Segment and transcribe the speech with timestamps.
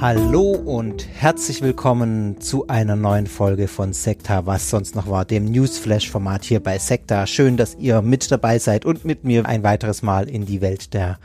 [0.00, 5.44] Hallo und herzlich willkommen zu einer neuen Folge von Sekta, was sonst noch war, dem
[5.44, 7.26] Newsflash-Format hier bei Sekta.
[7.26, 10.94] Schön, dass ihr mit dabei seid und mit mir ein weiteres Mal in die Welt
[10.94, 11.18] der,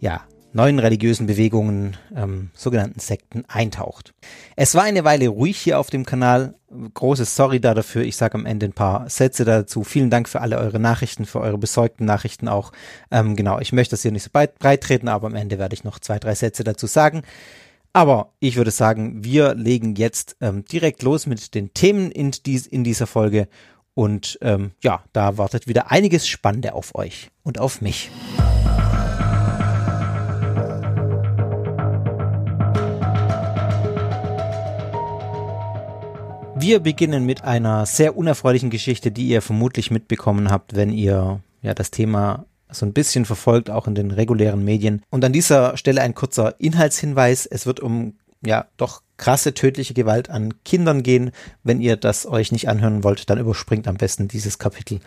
[0.00, 0.22] ja,
[0.54, 4.14] neuen religiösen Bewegungen, ähm, sogenannten Sekten, eintaucht.
[4.56, 6.54] Es war eine Weile ruhig hier auf dem Kanal.
[6.94, 8.02] Großes Sorry da dafür.
[8.02, 9.84] Ich sage am Ende ein paar Sätze dazu.
[9.84, 12.72] Vielen Dank für alle eure Nachrichten, für eure besorgten Nachrichten auch.
[13.10, 15.84] Ähm, genau, ich möchte das hier nicht so breit, treten, aber am Ende werde ich
[15.84, 17.22] noch zwei, drei Sätze dazu sagen.
[17.96, 22.66] Aber ich würde sagen, wir legen jetzt ähm, direkt los mit den Themen in, dies,
[22.66, 23.48] in dieser Folge.
[23.94, 28.10] Und ähm, ja, da wartet wieder einiges Spannende auf euch und auf mich.
[36.54, 41.72] Wir beginnen mit einer sehr unerfreulichen Geschichte, die ihr vermutlich mitbekommen habt, wenn ihr ja
[41.72, 45.02] das Thema so ein bisschen verfolgt, auch in den regulären Medien.
[45.10, 47.46] Und an dieser Stelle ein kurzer Inhaltshinweis.
[47.46, 48.14] Es wird um
[48.44, 51.30] ja doch krasse tödliche Gewalt an Kindern gehen.
[51.62, 55.00] Wenn ihr das euch nicht anhören wollt, dann überspringt am besten dieses Kapitel.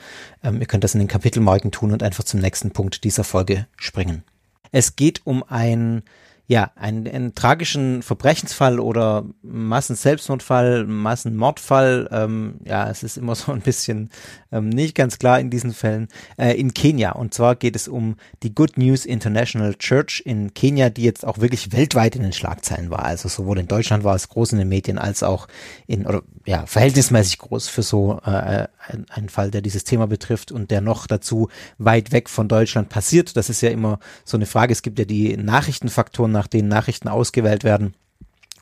[0.44, 3.68] Ähm, ihr könnt das in den Kapitelmarken tun und einfach zum nächsten Punkt dieser Folge
[3.78, 4.24] springen.
[4.72, 6.04] Es geht um ein
[6.50, 13.62] ja, einen, einen tragischen Verbrechensfall oder Massenselbstmordfall, Massenmordfall, ähm, ja, es ist immer so ein
[13.62, 14.10] bisschen
[14.52, 17.12] ähm, nicht ganz klar in diesen Fällen, äh, in Kenia.
[17.12, 21.38] Und zwar geht es um die Good News International Church in Kenia, die jetzt auch
[21.38, 23.06] wirklich weltweit in den Schlagzeilen war.
[23.06, 25.48] Also sowohl in Deutschland war es groß in den Medien als auch
[25.86, 30.52] in, oder ja, verhältnismäßig groß für so äh, ein, ein Fall, der dieses Thema betrifft
[30.52, 33.38] und der noch dazu weit weg von Deutschland passiert.
[33.38, 34.74] Das ist ja immer so eine Frage.
[34.74, 37.94] Es gibt ja die Nachrichtenfaktoren nach denen Nachrichten ausgewählt werden.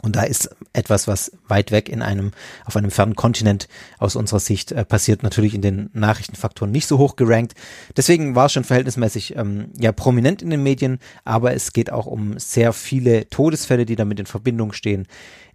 [0.01, 2.31] Und da ist etwas, was weit weg in einem,
[2.65, 3.67] auf einem fernen Kontinent
[3.99, 7.53] aus unserer Sicht äh, passiert, natürlich in den Nachrichtenfaktoren nicht so hoch gerankt.
[7.95, 12.05] Deswegen war es schon verhältnismäßig ähm, ja prominent in den Medien, aber es geht auch
[12.07, 15.07] um sehr viele Todesfälle, die damit in Verbindung stehen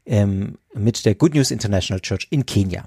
[0.07, 2.85] ähm, mit der Good News International Church in Kenia.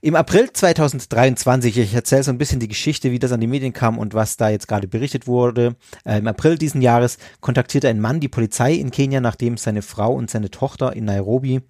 [0.00, 3.72] Im April 2023, ich erzähle so ein bisschen die Geschichte, wie das an die Medien
[3.72, 5.74] kam und was da jetzt gerade berichtet wurde.
[6.04, 10.12] Äh, Im April diesen Jahres kontaktierte ein Mann die Polizei in Kenia, nachdem seine Frau
[10.14, 11.62] und seine Tochter in Nairobi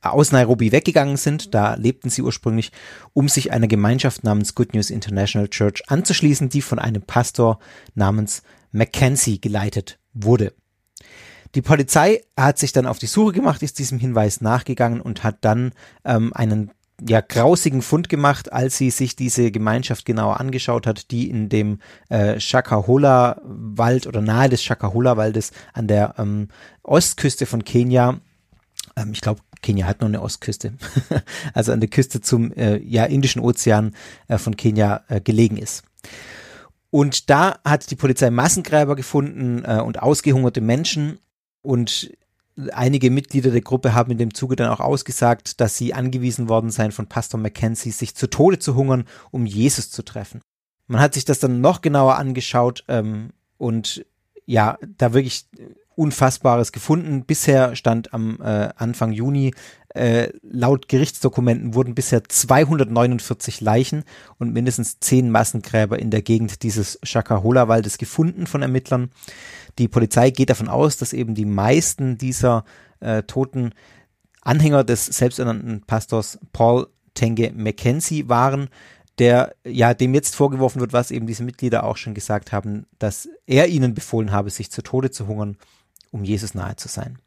[0.00, 2.70] aus Nairobi weggegangen sind, da lebten sie ursprünglich,
[3.14, 7.58] um sich einer Gemeinschaft namens Good News International Church anzuschließen, die von einem Pastor
[7.96, 10.54] namens Mackenzie geleitet wurde.
[11.54, 15.38] Die Polizei hat sich dann auf die Suche gemacht, ist diesem Hinweis nachgegangen und hat
[15.40, 15.72] dann
[16.04, 16.70] ähm, einen
[17.06, 21.78] ja, grausigen Fund gemacht, als sie sich diese Gemeinschaft genauer angeschaut hat, die in dem
[22.08, 26.48] äh, Shakahola-Wald oder nahe des Shakahola-Waldes an der ähm,
[26.82, 28.20] Ostküste von Kenia,
[28.96, 30.74] ähm, ich glaube, Kenia hat nur eine Ostküste,
[31.54, 33.94] also an der Küste zum äh, ja, Indischen Ozean
[34.26, 35.84] äh, von Kenia äh, gelegen ist.
[36.90, 41.18] Und da hat die Polizei Massengräber gefunden äh, und ausgehungerte Menschen
[41.62, 42.10] und
[42.72, 46.70] einige Mitglieder der Gruppe haben in dem Zuge dann auch ausgesagt, dass sie angewiesen worden
[46.70, 50.40] seien von Pastor Mackenzie, sich zu Tode zu hungern, um Jesus zu treffen.
[50.86, 54.04] Man hat sich das dann noch genauer angeschaut ähm, und
[54.48, 55.46] ja, da wirklich
[55.94, 57.24] Unfassbares gefunden.
[57.24, 59.52] Bisher stand am äh, Anfang Juni,
[59.90, 64.04] äh, laut Gerichtsdokumenten wurden bisher 249 Leichen
[64.38, 69.10] und mindestens 10 Massengräber in der Gegend dieses Shakahola-Waldes gefunden von Ermittlern.
[69.78, 72.64] Die Polizei geht davon aus, dass eben die meisten dieser
[73.00, 73.72] äh, Toten
[74.40, 78.68] Anhänger des selbsternannten Pastors Paul Tenge Mackenzie waren,
[79.18, 83.28] der ja dem jetzt vorgeworfen wird, was eben diese Mitglieder auch schon gesagt haben, dass
[83.46, 85.56] er ihnen befohlen habe, sich zu Tode zu hungern,
[86.10, 87.18] um Jesus nahe zu sein.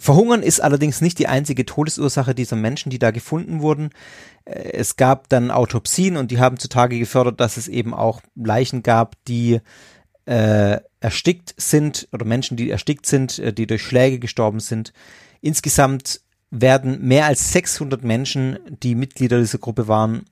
[0.00, 3.90] Verhungern ist allerdings nicht die einzige Todesursache dieser Menschen, die da gefunden wurden.
[4.44, 8.82] Äh, es gab dann Autopsien und die haben zutage gefördert, dass es eben auch Leichen
[8.82, 9.60] gab, die
[10.26, 14.92] äh, erstickt sind oder Menschen, die erstickt sind, äh, die durch Schläge gestorben sind.
[15.40, 16.20] Insgesamt
[16.50, 20.24] werden mehr als 600 Menschen, die Mitglieder dieser Gruppe waren,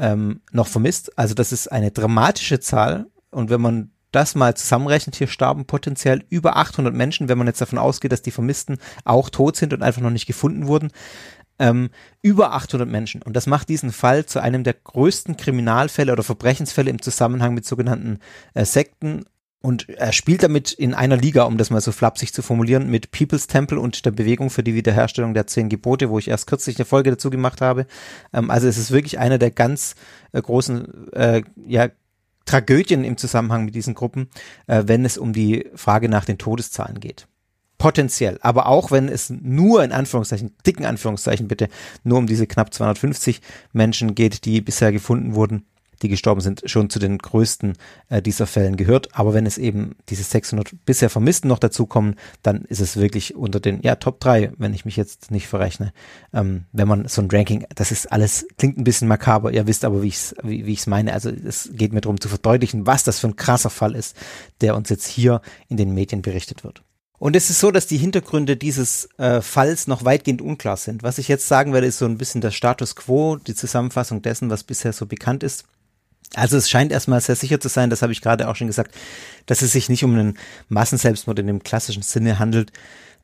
[0.00, 1.16] ähm, noch vermisst.
[1.18, 3.06] Also das ist eine dramatische Zahl.
[3.30, 7.60] Und wenn man das mal zusammenrechnet, hier starben potenziell über 800 Menschen, wenn man jetzt
[7.60, 10.90] davon ausgeht, dass die Vermissten auch tot sind und einfach noch nicht gefunden wurden.
[11.58, 11.90] Ähm,
[12.22, 13.22] über 800 Menschen.
[13.22, 17.66] Und das macht diesen Fall zu einem der größten Kriminalfälle oder Verbrechensfälle im Zusammenhang mit
[17.66, 18.18] sogenannten
[18.54, 19.24] äh, Sekten
[19.62, 23.10] und er spielt damit in einer Liga, um das mal so flapsig zu formulieren, mit
[23.10, 26.76] People's Temple und der Bewegung für die Wiederherstellung der zehn Gebote, wo ich erst kürzlich
[26.78, 27.86] eine Folge dazu gemacht habe.
[28.32, 29.96] Ähm, also es ist wirklich einer der ganz
[30.32, 31.88] äh, großen äh, ja,
[32.46, 34.30] Tragödien im Zusammenhang mit diesen Gruppen,
[34.66, 37.26] äh, wenn es um die Frage nach den Todeszahlen geht.
[37.76, 38.38] Potenziell.
[38.40, 41.68] Aber auch wenn es nur in Anführungszeichen, dicken Anführungszeichen bitte,
[42.02, 43.42] nur um diese knapp 250
[43.72, 45.66] Menschen geht, die bisher gefunden wurden,
[46.02, 47.74] die gestorben sind, schon zu den größten
[48.08, 49.14] äh, dieser Fällen gehört.
[49.14, 53.60] Aber wenn es eben diese 600 bisher Vermissten noch dazukommen, dann ist es wirklich unter
[53.60, 55.92] den ja, Top 3, wenn ich mich jetzt nicht verrechne.
[56.32, 59.84] Ähm, wenn man so ein Ranking, das ist alles, klingt ein bisschen makaber, ihr wisst
[59.84, 61.12] aber, wie ich es wie, wie ich's meine.
[61.12, 64.16] Also es geht mir darum zu verdeutlichen, was das für ein krasser Fall ist,
[64.60, 66.82] der uns jetzt hier in den Medien berichtet wird.
[67.20, 71.02] Und es ist so, dass die Hintergründe dieses äh, Falls noch weitgehend unklar sind.
[71.02, 74.48] Was ich jetzt sagen werde, ist so ein bisschen der Status quo, die Zusammenfassung dessen,
[74.48, 75.66] was bisher so bekannt ist.
[76.34, 78.94] Also es scheint erstmal sehr sicher zu sein, das habe ich gerade auch schon gesagt,
[79.46, 80.38] dass es sich nicht um einen
[80.68, 82.70] Massenselbstmord in dem klassischen Sinne handelt,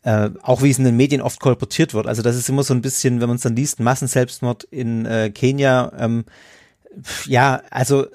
[0.02, 2.08] äh, auch wie es in den Medien oft kolportiert wird.
[2.08, 5.30] Also das ist immer so ein bisschen, wenn man es dann liest, Massenselbstmord in äh,
[5.30, 6.24] Kenia, ähm,
[7.26, 8.06] ja, also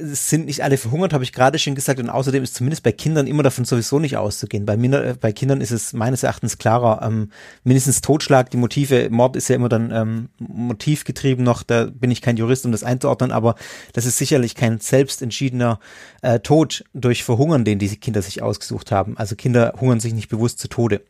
[0.00, 1.98] es sind nicht alle verhungert, habe ich gerade schon gesagt.
[1.98, 4.64] Und außerdem ist zumindest bei Kindern immer davon sowieso nicht auszugehen.
[4.64, 7.32] Bei, Minder, bei Kindern ist es meines Erachtens klarer, ähm,
[7.64, 12.22] mindestens Totschlag, die Motive, Mord ist ja immer dann ähm, motivgetrieben noch, da bin ich
[12.22, 13.56] kein Jurist, um das einzuordnen, aber
[13.92, 15.80] das ist sicherlich kein selbstentschiedener
[16.22, 19.18] äh, Tod durch Verhungern, den diese Kinder sich ausgesucht haben.
[19.18, 21.02] Also Kinder hungern sich nicht bewusst zu Tode.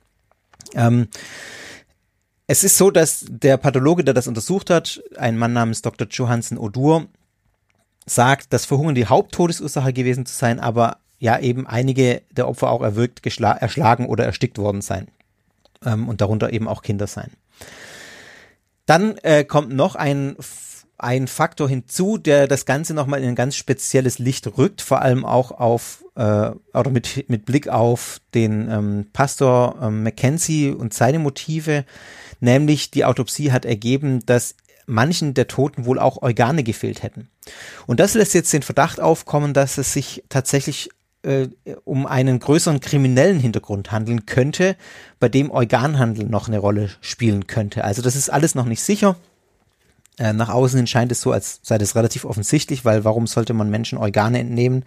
[0.74, 1.08] Ähm,
[2.46, 6.08] es ist so, dass der Pathologe, der das untersucht hat, ein Mann namens Dr.
[6.10, 7.06] Johansen Odur,
[8.08, 12.82] sagt, dass Verhungern die Haupttodesursache gewesen zu sein, aber ja eben einige der Opfer auch
[12.82, 15.08] erwürgt, erschlagen oder erstickt worden sein.
[15.84, 17.30] Ähm, und darunter eben auch Kinder sein.
[18.86, 20.36] Dann äh, kommt noch ein,
[20.96, 25.24] ein Faktor hinzu, der das Ganze nochmal in ein ganz spezielles Licht rückt, vor allem
[25.24, 31.18] auch auf äh, oder mit, mit Blick auf den ähm, Pastor ähm, Mackenzie und seine
[31.20, 31.84] Motive,
[32.40, 34.56] nämlich die Autopsie hat ergeben, dass
[34.88, 37.28] manchen der Toten wohl auch Organe gefehlt hätten.
[37.86, 40.90] Und das lässt jetzt den Verdacht aufkommen, dass es sich tatsächlich
[41.22, 41.48] äh,
[41.84, 44.76] um einen größeren kriminellen Hintergrund handeln könnte,
[45.20, 47.84] bei dem Organhandel noch eine Rolle spielen könnte.
[47.84, 49.16] Also das ist alles noch nicht sicher.
[50.18, 53.54] Äh, nach außen hin scheint es so, als sei das relativ offensichtlich, weil warum sollte
[53.54, 54.84] man Menschen Organe entnehmen,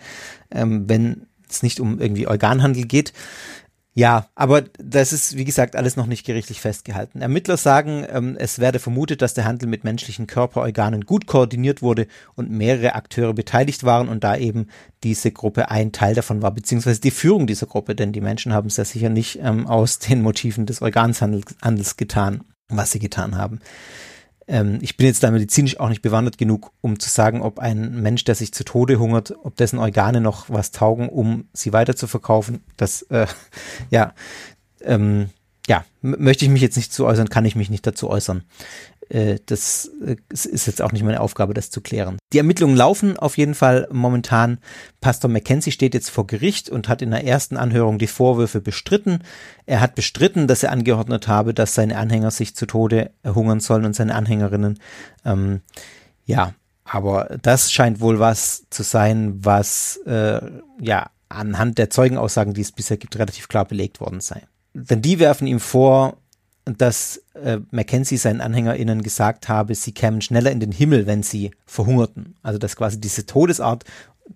[0.51, 3.13] ähm, wenn es nicht um irgendwie Organhandel geht.
[3.93, 7.21] Ja, aber das ist, wie gesagt, alles noch nicht gerichtlich festgehalten.
[7.21, 12.07] Ermittler sagen, ähm, es werde vermutet, dass der Handel mit menschlichen Körperorganen gut koordiniert wurde
[12.35, 14.67] und mehrere Akteure beteiligt waren und da eben
[15.03, 18.67] diese Gruppe ein Teil davon war, beziehungsweise die Führung dieser Gruppe, denn die Menschen haben
[18.67, 23.59] es ja sicher nicht ähm, aus den Motiven des Organshandels getan, was sie getan haben.
[24.51, 28.01] Ähm, ich bin jetzt da medizinisch auch nicht bewandert genug, um zu sagen, ob ein
[28.01, 31.95] Mensch, der sich zu Tode hungert, ob dessen Organe noch was taugen, um sie weiter
[31.95, 32.61] zu verkaufen.
[32.75, 33.27] Das, äh,
[33.89, 34.13] ja,
[34.81, 35.29] ähm,
[35.67, 38.43] ja, möchte ich mich jetzt nicht zu äußern, kann ich mich nicht dazu äußern.
[39.11, 42.17] Äh, das äh, ist jetzt auch nicht meine Aufgabe, das zu klären.
[42.31, 44.59] Die Ermittlungen laufen auf jeden Fall momentan.
[45.01, 49.23] Pastor Mackenzie steht jetzt vor Gericht und hat in der ersten Anhörung die Vorwürfe bestritten.
[49.65, 53.85] Er hat bestritten, dass er angeordnet habe, dass seine Anhänger sich zu Tode hungern sollen
[53.85, 54.79] und seine Anhängerinnen.
[55.25, 55.61] Ähm,
[56.25, 56.53] ja,
[56.85, 60.41] aber das scheint wohl was zu sein, was äh,
[60.79, 64.43] ja anhand der Zeugenaussagen, die es bisher gibt, relativ klar belegt worden sei.
[64.73, 66.17] Denn die werfen ihm vor,
[66.65, 71.51] dass äh, Mackenzie seinen AnhängerInnen gesagt habe, sie kämen schneller in den Himmel, wenn sie
[71.65, 72.35] verhungerten.
[72.43, 73.83] Also dass quasi diese Todesart,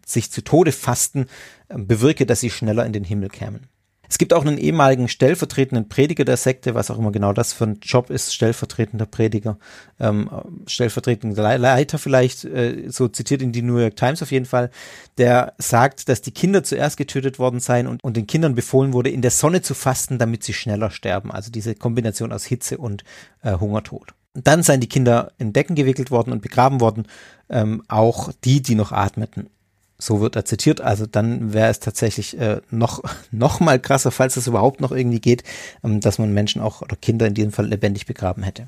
[0.05, 1.27] sich zu Tode fasten,
[1.69, 3.67] äh, bewirke, dass sie schneller in den Himmel kämen.
[4.09, 7.65] Es gibt auch einen ehemaligen stellvertretenden Prediger der Sekte, was auch immer genau das für
[7.65, 9.57] ein Job ist, stellvertretender Prediger,
[9.99, 10.29] ähm,
[10.67, 14.69] stellvertretender Leiter vielleicht, äh, so zitiert in die New York Times auf jeden Fall,
[15.17, 19.09] der sagt, dass die Kinder zuerst getötet worden seien und, und den Kindern befohlen wurde,
[19.09, 21.31] in der Sonne zu fasten, damit sie schneller sterben.
[21.31, 23.03] Also diese Kombination aus Hitze und
[23.41, 24.13] äh, Hungertod.
[24.33, 27.07] Dann seien die Kinder in Decken gewickelt worden und begraben worden,
[27.49, 29.49] ähm, auch die, die noch atmeten
[29.97, 34.37] so wird er zitiert, also dann wäre es tatsächlich äh, noch, noch mal krasser, falls
[34.37, 35.43] es überhaupt noch irgendwie geht,
[35.83, 38.67] ähm, dass man Menschen auch oder Kinder in diesem Fall lebendig begraben hätte.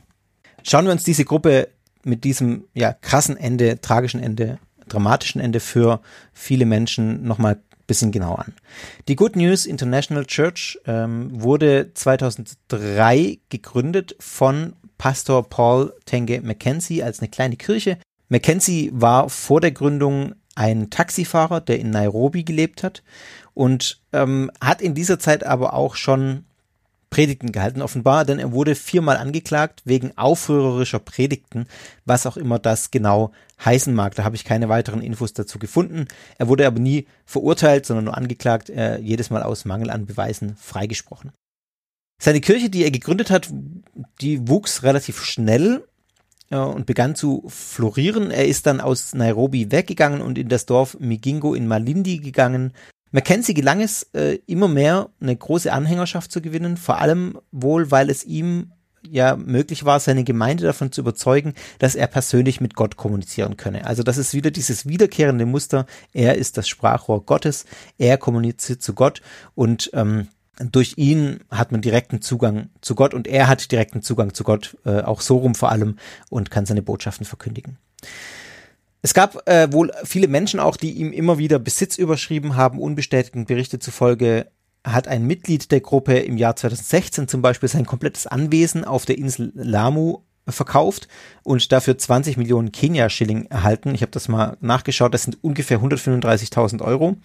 [0.63, 1.69] Schauen wir uns diese Gruppe
[2.03, 6.01] mit diesem ja krassen Ende, tragischen Ende, dramatischen Ende für
[6.33, 8.53] viele Menschen nochmal ein bisschen genau an.
[9.07, 17.19] Die Good News International Church ähm, wurde 2003 gegründet von Pastor Paul Tenge Mackenzie als
[17.19, 17.97] eine kleine Kirche.
[18.29, 23.03] Mackenzie war vor der Gründung ein Taxifahrer, der in Nairobi gelebt hat
[23.53, 26.45] und ähm, hat in dieser Zeit aber auch schon
[27.09, 31.65] Predigten gehalten, offenbar, denn er wurde viermal angeklagt wegen aufrührerischer Predigten,
[32.05, 33.31] was auch immer das genau
[33.63, 34.15] heißen mag.
[34.15, 36.07] Da habe ich keine weiteren Infos dazu gefunden.
[36.37, 40.57] Er wurde aber nie verurteilt, sondern nur angeklagt, äh, jedes Mal aus Mangel an Beweisen
[40.57, 41.31] freigesprochen.
[42.21, 43.49] Seine Kirche, die er gegründet hat,
[44.21, 45.83] die wuchs relativ schnell
[46.55, 48.31] und begann zu florieren.
[48.31, 52.73] Er ist dann aus Nairobi weggegangen und in das Dorf Migingo in Malindi gegangen.
[53.11, 58.09] Mackenzie gelang es äh, immer mehr, eine große Anhängerschaft zu gewinnen, vor allem wohl, weil
[58.09, 58.71] es ihm
[59.09, 63.85] ja möglich war, seine Gemeinde davon zu überzeugen, dass er persönlich mit Gott kommunizieren könne.
[63.85, 65.85] Also das ist wieder dieses wiederkehrende Muster.
[66.13, 67.65] Er ist das Sprachrohr Gottes.
[67.97, 69.21] Er kommuniziert zu Gott
[69.55, 70.27] und ähm,
[70.59, 74.77] durch ihn hat man direkten Zugang zu Gott und er hat direkten Zugang zu Gott,
[74.85, 75.97] äh, auch so rum vor allem,
[76.29, 77.77] und kann seine Botschaften verkündigen.
[79.01, 82.79] Es gab äh, wohl viele Menschen auch, die ihm immer wieder Besitz überschrieben haben.
[82.79, 84.47] Unbestätigten Berichte zufolge
[84.83, 89.17] hat ein Mitglied der Gruppe im Jahr 2016 zum Beispiel sein komplettes Anwesen auf der
[89.17, 91.07] Insel Lamu verkauft
[91.43, 93.93] und dafür 20 Millionen Kenia-Schilling erhalten.
[93.93, 97.17] Ich habe das mal nachgeschaut, das sind ungefähr 135.000 Euro.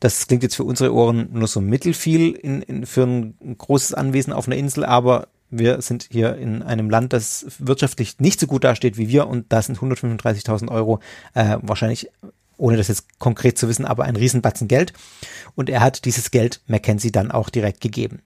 [0.00, 4.32] Das klingt jetzt für unsere Ohren nur so mittelfiel in, in, für ein großes Anwesen
[4.32, 8.64] auf einer Insel, aber wir sind hier in einem Land, das wirtschaftlich nicht so gut
[8.64, 11.00] dasteht wie wir und da sind 135.000 Euro
[11.34, 12.08] äh, wahrscheinlich
[12.56, 14.92] ohne das jetzt konkret zu wissen, aber ein Riesenbatzen Geld.
[15.56, 18.22] Und er hat dieses Geld Mackenzie dann auch direkt gegeben.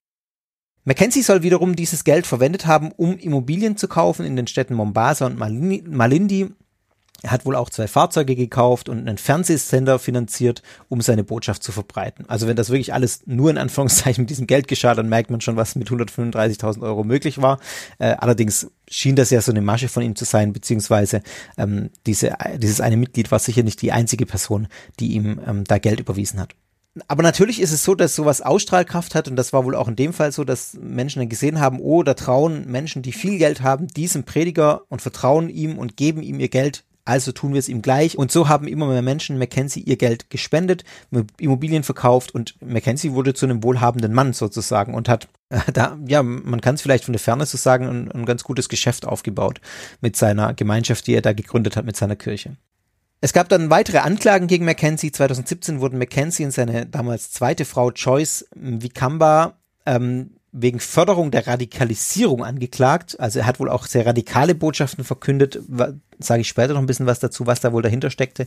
[0.86, 5.26] Mackenzie soll wiederum dieses Geld verwendet haben, um Immobilien zu kaufen in den Städten Mombasa
[5.26, 6.50] und Malindi.
[7.22, 11.72] Er hat wohl auch zwei Fahrzeuge gekauft und einen Fernsehsender finanziert, um seine Botschaft zu
[11.72, 12.24] verbreiten.
[12.28, 15.40] Also wenn das wirklich alles nur in Anführungszeichen mit diesem Geld geschah, dann merkt man
[15.40, 17.58] schon, was mit 135.000 Euro möglich war.
[17.98, 21.20] Äh, allerdings schien das ja so eine Masche von ihm zu sein, beziehungsweise
[21.58, 24.68] ähm, diese, dieses eine Mitglied war sicher nicht die einzige Person,
[25.00, 26.54] die ihm ähm, da Geld überwiesen hat
[27.08, 29.96] aber natürlich ist es so, dass sowas Ausstrahlkraft hat und das war wohl auch in
[29.96, 33.62] dem Fall so, dass Menschen dann gesehen haben, oh, da trauen Menschen, die viel Geld
[33.62, 36.84] haben, diesem Prediger und vertrauen ihm und geben ihm ihr Geld.
[37.04, 38.18] Also tun wir es ihm gleich.
[38.18, 40.82] Und so haben immer mehr Menschen Mackenzie ihr Geld gespendet,
[41.38, 46.22] Immobilien verkauft und Mackenzie wurde zu einem wohlhabenden Mann sozusagen und hat äh, da, ja,
[46.24, 49.60] man kann es vielleicht von der Ferne so sagen, ein, ein ganz gutes Geschäft aufgebaut
[50.00, 52.56] mit seiner Gemeinschaft, die er da gegründet hat, mit seiner Kirche.
[53.20, 55.10] Es gab dann weitere Anklagen gegen Mackenzie.
[55.10, 59.54] 2017 wurden Mackenzie und seine damals zweite Frau Joyce Vikamba
[59.86, 63.18] ähm, wegen Förderung der Radikalisierung angeklagt.
[63.18, 65.60] Also er hat wohl auch sehr radikale Botschaften verkündet.
[66.18, 68.46] Sage ich später noch ein bisschen was dazu, was da wohl dahinter steckte.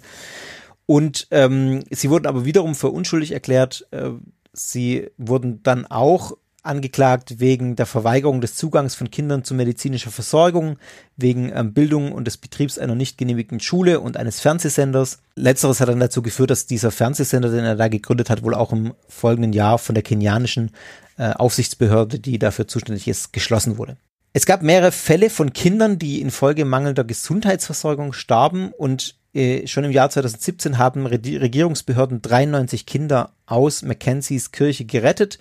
[0.85, 3.87] Und ähm, sie wurden aber wiederum für unschuldig erklärt.
[3.91, 4.11] Äh,
[4.53, 10.77] sie wurden dann auch angeklagt wegen der Verweigerung des Zugangs von Kindern zu medizinischer Versorgung,
[11.15, 15.19] wegen ähm, Bildung und des Betriebs einer nicht genehmigten Schule und eines Fernsehsenders.
[15.35, 18.71] Letzteres hat dann dazu geführt, dass dieser Fernsehsender, den er da gegründet hat, wohl auch
[18.71, 20.71] im folgenden Jahr von der kenianischen
[21.17, 23.97] äh, Aufsichtsbehörde, die dafür zuständig ist, geschlossen wurde.
[24.33, 29.91] Es gab mehrere Fälle von Kindern, die infolge mangelnder Gesundheitsversorgung starben und äh, schon im
[29.91, 35.39] Jahr 2017 haben Regierungsbehörden 93 Kinder aus Mackenzies Kirche gerettet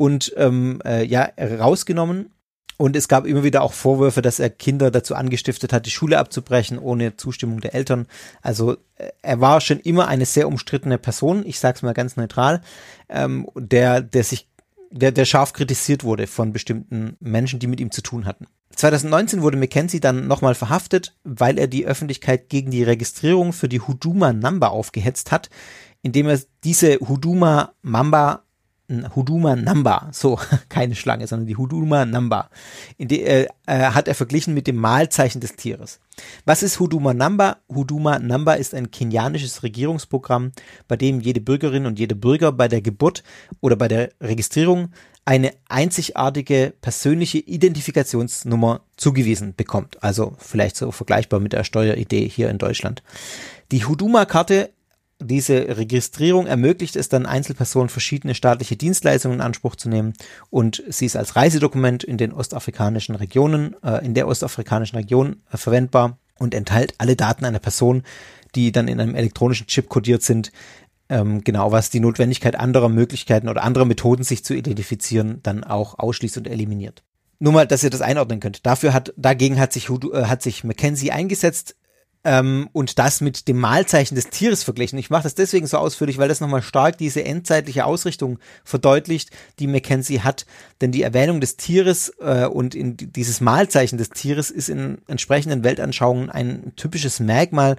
[0.00, 2.30] und ähm, äh, ja, rausgenommen.
[2.78, 6.18] Und es gab immer wieder auch Vorwürfe, dass er Kinder dazu angestiftet hat, die Schule
[6.18, 8.06] abzubrechen, ohne Zustimmung der Eltern.
[8.40, 12.16] Also äh, er war schon immer eine sehr umstrittene Person, ich sage es mal ganz
[12.16, 12.62] neutral,
[13.10, 14.48] ähm, der, der sich,
[14.90, 18.46] der, der scharf kritisiert wurde von bestimmten Menschen, die mit ihm zu tun hatten.
[18.74, 23.80] 2019 wurde Mackenzie dann nochmal verhaftet, weil er die Öffentlichkeit gegen die Registrierung für die
[23.80, 25.50] Huduma Number aufgehetzt hat,
[26.00, 28.44] indem er diese Huduma Mamba
[29.14, 34.54] Huduma Namba, so keine Schlange, sondern die Huduma in die, äh, äh, hat er verglichen
[34.54, 36.00] mit dem Mahlzeichen des Tieres.
[36.44, 37.58] Was ist Huduma Namba?
[37.68, 40.52] Huduma Namba ist ein kenianisches Regierungsprogramm,
[40.88, 43.22] bei dem jede Bürgerin und jeder Bürger bei der Geburt
[43.60, 44.90] oder bei der Registrierung
[45.24, 50.02] eine einzigartige persönliche Identifikationsnummer zugewiesen bekommt.
[50.02, 53.02] Also vielleicht so vergleichbar mit der Steueridee hier in Deutschland.
[53.70, 54.70] Die Huduma-Karte
[55.20, 60.14] diese Registrierung ermöglicht es dann Einzelpersonen verschiedene staatliche Dienstleistungen in Anspruch zu nehmen
[60.48, 65.56] und sie ist als Reisedokument in den ostafrikanischen Regionen, äh, in der ostafrikanischen Region äh,
[65.56, 68.02] verwendbar und enthält alle Daten einer Person,
[68.54, 70.50] die dann in einem elektronischen Chip kodiert sind,
[71.08, 75.98] ähm, genau was die Notwendigkeit anderer Möglichkeiten oder anderer Methoden, sich zu identifizieren, dann auch
[75.98, 77.02] ausschließt und eliminiert.
[77.38, 78.66] Nur mal, dass ihr das einordnen könnt.
[78.66, 81.76] Dafür hat, dagegen hat sich, äh, hat sich Mackenzie eingesetzt
[82.24, 84.98] ähm, und das mit dem Mahlzeichen des Tieres verglichen.
[84.98, 89.66] Ich mache das deswegen so ausführlich, weil das nochmal stark diese endzeitliche Ausrichtung verdeutlicht, die
[89.66, 90.46] Mackenzie hat.
[90.80, 95.64] Denn die Erwähnung des Tieres äh, und in dieses Mahlzeichen des Tieres ist in entsprechenden
[95.64, 97.76] Weltanschauungen ein typisches Merkmal,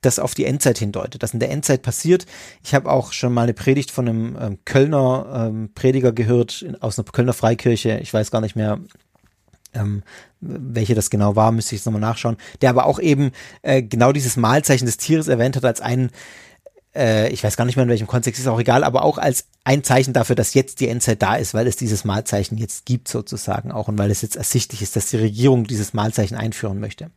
[0.00, 2.26] das auf die Endzeit hindeutet, das in der Endzeit passiert.
[2.62, 6.80] Ich habe auch schon mal eine Predigt von einem ähm, Kölner ähm, Prediger gehört in,
[6.80, 7.98] aus einer Kölner Freikirche.
[8.00, 8.78] Ich weiß gar nicht mehr,
[9.74, 10.02] ähm,
[10.40, 13.32] welche das genau war, müsste ich jetzt nochmal nachschauen, der aber auch eben
[13.62, 16.10] äh, genau dieses Malzeichen des Tieres erwähnt hat als ein,
[16.94, 19.46] äh, ich weiß gar nicht mehr in welchem Kontext, ist auch egal, aber auch als
[19.64, 23.08] ein Zeichen dafür, dass jetzt die Endzeit da ist, weil es dieses Malzeichen jetzt gibt
[23.08, 27.10] sozusagen auch und weil es jetzt ersichtlich ist, dass die Regierung dieses Malzeichen einführen möchte.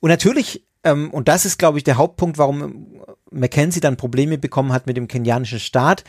[0.00, 2.86] Und natürlich, ähm, und das ist, glaube ich, der Hauptpunkt, warum
[3.30, 6.04] Mackenzie dann Probleme bekommen hat mit dem kenianischen Staat,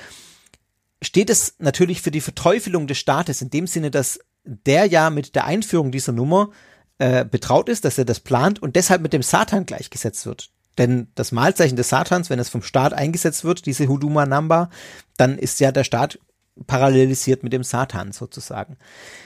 [1.02, 5.36] steht es natürlich für die Verteufelung des Staates in dem Sinne, dass der ja mit
[5.36, 6.50] der Einführung dieser Nummer
[6.98, 10.50] äh, betraut ist, dass er das plant und deshalb mit dem Satan gleichgesetzt wird.
[10.78, 14.70] Denn das Malzeichen des Satans, wenn es vom Staat eingesetzt wird, diese Huduma Namba,
[15.18, 16.20] dann ist ja der Staat
[16.68, 18.78] parallelisiert mit dem Satan sozusagen.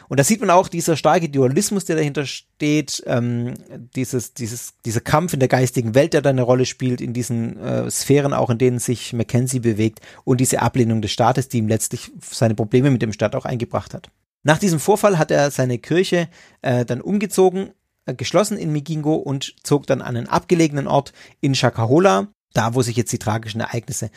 [0.07, 3.55] Und da sieht man auch dieser starke Dualismus, der dahinter steht, ähm,
[3.95, 7.57] dieses, dieses, dieser Kampf in der geistigen Welt, der da eine Rolle spielt, in diesen
[7.57, 11.67] äh, Sphären auch, in denen sich Mackenzie bewegt und diese Ablehnung des Staates, die ihm
[11.67, 14.09] letztlich seine Probleme mit dem Staat auch eingebracht hat.
[14.45, 16.29] Nach diesem Vorfall hat er seine Kirche
[16.61, 17.71] äh, dann umgezogen,
[18.05, 22.83] äh, geschlossen in Migingo und zog dann an einen abgelegenen Ort in Shakahola, da wo
[22.83, 24.11] sich jetzt die tragischen Ereignisse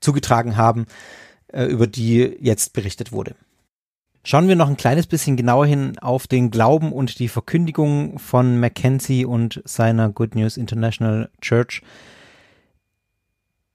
[0.00, 0.86] zugetragen haben
[1.52, 3.36] äh, über die jetzt berichtet wurde.
[4.24, 8.58] Schauen wir noch ein kleines bisschen genauer hin auf den Glauben und die Verkündigung von
[8.58, 11.82] Mackenzie und seiner Good News International Church.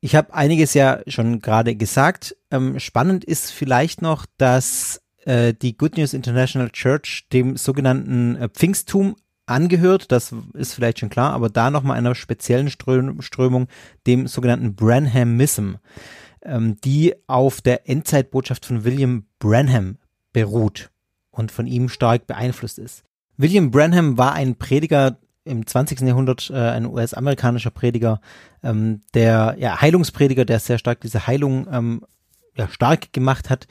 [0.02, 2.36] Ich habe einiges ja schon gerade gesagt.
[2.52, 8.50] Ähm, spannend ist vielleicht noch, dass äh, die Good News International Church dem sogenannten äh,
[8.50, 9.16] Pfingsttum
[9.46, 13.68] angehört, das ist vielleicht schon klar, aber da nochmal einer speziellen Ström Strömung,
[14.06, 15.76] dem sogenannten Branhamism
[16.48, 19.98] ähm, die auf der Endzeitbotschaft von William Branham
[20.34, 20.90] beruht
[21.30, 23.04] und von ihm stark beeinflusst ist.
[23.38, 26.02] William Branham war ein Prediger im 20.
[26.02, 28.22] Jahrhundert, äh, ein US-amerikanischer Prediger,
[28.64, 32.02] ähm, der ja, Heilungsprediger, der sehr stark diese Heilung ähm,
[32.56, 33.68] ja, stark gemacht hat,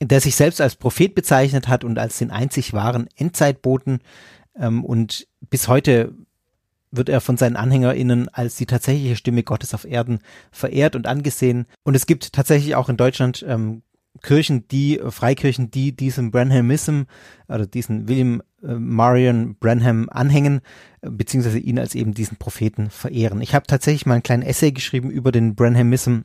[0.00, 4.00] der sich selbst als Prophet bezeichnet hat und als den einzig wahren Endzeitboten
[4.58, 6.14] ähm, und bis heute
[6.90, 11.66] wird er von seinen AnhängerInnen als die tatsächliche Stimme Gottes auf Erden verehrt und angesehen.
[11.82, 13.82] Und es gibt tatsächlich auch in Deutschland ähm,
[14.22, 17.02] Kirchen, die, Freikirchen, die diesem Branhamism
[17.46, 20.60] oder diesen William äh, Marion Branham anhängen,
[21.02, 23.42] äh, beziehungsweise ihn als eben diesen Propheten verehren.
[23.42, 26.20] Ich habe tatsächlich mal einen kleinen Essay geschrieben über den Branhamism.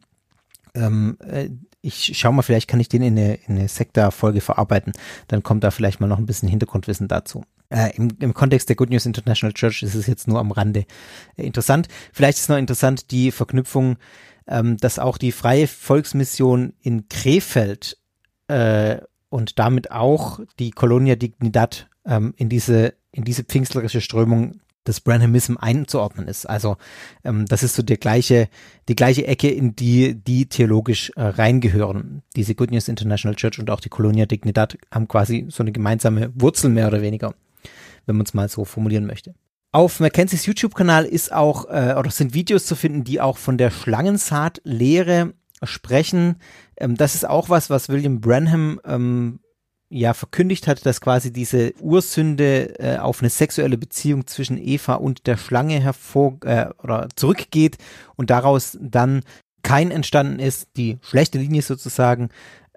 [0.76, 1.50] Ähm, äh,
[1.86, 4.94] ich schau mal, vielleicht kann ich den in eine, in eine Sekta-Folge verarbeiten.
[5.28, 7.44] Dann kommt da vielleicht mal noch ein bisschen Hintergrundwissen dazu.
[7.70, 10.86] Äh, im, Im Kontext der Good News International Church ist es jetzt nur am Rande
[11.36, 11.90] äh, interessant.
[12.14, 13.98] Vielleicht ist noch interessant die Verknüpfung,
[14.48, 17.98] ähm, dass auch die Freie Volksmission in Krefeld
[18.48, 25.00] äh, und damit auch die Colonia Dignidad ähm, in diese in diese pfingstlerische Strömung des
[25.02, 26.46] Branhamism einzuordnen ist.
[26.50, 26.78] Also
[27.24, 28.50] ähm, das ist so der gleiche,
[28.88, 32.22] die gleiche Ecke, in die die theologisch äh, reingehören.
[32.36, 36.32] Diese Good News International Church und auch die Colonia Dignidad haben quasi so eine gemeinsame
[36.36, 37.34] Wurzel mehr oder weniger,
[38.06, 39.34] wenn man es mal so formulieren möchte.
[39.72, 43.72] Auf Mackenzies YouTube-Kanal ist auch äh, oder sind Videos zu finden, die auch von der
[43.72, 46.36] Schlangensaat-Lehre sprechen.
[46.78, 49.40] Ähm, das ist auch was, was William Branham ähm,
[49.94, 55.28] ja verkündigt hat, dass quasi diese Ursünde äh, auf eine sexuelle Beziehung zwischen Eva und
[55.28, 57.78] der Schlange hervor äh, oder zurückgeht
[58.16, 59.22] und daraus dann
[59.62, 62.30] kein entstanden ist, die schlechte Linie sozusagen,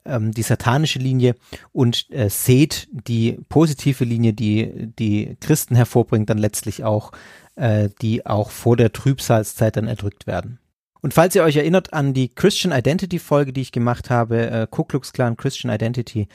[0.04, 1.34] ähm, die satanische Linie
[1.72, 7.12] und äh, Seth, die positive Linie, die die Christen hervorbringt, dann letztlich auch,
[7.56, 10.58] äh, die auch vor der Trübsalzeit dann erdrückt werden.
[11.02, 14.66] Und falls ihr euch erinnert an die Christian Identity Folge, die ich gemacht habe, äh,
[14.68, 16.28] Ku Klux Klan Christian Identity,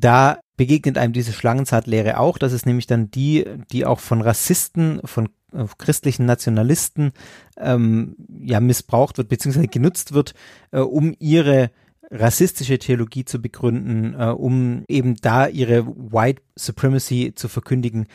[0.00, 2.38] da begegnet einem diese Schlangenzahtlehre auch.
[2.38, 7.12] Das ist nämlich dann die, die auch von Rassisten, von äh, christlichen Nationalisten
[7.58, 10.34] ähm, ja missbraucht wird, beziehungsweise genutzt wird,
[10.70, 11.70] äh, um ihre
[12.10, 18.06] rassistische Theologie zu begründen, äh, um eben da ihre White Supremacy zu verkündigen,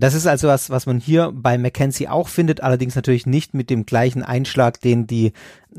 [0.00, 3.70] das ist also was, was man hier bei Mackenzie auch findet, allerdings natürlich nicht mit
[3.70, 5.32] dem gleichen Einschlag, den die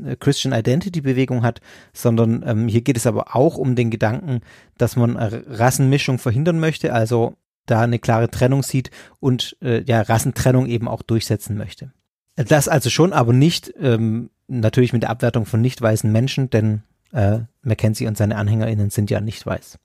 [0.04, 1.60] äh, Christian Identity Bewegung hat,
[1.92, 4.40] sondern ähm, hier geht es aber auch um den Gedanken,
[4.78, 7.34] dass man Rassenmischung verhindern möchte, also
[7.66, 11.92] da eine klare Trennung sieht und äh, ja Rassentrennung eben auch durchsetzen möchte.
[12.36, 16.82] Das also schon, aber nicht ähm, natürlich mit der Abwertung von nicht weißen Menschen, denn
[17.12, 19.78] äh, Mackenzie und seine AnhängerInnen sind ja nicht weiß.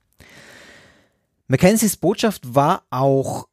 [1.48, 3.46] Mackenzies Botschaft war auch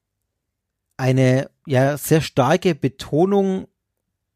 [0.98, 3.68] eine ja sehr starke Betonung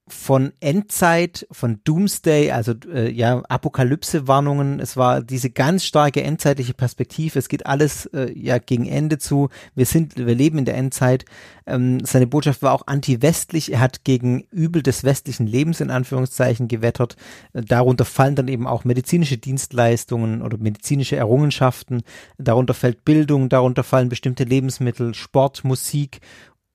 [0.07, 4.79] von Endzeit, von Doomsday, also äh, ja Apokalypse-Warnungen.
[4.79, 7.37] Es war diese ganz starke endzeitliche Perspektive.
[7.37, 9.49] Es geht alles äh, ja gegen Ende zu.
[9.75, 11.25] Wir sind, wir leben in der Endzeit.
[11.65, 13.73] Ähm, seine Botschaft war auch anti-westlich.
[13.73, 17.17] Er hat gegen Übel des westlichen Lebens in Anführungszeichen gewettert.
[17.53, 22.03] Äh, darunter fallen dann eben auch medizinische Dienstleistungen oder medizinische Errungenschaften.
[22.37, 23.49] Darunter fällt Bildung.
[23.49, 26.21] Darunter fallen bestimmte Lebensmittel, Sport, Musik.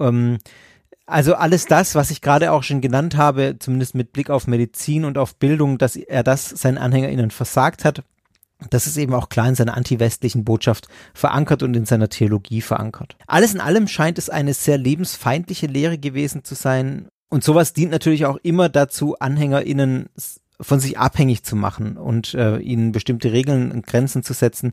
[0.00, 0.38] Ähm,
[1.12, 5.04] also alles das, was ich gerade auch schon genannt habe, zumindest mit Blick auf Medizin
[5.04, 8.02] und auf Bildung, dass er das seinen AnhängerInnen versagt hat,
[8.70, 13.16] das ist eben auch klar in seiner antiwestlichen Botschaft verankert und in seiner Theologie verankert.
[13.26, 17.08] Alles in allem scheint es eine sehr lebensfeindliche Lehre gewesen zu sein.
[17.28, 20.10] Und sowas dient natürlich auch immer dazu, AnhängerInnen
[20.60, 24.72] von sich abhängig zu machen und äh, ihnen bestimmte Regeln und Grenzen zu setzen,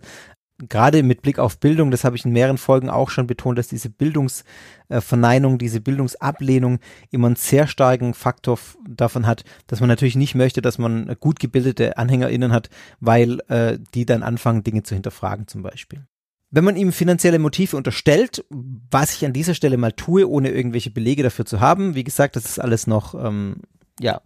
[0.68, 3.68] gerade mit Blick auf Bildung, das habe ich in mehreren Folgen auch schon betont, dass
[3.68, 6.80] diese Bildungsverneinung, diese Bildungsablehnung
[7.12, 11.40] immer einen sehr starken Faktor davon hat, dass man natürlich nicht möchte, dass man gut
[11.40, 12.70] gebildete AnhängerInnen hat,
[13.00, 16.06] weil äh, die dann anfangen, Dinge zu hinterfragen zum Beispiel.
[16.52, 20.90] Wenn man ihm finanzielle Motive unterstellt, was ich an dieser Stelle mal tue, ohne irgendwelche
[20.90, 23.58] Belege dafür zu haben, wie gesagt, das ist alles noch, ähm,
[24.00, 24.22] ja,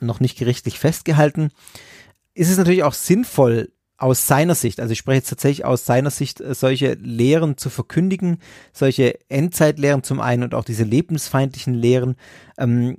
[0.00, 1.50] noch nicht gerichtlich festgehalten,
[2.32, 6.10] ist es natürlich auch sinnvoll, aus seiner Sicht, also ich spreche jetzt tatsächlich aus seiner
[6.10, 8.38] Sicht, äh, solche Lehren zu verkündigen,
[8.72, 12.16] solche Endzeitlehren zum einen und auch diese lebensfeindlichen Lehren,
[12.56, 12.98] ähm,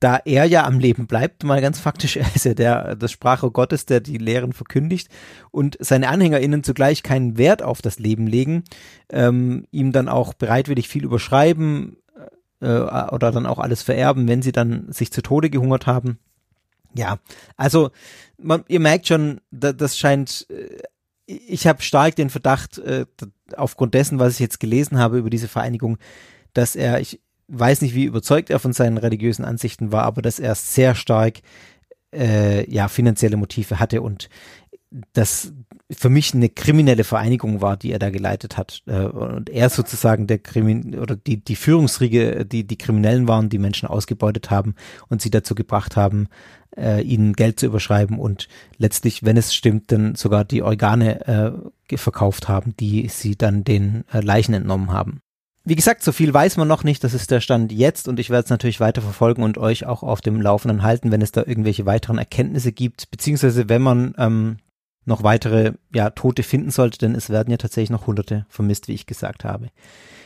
[0.00, 3.50] da er ja am Leben bleibt, mal ganz faktisch, er ist ja der, das Sprache
[3.50, 5.08] Gottes, der die Lehren verkündigt
[5.50, 8.64] und seine AnhängerInnen zugleich keinen Wert auf das Leben legen,
[9.10, 11.96] ähm, ihm dann auch bereitwillig viel überschreiben
[12.60, 16.18] äh, oder dann auch alles vererben, wenn sie dann sich zu Tode gehungert haben.
[16.96, 17.18] Ja,
[17.56, 17.90] also
[18.38, 20.78] man, ihr merkt schon, da, das scheint, äh,
[21.26, 23.06] ich habe stark den Verdacht, äh,
[23.56, 25.98] aufgrund dessen, was ich jetzt gelesen habe über diese Vereinigung,
[26.52, 30.38] dass er, ich weiß nicht, wie überzeugt er von seinen religiösen Ansichten war, aber dass
[30.38, 31.40] er sehr stark
[32.14, 34.28] äh, ja finanzielle Motive hatte und
[35.12, 35.52] das
[35.90, 38.82] für mich eine kriminelle Vereinigung war, die er da geleitet hat.
[38.86, 43.58] Äh, und er sozusagen der Krimin oder die, die Führungsriege, die, die Kriminellen waren, die
[43.58, 44.74] Menschen ausgebeutet haben
[45.08, 46.28] und sie dazu gebracht haben,
[46.76, 51.26] äh, ihnen Geld zu überschreiben und letztlich, wenn es stimmt, dann sogar die Organe
[51.90, 55.20] äh, verkauft haben, die sie dann den äh, Leichen entnommen haben.
[55.66, 57.02] Wie gesagt, so viel weiß man noch nicht.
[57.04, 60.02] Das ist der Stand jetzt und ich werde es natürlich weiter verfolgen und euch auch
[60.02, 64.56] auf dem Laufenden halten, wenn es da irgendwelche weiteren Erkenntnisse gibt, beziehungsweise wenn man ähm,
[65.04, 68.94] noch weitere ja, Tote finden sollte, denn es werden ja tatsächlich noch Hunderte vermisst, wie
[68.94, 69.70] ich gesagt habe.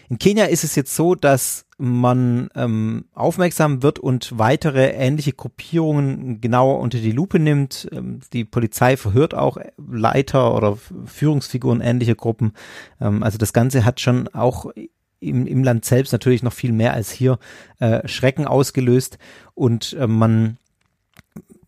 [0.09, 6.41] In Kenia ist es jetzt so, dass man ähm, aufmerksam wird und weitere ähnliche Gruppierungen
[6.41, 7.89] genauer unter die Lupe nimmt.
[7.93, 12.53] Ähm, die Polizei verhört auch Leiter oder Führungsfiguren ähnlicher Gruppen.
[13.01, 14.73] Ähm, also das Ganze hat schon auch
[15.21, 17.39] im, im Land selbst natürlich noch viel mehr als hier
[17.79, 19.19] äh, Schrecken ausgelöst
[19.55, 20.57] und äh, man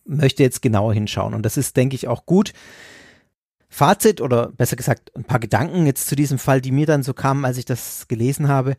[0.05, 1.35] möchte jetzt genauer hinschauen.
[1.35, 2.53] Und das ist, denke ich, auch gut.
[3.71, 7.15] Fazit oder besser gesagt ein paar Gedanken jetzt zu diesem Fall, die mir dann so
[7.15, 8.77] kamen, als ich das gelesen habe.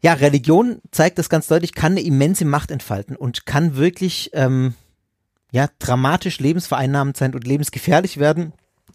[0.00, 4.74] Ja, Religion zeigt das ganz deutlich, kann eine immense Macht entfalten und kann wirklich ähm,
[5.52, 8.52] ja dramatisch lebensvereinnahmend sein und lebensgefährlich werden,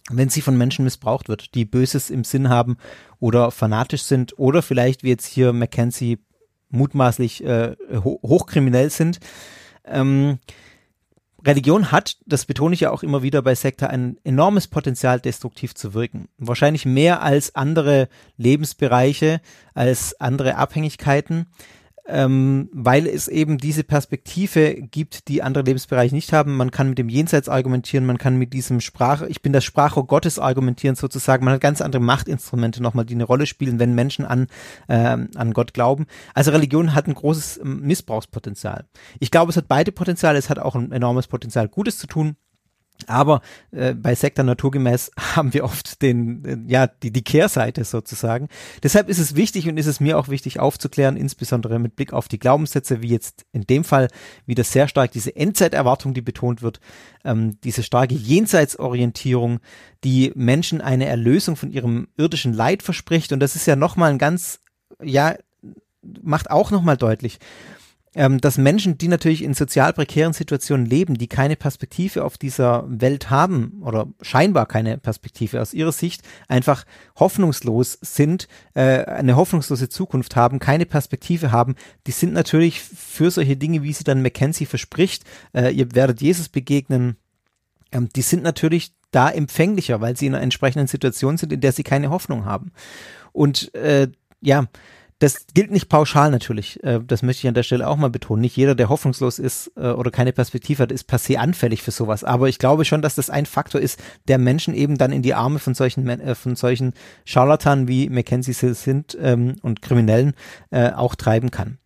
[0.10, 2.78] wenn sie von Menschen missbraucht wird, die Böses im Sinn haben
[3.20, 6.18] oder fanatisch sind oder vielleicht wie jetzt hier Mackenzie
[6.70, 9.20] mutmaßlich äh, hochkriminell sind.
[9.86, 10.40] Ähm,
[11.46, 15.74] Religion hat, das betone ich ja auch immer wieder bei Sekta, ein enormes Potenzial, destruktiv
[15.74, 16.28] zu wirken.
[16.38, 19.42] Wahrscheinlich mehr als andere Lebensbereiche,
[19.74, 21.48] als andere Abhängigkeiten
[22.12, 26.58] ähm, weil es eben diese Perspektive gibt, die andere Lebensbereiche nicht haben.
[26.58, 30.06] Man kann mit dem Jenseits argumentieren, man kann mit diesem Sprach, ich bin das Sprachrohr
[30.06, 31.46] Gottes argumentieren sozusagen.
[31.46, 34.48] Man hat ganz andere Machtinstrumente nochmal, die eine Rolle spielen, wenn Menschen an,
[34.88, 36.06] äh, an Gott glauben.
[36.34, 38.86] Also Religion hat ein großes ähm, Missbrauchspotenzial.
[39.20, 40.38] Ich glaube, es hat beide Potenziale.
[40.38, 42.36] Es hat auch ein enormes Potenzial, Gutes zu tun.
[43.08, 48.48] Aber äh, bei Sektor naturgemäß haben wir oft den, äh, ja, die, die Kehrseite sozusagen.
[48.84, 52.28] Deshalb ist es wichtig und ist es mir auch wichtig aufzuklären, insbesondere mit Blick auf
[52.28, 54.08] die Glaubenssätze, wie jetzt in dem Fall
[54.46, 56.80] wieder sehr stark diese Endzeiterwartung, die betont wird,
[57.24, 59.60] ähm, diese starke Jenseitsorientierung,
[60.04, 63.32] die Menschen eine Erlösung von ihrem irdischen Leid verspricht.
[63.32, 64.60] Und das ist ja nochmal ein ganz,
[65.02, 65.36] ja,
[66.22, 67.40] macht auch nochmal deutlich,
[68.14, 72.84] ähm, dass Menschen, die natürlich in sozial prekären Situationen leben, die keine Perspektive auf dieser
[72.88, 76.86] Welt haben oder scheinbar keine Perspektive aus ihrer Sicht, einfach
[77.18, 83.56] hoffnungslos sind, äh, eine hoffnungslose Zukunft haben, keine Perspektive haben, die sind natürlich für solche
[83.56, 87.16] Dinge, wie sie dann Mackenzie verspricht, äh, ihr werdet Jesus begegnen,
[87.94, 91.72] ähm, die sind natürlich da empfänglicher, weil sie in einer entsprechenden Situation sind, in der
[91.72, 92.72] sie keine Hoffnung haben.
[93.32, 94.10] Und äh,
[94.42, 94.68] ja,
[95.22, 96.84] das gilt nicht pauschal natürlich.
[96.84, 98.42] Äh, das möchte ich an der Stelle auch mal betonen.
[98.42, 101.92] Nicht jeder, der hoffnungslos ist äh, oder keine Perspektive hat, ist per se anfällig für
[101.92, 102.24] sowas.
[102.24, 105.36] Aber ich glaube schon, dass das ein Faktor ist, der Menschen eben dann in die
[105.36, 110.34] Arme von solchen, äh, von solchen Charlatanen wie Mackenzie sind ähm, und Kriminellen
[110.72, 111.78] auch treiben kann.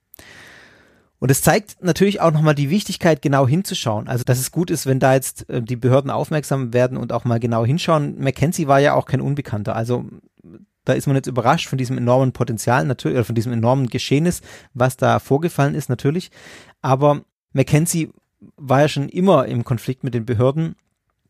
[1.20, 4.08] Und es zeigt natürlich auch nochmal die Wichtigkeit, genau hinzuschauen.
[4.08, 7.40] Also, dass es gut ist, wenn da jetzt die Behörden aufmerksam werden und auch mal
[7.40, 8.20] genau hinschauen.
[8.20, 9.76] Mackenzie war ja auch kein Unbekannter.
[9.76, 10.06] Also,
[10.86, 14.42] da ist man jetzt überrascht von diesem enormen Potenzial natürlich, oder von diesem enormen Geschehnis,
[14.74, 16.32] was da vorgefallen ist natürlich.
[16.82, 17.22] Aber
[17.54, 18.12] Mackenzie
[18.58, 20.76] war ja schon immer im Konflikt mit den Behörden.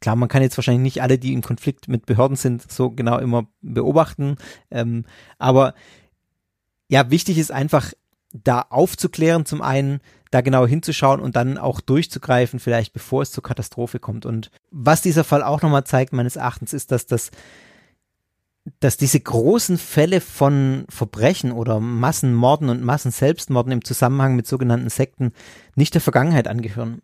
[0.01, 3.17] Klar, man kann jetzt wahrscheinlich nicht alle, die im Konflikt mit Behörden sind, so genau
[3.17, 4.35] immer beobachten.
[4.69, 5.05] Ähm,
[5.39, 5.73] aber
[6.89, 7.93] ja, wichtig ist einfach,
[8.43, 13.43] da aufzuklären zum einen, da genau hinzuschauen und dann auch durchzugreifen, vielleicht bevor es zur
[13.43, 14.25] Katastrophe kommt.
[14.25, 17.31] Und was dieser Fall auch nochmal zeigt, meines Erachtens, ist, dass das
[18.79, 25.33] dass diese großen Fälle von Verbrechen oder Massenmorden und Massenselbstmorden im Zusammenhang mit sogenannten Sekten
[25.75, 27.01] nicht der Vergangenheit angehören.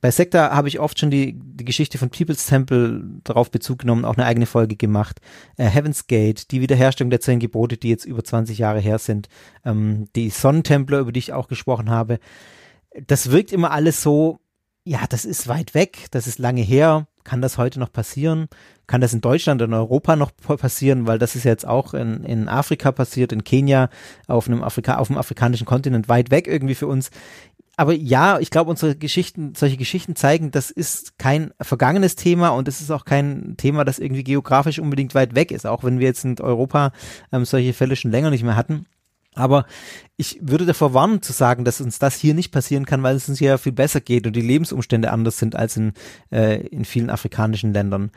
[0.00, 4.04] Bei Sekta habe ich oft schon die, die Geschichte von People's Temple darauf Bezug genommen,
[4.04, 5.20] auch eine eigene Folge gemacht.
[5.56, 9.28] Äh, Heaven's Gate, die Wiederherstellung der zehn Gebote, die jetzt über 20 Jahre her sind.
[9.64, 12.18] Ähm, die Sonnentempler, über die ich auch gesprochen habe.
[13.06, 14.40] Das wirkt immer alles so,
[14.84, 17.06] ja, das ist weit weg, das ist lange her.
[17.24, 18.48] Kann das heute noch passieren?
[18.86, 21.06] Kann das in Deutschland, in Europa noch passieren?
[21.06, 23.88] Weil das ist jetzt auch in, in Afrika passiert, in Kenia,
[24.26, 27.10] auf einem Afrika, auf dem afrikanischen Kontinent weit weg irgendwie für uns
[27.76, 32.68] aber ja, ich glaube, unsere Geschichten, solche Geschichten zeigen, das ist kein vergangenes Thema und
[32.68, 36.06] es ist auch kein Thema, das irgendwie geografisch unbedingt weit weg ist, auch wenn wir
[36.06, 36.92] jetzt in Europa
[37.32, 38.86] ähm, solche Fälle schon länger nicht mehr hatten.
[39.34, 39.66] Aber
[40.16, 43.28] ich würde davor warnen zu sagen, dass uns das hier nicht passieren kann, weil es
[43.28, 45.92] uns ja viel besser geht und die Lebensumstände anders sind als in,
[46.30, 48.10] äh, in vielen afrikanischen Ländern.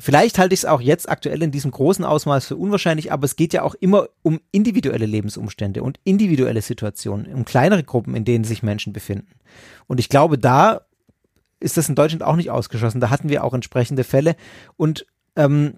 [0.00, 3.34] Vielleicht halte ich es auch jetzt aktuell in diesem großen Ausmaß für unwahrscheinlich, aber es
[3.34, 8.44] geht ja auch immer um individuelle Lebensumstände und individuelle Situationen, um kleinere Gruppen, in denen
[8.44, 9.32] sich Menschen befinden.
[9.88, 10.82] Und ich glaube, da
[11.58, 13.00] ist das in Deutschland auch nicht ausgeschlossen.
[13.00, 14.36] Da hatten wir auch entsprechende Fälle.
[14.76, 15.74] Und ähm,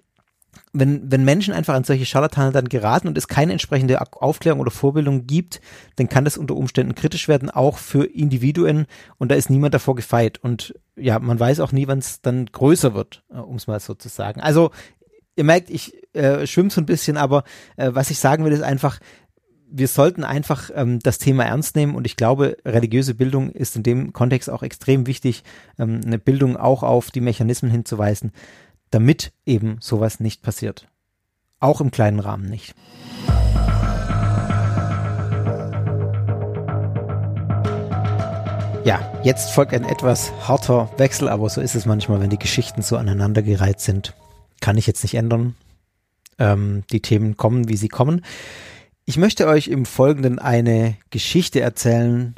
[0.73, 4.71] wenn, wenn Menschen einfach an solche Scharlatane dann geraten und es keine entsprechende Aufklärung oder
[4.71, 5.61] Vorbildung gibt,
[5.97, 8.85] dann kann das unter Umständen kritisch werden, auch für Individuen
[9.17, 10.39] und da ist niemand davor gefeit.
[10.41, 13.79] Und ja, man weiß auch nie, wann es dann größer wird, äh, um es mal
[13.79, 14.41] so zu sagen.
[14.41, 14.71] Also,
[15.35, 17.43] ihr merkt, ich äh, schwimme so ein bisschen, aber
[17.75, 18.99] äh, was ich sagen will, ist einfach,
[19.71, 23.83] wir sollten einfach ähm, das Thema ernst nehmen und ich glaube, religiöse Bildung ist in
[23.83, 25.43] dem Kontext auch extrem wichtig,
[25.79, 28.31] ähm, eine Bildung auch auf die Mechanismen hinzuweisen,
[28.91, 30.87] damit eben sowas nicht passiert.
[31.59, 32.75] Auch im kleinen Rahmen nicht.
[38.83, 42.81] Ja, jetzt folgt ein etwas harter Wechsel, aber so ist es manchmal, wenn die Geschichten
[42.81, 44.15] so aneinandergereiht sind.
[44.59, 45.55] Kann ich jetzt nicht ändern.
[46.39, 48.25] Ähm, die Themen kommen, wie sie kommen.
[49.05, 52.35] Ich möchte euch im Folgenden eine Geschichte erzählen,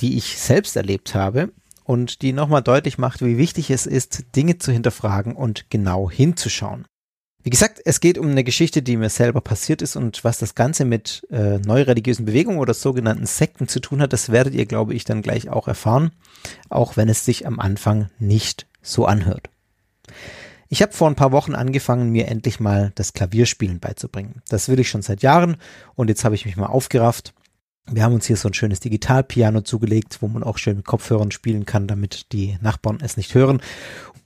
[0.00, 1.50] die ich selbst erlebt habe
[1.86, 6.84] und die nochmal deutlich macht, wie wichtig es ist, Dinge zu hinterfragen und genau hinzuschauen.
[7.44, 10.56] Wie gesagt, es geht um eine Geschichte, die mir selber passiert ist und was das
[10.56, 14.94] Ganze mit äh, neureligiösen Bewegungen oder sogenannten Sekten zu tun hat, das werdet ihr, glaube
[14.94, 16.10] ich, dann gleich auch erfahren,
[16.70, 19.48] auch wenn es sich am Anfang nicht so anhört.
[20.68, 24.42] Ich habe vor ein paar Wochen angefangen, mir endlich mal das Klavierspielen beizubringen.
[24.48, 25.56] Das will ich schon seit Jahren
[25.94, 27.32] und jetzt habe ich mich mal aufgerafft
[27.90, 31.30] wir haben uns hier so ein schönes Digitalpiano zugelegt, wo man auch schön mit Kopfhörern
[31.30, 33.60] spielen kann, damit die Nachbarn es nicht hören.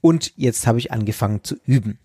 [0.01, 1.99] Und jetzt habe ich angefangen zu üben.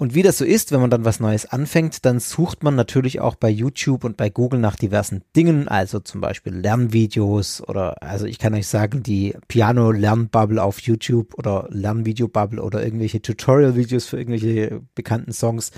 [0.00, 3.20] Und wie das so ist, wenn man dann was Neues anfängt, dann sucht man natürlich
[3.20, 8.24] auch bei YouTube und bei Google nach diversen Dingen, also zum Beispiel Lernvideos oder, also
[8.24, 14.80] ich kann euch sagen, die Piano-Lernbubble auf YouTube oder Lernvideo-Bubble oder irgendwelche Tutorial-Videos für irgendwelche
[14.94, 15.70] bekannten Songs,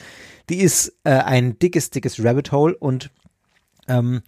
[0.48, 3.10] die ist äh, ein dickes, dickes Rabbit Hole und
[3.88, 4.22] ähm,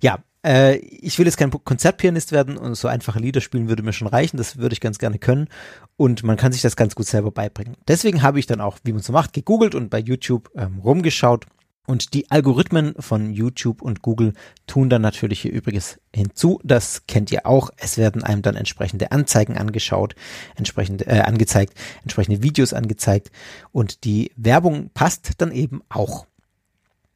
[0.00, 3.92] ja, äh, ich will jetzt kein Konzertpianist werden und so einfache Lieder spielen würde mir
[3.92, 4.36] schon reichen.
[4.36, 5.48] Das würde ich ganz gerne können.
[5.96, 7.76] Und man kann sich das ganz gut selber beibringen.
[7.88, 11.46] Deswegen habe ich dann auch, wie man so macht, gegoogelt und bei YouTube ähm, rumgeschaut.
[11.86, 14.34] Und die Algorithmen von YouTube und Google
[14.68, 16.60] tun dann natürlich hier Übriges hinzu.
[16.62, 17.70] Das kennt ihr auch.
[17.78, 20.14] Es werden einem dann entsprechende Anzeigen angeschaut,
[20.54, 23.32] entsprechend äh, angezeigt, entsprechende Videos angezeigt
[23.72, 26.26] und die Werbung passt dann eben auch.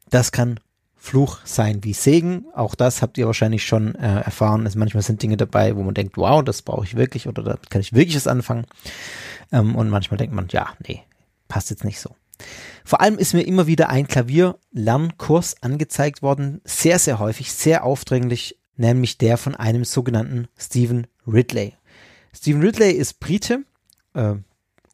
[0.09, 0.59] Das kann
[1.05, 2.45] Fluch sein wie Segen.
[2.55, 4.65] Auch das habt ihr wahrscheinlich schon äh, erfahren.
[4.65, 7.57] Also manchmal sind Dinge dabei, wo man denkt, wow, das brauche ich wirklich oder da
[7.69, 8.65] kann ich wirklich was anfangen.
[9.51, 11.03] Ähm, und manchmal denkt man, ja, nee,
[11.47, 12.15] passt jetzt nicht so.
[12.83, 18.57] Vor allem ist mir immer wieder ein Klavierlernkurs angezeigt worden, sehr, sehr häufig, sehr aufdringlich,
[18.75, 21.73] nämlich der von einem sogenannten Stephen Ridley.
[22.33, 23.63] Stephen Ridley ist Brite,
[24.15, 24.35] äh,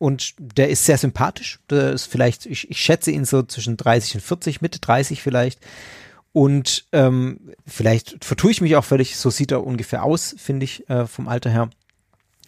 [0.02, 1.60] und der ist sehr sympathisch.
[1.70, 5.60] Der ist vielleicht, ich, ich schätze ihn so zwischen 30 und 40, Mitte 30 vielleicht.
[6.34, 10.90] Und ähm, vielleicht vertue ich mich auch völlig, so sieht er ungefähr aus, finde ich,
[10.90, 11.70] äh, vom Alter her.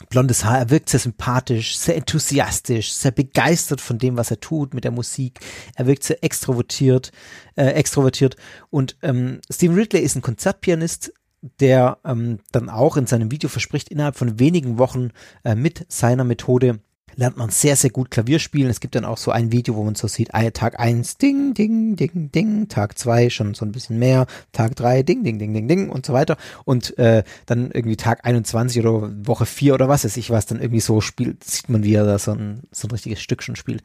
[0.10, 4.74] Blondes Haar, er wirkt sehr sympathisch, sehr enthusiastisch, sehr begeistert von dem, was er tut
[4.74, 5.40] mit der Musik.
[5.76, 7.12] Er wirkt sehr extrovertiert,
[7.56, 8.36] äh, extrovertiert.
[8.70, 11.14] Und ähm, Stephen Ridley ist ein Konzertpianist,
[11.60, 15.12] der ähm, dann auch in seinem Video verspricht, innerhalb von wenigen Wochen
[15.44, 16.80] äh, mit seiner Methode
[17.16, 18.70] lernt man sehr, sehr gut Klavier spielen.
[18.70, 21.96] Es gibt dann auch so ein Video, wo man so sieht, Tag eins ding, ding,
[21.96, 25.68] ding, ding, Tag zwei schon so ein bisschen mehr, Tag drei ding, ding, ding, ding,
[25.68, 26.38] ding und so weiter.
[26.66, 30.60] Und äh, dann irgendwie Tag 21 oder Woche vier oder was weiß ich was, dann
[30.60, 33.56] irgendwie so spielt, sieht man, wie er da so ein, so ein richtiges Stück schon
[33.56, 33.84] spielt.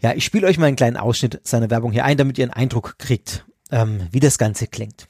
[0.00, 2.52] Ja, ich spiele euch mal einen kleinen Ausschnitt seiner Werbung hier ein, damit ihr einen
[2.52, 5.08] Eindruck kriegt, ähm, wie das Ganze klingt.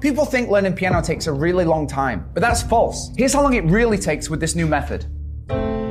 [0.00, 3.10] People think learning piano takes a really long time, but that's false.
[3.16, 5.06] Here's how long it really takes with this new method.
[5.48, 5.85] Thank you.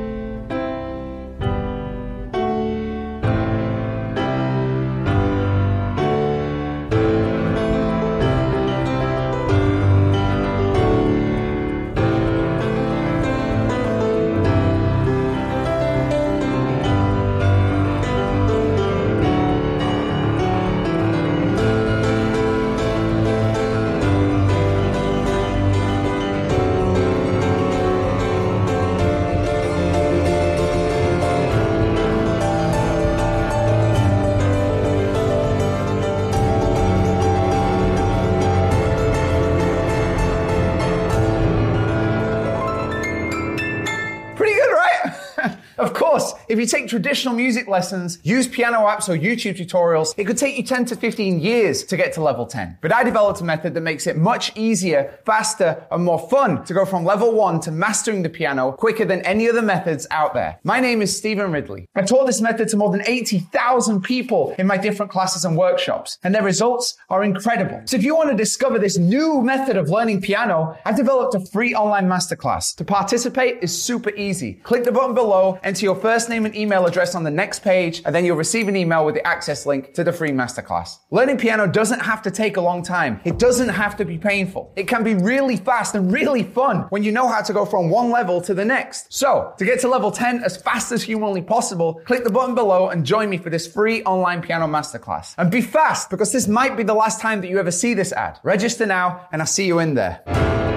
[46.56, 50.56] If you take traditional music lessons, use piano apps or YouTube tutorials, it could take
[50.56, 52.78] you 10 to 15 years to get to level 10.
[52.80, 56.72] But I developed a method that makes it much easier, faster, and more fun to
[56.72, 60.58] go from level 1 to mastering the piano quicker than any other methods out there.
[60.64, 61.90] My name is Stephen Ridley.
[61.94, 66.16] I taught this method to more than 80,000 people in my different classes and workshops,
[66.24, 67.82] and their results are incredible.
[67.84, 71.40] So if you want to discover this new method of learning piano, I've developed a
[71.40, 72.74] free online masterclass.
[72.76, 74.54] To participate is super easy.
[74.62, 78.00] Click the button below, enter your first name and email address on the next page,
[78.06, 80.98] and then you'll receive an email with the access link to the free masterclass.
[81.10, 83.20] Learning piano doesn't have to take a long time.
[83.24, 84.72] It doesn't have to be painful.
[84.76, 87.90] It can be really fast and really fun when you know how to go from
[87.90, 89.12] one level to the next.
[89.12, 92.88] So, to get to level 10 as fast as humanly possible, click the button below
[92.88, 95.34] and join me for this free online piano masterclass.
[95.36, 98.12] And be fast because this might be the last time that you ever see this
[98.12, 98.38] ad.
[98.42, 100.75] Register now and I'll see you in there.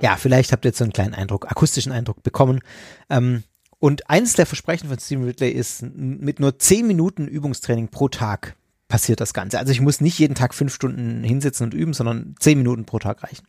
[0.00, 2.60] Ja, vielleicht habt ihr jetzt so einen kleinen Eindruck, akustischen Eindruck bekommen.
[3.08, 3.44] Ähm,
[3.78, 8.56] und eines der Versprechen von Steven Ridley ist, mit nur 10 Minuten Übungstraining pro Tag
[8.88, 9.58] passiert das Ganze.
[9.58, 12.98] Also ich muss nicht jeden Tag fünf Stunden hinsitzen und üben, sondern 10 Minuten pro
[12.98, 13.44] Tag reichen.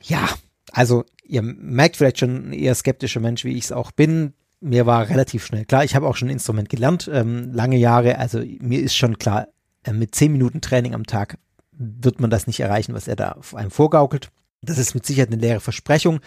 [0.00, 0.28] Ja,
[0.72, 4.34] also ihr merkt vielleicht schon eher skeptischer Mensch, wie ich es auch bin.
[4.60, 8.18] Mir war relativ schnell klar, ich habe auch schon ein Instrument gelernt, ähm, lange Jahre.
[8.18, 9.48] Also mir ist schon klar,
[9.84, 11.38] äh, mit 10 Minuten Training am Tag
[11.72, 14.30] wird man das nicht erreichen, was er da einem vorgaukelt.
[14.64, 16.20] Das ist mit Sicherheit eine leere Versprechung.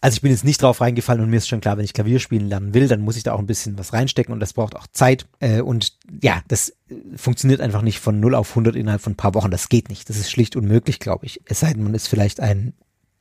[0.00, 2.20] Also ich bin jetzt nicht drauf reingefallen und mir ist schon klar, wenn ich Klavier
[2.20, 4.76] spielen lernen will, dann muss ich da auch ein bisschen was reinstecken und das braucht
[4.76, 5.26] auch Zeit.
[5.40, 6.72] Äh, und ja, das
[7.16, 9.50] funktioniert einfach nicht von 0 auf 100 innerhalb von ein paar Wochen.
[9.50, 10.08] Das geht nicht.
[10.08, 11.40] Das ist schlicht unmöglich, glaube ich.
[11.46, 12.74] Es sei denn, man ist vielleicht ein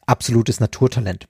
[0.06, 1.28] absolutes Naturtalent.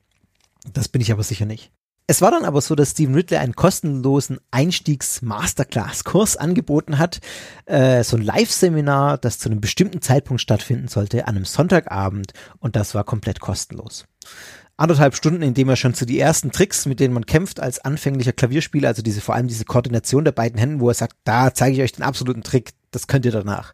[0.74, 1.72] Das bin ich aber sicher nicht.
[2.10, 7.20] Es war dann aber so, dass Steven Ridley einen kostenlosen Einstiegs-Masterclass-Kurs angeboten hat.
[7.66, 12.32] Äh, so ein Live-Seminar, das zu einem bestimmten Zeitpunkt stattfinden sollte, an einem Sonntagabend.
[12.60, 14.06] Und das war komplett kostenlos.
[14.78, 17.80] Anderthalb Stunden, in dem er schon zu die ersten Tricks, mit denen man kämpft als
[17.80, 21.54] anfänglicher Klavierspieler, also diese, vor allem diese Koordination der beiden Händen, wo er sagt, da
[21.54, 23.74] zeige ich euch den absoluten Trick, das könnt ihr danach.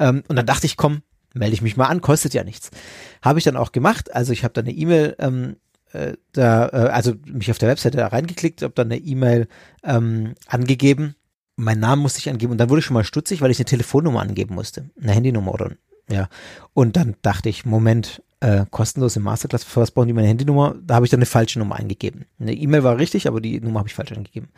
[0.00, 2.70] Ähm, und dann dachte ich, komm, melde ich mich mal an, kostet ja nichts.
[3.22, 4.12] Habe ich dann auch gemacht.
[4.12, 5.56] Also ich habe dann eine E-Mail ähm,
[5.92, 9.48] äh, da, äh, also mich auf der Webseite da reingeklickt, habe dann eine E-Mail
[9.82, 11.14] ähm, angegeben.
[11.56, 13.64] Mein Namen musste ich angeben und dann wurde ich schon mal stutzig, weil ich eine
[13.64, 15.72] Telefonnummer angeben musste, eine Handynummer oder
[16.10, 16.28] ja.
[16.72, 20.76] Und dann dachte ich, Moment, äh, kostenlos im Masterclass First brauchen die meine Handynummer.
[20.82, 22.26] Da habe ich dann eine falsche Nummer eingegeben.
[22.38, 24.48] Eine E-Mail war richtig, aber die Nummer habe ich falsch eingegeben.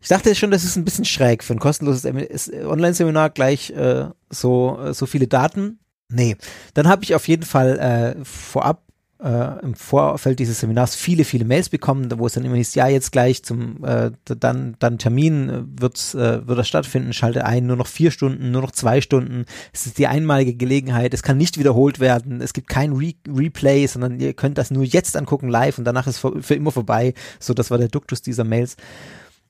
[0.00, 4.78] Ich dachte schon, das ist ein bisschen schräg für ein kostenloses Online-Seminar gleich äh, so
[4.78, 5.78] äh, so viele Daten.
[6.10, 6.36] Nee,
[6.74, 8.82] dann habe ich auf jeden Fall äh, vorab
[9.22, 12.88] äh, im Vorfeld dieses Seminars viele, viele Mails bekommen, wo es dann immer hieß, ja,
[12.88, 17.66] jetzt gleich zum äh, dann, dann Termin äh, wird's, äh, wird das stattfinden, schalte ein,
[17.66, 19.44] nur noch vier Stunden, nur noch zwei Stunden.
[19.72, 23.86] Es ist die einmalige Gelegenheit, es kann nicht wiederholt werden, es gibt kein Re Replay,
[23.86, 27.14] sondern ihr könnt das nur jetzt angucken live und danach ist für, für immer vorbei.
[27.38, 28.76] So, das war der Duktus dieser Mails.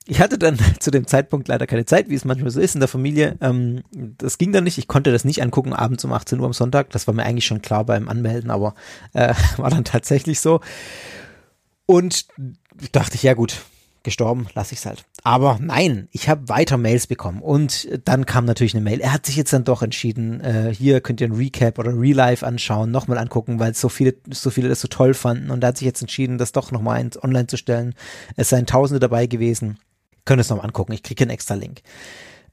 [0.07, 2.81] Ich hatte dann zu dem Zeitpunkt leider keine Zeit, wie es manchmal so ist in
[2.81, 3.37] der Familie.
[3.40, 4.79] Ähm, das ging dann nicht.
[4.79, 6.90] Ich konnte das nicht angucken abends um 18 Uhr am Sonntag.
[6.90, 8.75] Das war mir eigentlich schon klar beim Anmelden, aber
[9.12, 10.61] äh, war dann tatsächlich so.
[11.87, 12.27] Und
[12.93, 13.61] dachte ich, ja gut,
[14.05, 15.05] gestorben, lasse ich es halt.
[15.23, 19.00] Aber nein, ich habe weiter Mails bekommen und dann kam natürlich eine Mail.
[19.00, 22.46] Er hat sich jetzt dann doch entschieden, äh, hier könnt ihr ein Recap oder Relive
[22.46, 25.79] anschauen, nochmal angucken, weil so viele, so viele das so toll fanden und er hat
[25.79, 27.94] sich jetzt entschieden, das doch nochmal online zu stellen.
[28.37, 29.79] Es seien Tausende dabei gewesen.
[30.25, 30.92] Könnt ihr es nochmal angucken.
[30.92, 31.83] Ich kriege einen extra Link.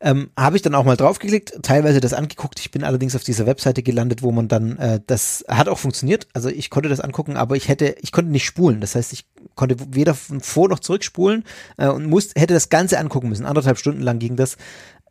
[0.03, 2.59] Ähm, habe ich dann auch mal draufgeklickt, teilweise das angeguckt.
[2.59, 6.27] Ich bin allerdings auf dieser Webseite gelandet, wo man dann, äh, das hat auch funktioniert.
[6.33, 8.81] Also ich konnte das angucken, aber ich hätte, ich konnte nicht spulen.
[8.81, 11.43] Das heißt, ich konnte weder vor noch zurückspulen
[11.77, 13.45] äh, und musste, hätte das Ganze angucken müssen.
[13.45, 14.57] Anderthalb Stunden lang ging das.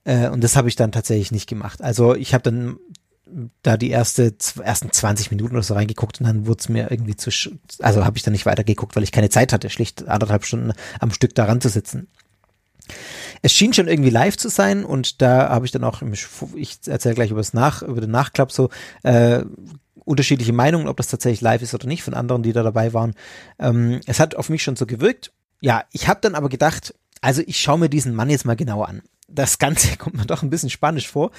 [0.02, 1.82] Äh, und das habe ich dann tatsächlich nicht gemacht.
[1.82, 2.76] Also ich habe dann
[3.62, 7.14] da die erste, ersten 20 Minuten oder so reingeguckt und dann wurde es mir irgendwie
[7.14, 7.30] zu,
[7.78, 11.12] also habe ich dann nicht weitergeguckt, weil ich keine Zeit hatte, schlicht anderthalb Stunden am
[11.12, 12.08] Stück daran zu sitzen.
[13.42, 16.02] Es schien schon irgendwie live zu sein und da habe ich dann auch,
[16.54, 18.70] ich erzähle gleich über das Nach, über den Nachklapp so,
[19.02, 19.44] äh,
[20.04, 23.14] unterschiedliche Meinungen, ob das tatsächlich live ist oder nicht, von anderen, die da dabei waren.
[23.58, 25.32] Ähm, es hat auf mich schon so gewirkt.
[25.60, 28.88] Ja, ich habe dann aber gedacht, also ich schaue mir diesen Mann jetzt mal genauer
[28.88, 29.02] an.
[29.28, 31.30] Das Ganze kommt mir doch ein bisschen spanisch vor.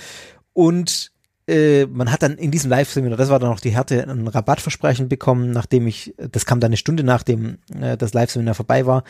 [0.53, 1.11] Und
[1.47, 5.09] äh, man hat dann in diesem Live-Seminar, das war dann auch die Härte, ein Rabattversprechen
[5.09, 9.03] bekommen, nachdem ich, das kam dann eine Stunde nachdem äh, das Live-Seminar vorbei war,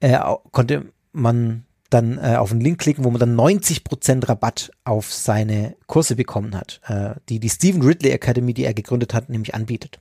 [0.00, 0.18] äh,
[0.50, 5.76] konnte man dann äh, auf einen Link klicken, wo man dann 90% Rabatt auf seine
[5.86, 10.00] Kurse bekommen hat, äh, die die Stephen Ridley Academy, die er gegründet hat, nämlich anbietet.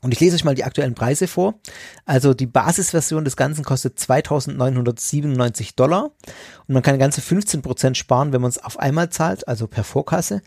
[0.00, 1.54] Und ich lese euch mal die aktuellen Preise vor.
[2.06, 6.10] Also die Basisversion des Ganzen kostet 2.997 Dollar
[6.66, 10.42] und man kann ganze 15% sparen, wenn man es auf einmal zahlt, also per Vorkasse.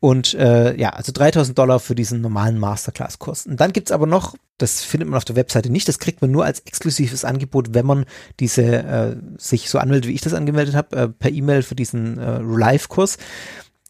[0.00, 3.46] Und äh, ja, also 3000 Dollar für diesen normalen Masterclass-Kurs.
[3.46, 6.30] Und dann gibt's aber noch, das findet man auf der Webseite nicht, das kriegt man
[6.30, 8.04] nur als exklusives Angebot, wenn man
[8.38, 12.18] diese äh, sich so anmeldet, wie ich das angemeldet habe, äh, per E-Mail für diesen
[12.18, 13.18] äh, Live-Kurs.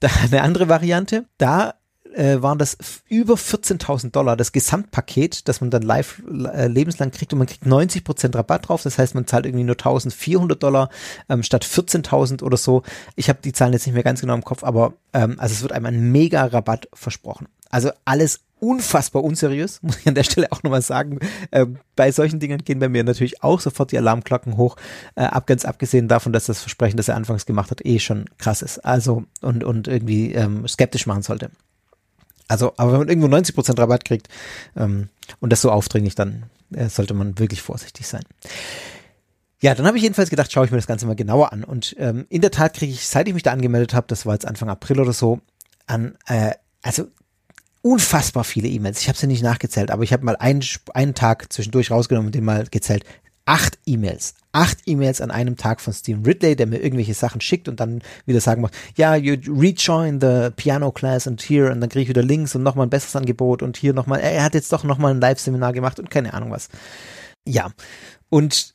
[0.00, 1.26] Da eine andere Variante.
[1.36, 1.74] Da
[2.14, 2.76] äh, waren das
[3.08, 7.66] über 14.000 Dollar, das Gesamtpaket, das man dann live äh, lebenslang kriegt und man kriegt
[7.66, 8.82] 90 Prozent Rabatt drauf.
[8.82, 10.90] Das heißt, man zahlt irgendwie nur 1.400 Dollar
[11.28, 12.82] ähm, statt 14.000 oder so.
[13.16, 15.62] Ich habe die Zahlen jetzt nicht mehr ganz genau im Kopf, aber ähm, also es
[15.62, 17.48] wird einem ein mega Rabatt versprochen.
[17.70, 21.18] Also alles unfassbar unseriös, muss ich an der Stelle auch nochmal sagen.
[21.50, 24.76] Äh, bei solchen Dingen gehen bei mir natürlich auch sofort die Alarmglocken hoch,
[25.16, 28.26] äh, ab, ganz abgesehen davon, dass das Versprechen, das er anfangs gemacht hat, eh schon
[28.38, 28.78] krass ist.
[28.78, 31.50] Also und, und irgendwie ähm, skeptisch machen sollte.
[32.48, 34.28] Also, aber wenn man irgendwo 90% Rabatt kriegt
[34.76, 35.08] ähm,
[35.38, 38.24] und das so aufdringlich, dann äh, sollte man wirklich vorsichtig sein.
[39.62, 41.64] Ja, dann habe ich jedenfalls gedacht, schaue ich mir das Ganze mal genauer an.
[41.64, 44.32] Und ähm, in der Tat kriege ich, seit ich mich da angemeldet habe, das war
[44.32, 45.40] jetzt Anfang April oder so,
[45.86, 46.52] an, äh,
[46.82, 47.08] also
[47.82, 49.00] unfassbar viele E-Mails.
[49.00, 50.64] Ich habe sie nicht nachgezählt, aber ich habe mal einen,
[50.94, 53.04] einen Tag zwischendurch rausgenommen und den mal gezählt
[53.50, 54.34] acht E-Mails.
[54.52, 58.00] Acht E-Mails an einem Tag von Steven Ridley, der mir irgendwelche Sachen schickt und dann
[58.24, 62.08] wieder sagen macht, ja, you rejoin the piano class and here und dann kriege ich
[62.08, 65.14] wieder Links und nochmal ein besseres Angebot und hier nochmal, er hat jetzt doch nochmal
[65.14, 66.68] ein Live-Seminar gemacht und keine Ahnung was.
[67.44, 67.72] Ja.
[68.28, 68.74] Und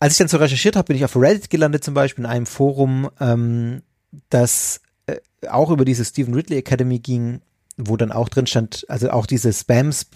[0.00, 2.46] als ich dann so recherchiert habe, bin ich auf Reddit gelandet zum Beispiel in einem
[2.46, 3.82] Forum, ähm,
[4.28, 5.16] das äh,
[5.48, 7.40] auch über diese Stephen Ridley Academy ging
[7.78, 10.06] wo dann auch drin stand, also auch diese Spams,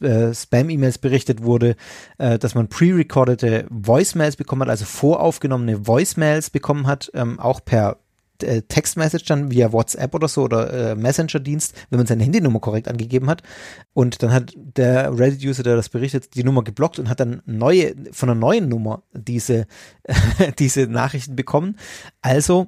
[0.00, 1.76] äh, Spam-E-Mails berichtet wurde,
[2.18, 7.98] äh, dass man pre-recordete Voicemails bekommen hat, also voraufgenommene Voicemails bekommen hat, ähm, auch per
[8.42, 13.30] äh, Textmessage dann via WhatsApp oder so oder Messenger-Dienst, wenn man seine Handynummer korrekt angegeben
[13.30, 13.44] hat.
[13.92, 17.94] Und dann hat der Reddit-User, der das berichtet, die Nummer geblockt und hat dann neue,
[18.10, 19.66] von einer neuen Nummer diese,
[20.58, 21.78] diese Nachrichten bekommen.
[22.22, 22.66] Also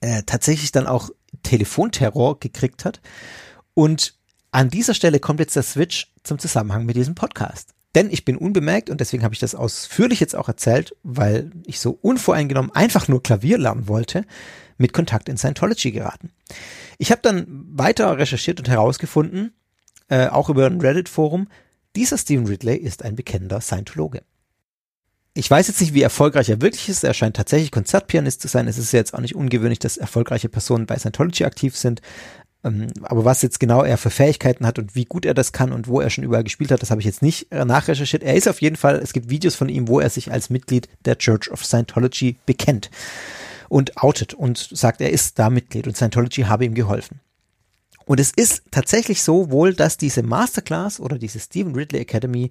[0.00, 1.10] äh, tatsächlich dann auch
[1.42, 3.00] Telefonterror gekriegt hat.
[3.78, 4.14] Und
[4.50, 7.74] an dieser Stelle kommt jetzt der Switch zum Zusammenhang mit diesem Podcast.
[7.94, 11.78] Denn ich bin unbemerkt und deswegen habe ich das ausführlich jetzt auch erzählt, weil ich
[11.78, 14.24] so unvoreingenommen einfach nur Klavier lernen wollte,
[14.78, 16.32] mit Kontakt in Scientology geraten.
[16.98, 19.52] Ich habe dann weiter recherchiert und herausgefunden,
[20.08, 21.46] äh, auch über ein Reddit-Forum,
[21.94, 24.24] dieser Stephen Ridley ist ein bekennender Scientologe.
[25.34, 27.04] Ich weiß jetzt nicht, wie erfolgreich er wirklich ist.
[27.04, 28.66] Er scheint tatsächlich Konzertpianist zu sein.
[28.66, 32.02] Es ist jetzt auch nicht ungewöhnlich, dass erfolgreiche Personen bei Scientology aktiv sind.
[32.64, 35.72] Ähm, aber was jetzt genau er für Fähigkeiten hat und wie gut er das kann
[35.72, 38.22] und wo er schon überall gespielt hat, das habe ich jetzt nicht äh, nachrecherchiert.
[38.22, 40.88] Er ist auf jeden Fall, es gibt Videos von ihm, wo er sich als Mitglied
[41.04, 42.90] der Church of Scientology bekennt
[43.68, 47.20] und outet und sagt, er ist da Mitglied und Scientology habe ihm geholfen.
[48.06, 52.50] Und es ist tatsächlich so wohl, dass diese Masterclass oder diese Stephen Ridley Academy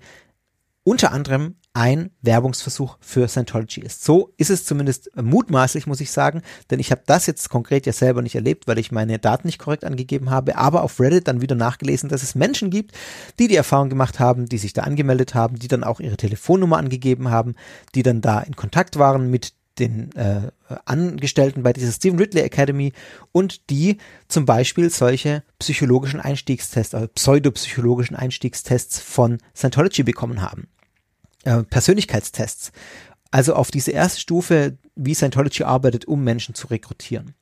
[0.83, 4.03] unter anderem ein Werbungsversuch für Scientology ist.
[4.03, 7.93] So ist es zumindest mutmaßlich, muss ich sagen, denn ich habe das jetzt konkret ja
[7.93, 11.39] selber nicht erlebt, weil ich meine Daten nicht korrekt angegeben habe, aber auf Reddit dann
[11.39, 12.93] wieder nachgelesen, dass es Menschen gibt,
[13.37, 16.77] die die Erfahrung gemacht haben, die sich da angemeldet haben, die dann auch ihre Telefonnummer
[16.77, 17.53] angegeben haben,
[17.93, 20.49] die dann da in Kontakt waren mit den äh,
[20.85, 22.91] Angestellten bei dieser Stephen Ridley Academy
[23.31, 23.97] und die
[24.27, 30.69] zum Beispiel solche psychologischen Einstiegstests, also pseudopsychologischen Einstiegstests von Scientology bekommen haben.
[31.47, 32.73] Äh, Persönlichkeitstests.
[33.31, 37.35] Also auf diese erste Stufe, wie Scientology arbeitet, um Menschen zu rekrutieren.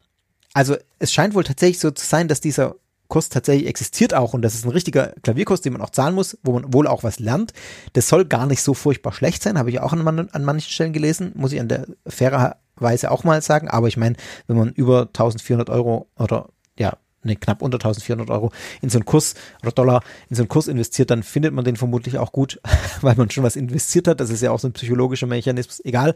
[0.54, 2.76] Also es scheint wohl tatsächlich so zu sein, dass dieser
[3.08, 6.38] Kurs tatsächlich existiert auch und das ist ein richtiger Klavierkurs, den man auch zahlen muss,
[6.44, 7.54] wo man wohl auch was lernt.
[7.94, 10.94] Das soll gar nicht so furchtbar schlecht sein, habe ich auch an, an manchen Stellen
[10.94, 13.70] gelesen, muss ich an der fairerweise auch mal sagen.
[13.70, 16.96] Aber ich meine, wenn man über 1400 Euro oder ja,
[17.26, 18.52] ne, knapp unter 1400 Euro
[18.82, 21.76] in so einen Kurs oder Dollar in so einen Kurs investiert, dann findet man den
[21.76, 22.62] vermutlich auch gut,
[23.02, 24.20] weil man schon was investiert hat.
[24.20, 25.84] Das ist ja auch so ein psychologischer Mechanismus.
[25.84, 26.14] Egal.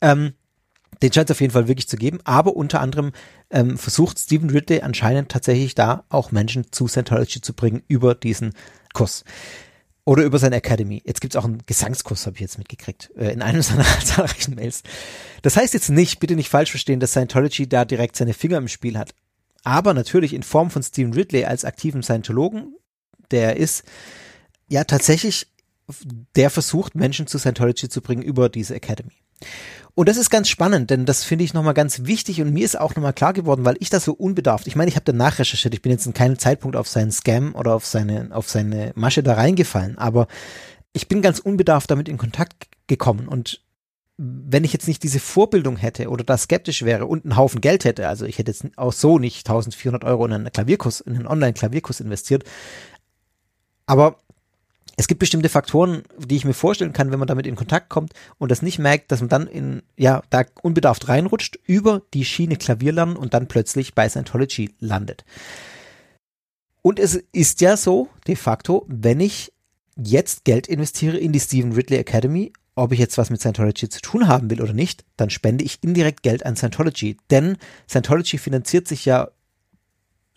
[0.00, 0.32] Ähm,
[1.02, 3.12] den scheint es auf jeden Fall wirklich zu geben, aber unter anderem
[3.50, 8.54] ähm, versucht Stephen Ridley anscheinend tatsächlich da auch Menschen zu Scientology zu bringen über diesen
[8.94, 9.24] Kurs.
[10.04, 11.02] Oder über seine Academy.
[11.04, 14.54] Jetzt gibt es auch einen Gesangskurs, habe ich jetzt mitgekriegt, äh, in einem seiner zahlreichen
[14.54, 14.82] Mails.
[15.42, 18.68] Das heißt jetzt nicht, bitte nicht falsch verstehen, dass Scientology da direkt seine Finger im
[18.68, 19.14] Spiel hat
[19.64, 22.76] aber natürlich in Form von Stephen Ridley als aktiven Scientologen,
[23.30, 23.84] der ist
[24.68, 25.48] ja tatsächlich,
[26.36, 29.12] der versucht, Menschen zu Scientology zu bringen über diese Academy.
[29.94, 32.78] Und das ist ganz spannend, denn das finde ich nochmal ganz wichtig und mir ist
[32.78, 35.74] auch nochmal klar geworden, weil ich das so unbedarft, ich meine, ich habe danach recherchiert,
[35.74, 39.22] ich bin jetzt in keinem Zeitpunkt auf seinen Scam oder auf seine, auf seine Masche
[39.22, 40.28] da reingefallen, aber
[40.92, 43.60] ich bin ganz unbedarft damit in Kontakt gekommen und
[44.18, 47.84] wenn ich jetzt nicht diese Vorbildung hätte oder da skeptisch wäre und einen Haufen Geld
[47.84, 51.28] hätte, also ich hätte jetzt auch so nicht 1400 Euro in einen Klavierkurs, in einen
[51.28, 52.44] Online-Klavierkurs investiert,
[53.86, 54.18] aber
[54.96, 58.12] es gibt bestimmte Faktoren, die ich mir vorstellen kann, wenn man damit in Kontakt kommt
[58.38, 62.56] und das nicht merkt, dass man dann in, ja, da unbedarft reinrutscht, über die Schiene
[62.56, 65.24] Klavier lernen und dann plötzlich bei Scientology landet.
[66.82, 69.52] Und es ist ja so, de facto, wenn ich
[69.96, 74.00] jetzt Geld investiere in die Stephen Ridley Academy, ob ich jetzt was mit Scientology zu
[74.00, 77.16] tun haben will oder nicht, dann spende ich indirekt Geld an Scientology.
[77.30, 77.56] Denn
[77.88, 79.28] Scientology finanziert sich ja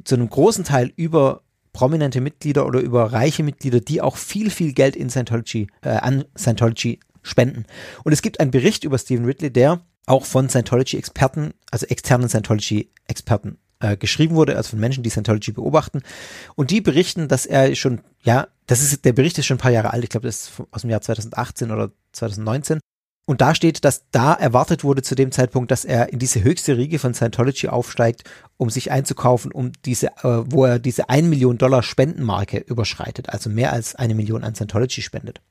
[0.04, 4.74] zu einem großen Teil über prominente Mitglieder oder über reiche Mitglieder, die auch viel, viel
[4.74, 7.66] Geld in Scientology, äh, an Scientology spenden.
[8.04, 13.58] Und es gibt einen Bericht über Stephen Ridley, der auch von Scientology-Experten, also externen Scientology-Experten
[13.80, 16.02] äh, geschrieben wurde, also von Menschen, die Scientology beobachten.
[16.56, 19.72] Und die berichten, dass er schon, ja, das ist, der Bericht ist schon ein paar
[19.72, 22.80] Jahre alt, ich glaube, das ist aus dem Jahr 2018 oder 2019.
[23.28, 26.76] Und da steht, dass da erwartet wurde zu dem Zeitpunkt, dass er in diese höchste
[26.76, 28.24] Riege von Scientology aufsteigt,
[28.58, 33.50] um sich einzukaufen, um diese, äh, wo er diese 1 Million Dollar Spendenmarke überschreitet, also
[33.50, 35.42] mehr als eine Million an Scientology spendet.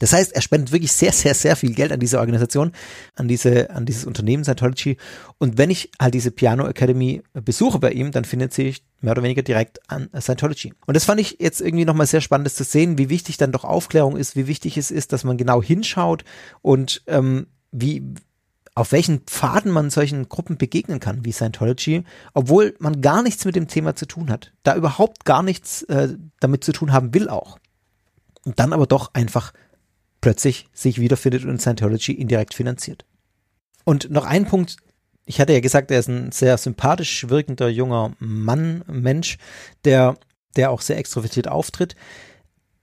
[0.00, 2.72] Das heißt, er spendet wirklich sehr, sehr, sehr viel Geld an diese Organisation,
[3.14, 4.96] an diese, an dieses Unternehmen Scientology.
[5.38, 9.22] Und wenn ich halt diese Piano Academy besuche bei ihm, dann findet sich mehr oder
[9.22, 10.74] weniger direkt an Scientology.
[10.86, 13.64] Und das fand ich jetzt irgendwie nochmal sehr spannend zu sehen, wie wichtig dann doch
[13.64, 16.24] Aufklärung ist, wie wichtig es ist, dass man genau hinschaut
[16.60, 18.02] und ähm, wie,
[18.74, 23.54] auf welchen Pfaden man solchen Gruppen begegnen kann, wie Scientology, obwohl man gar nichts mit
[23.54, 27.28] dem Thema zu tun hat, da überhaupt gar nichts äh, damit zu tun haben will
[27.28, 27.58] auch.
[28.44, 29.52] Und dann aber doch einfach
[30.24, 33.04] plötzlich sich wiederfindet und Scientology indirekt finanziert.
[33.84, 34.78] Und noch ein Punkt,
[35.26, 39.36] ich hatte ja gesagt, er ist ein sehr sympathisch wirkender junger Mann, Mensch,
[39.84, 40.16] der,
[40.56, 41.94] der auch sehr extrovertiert auftritt.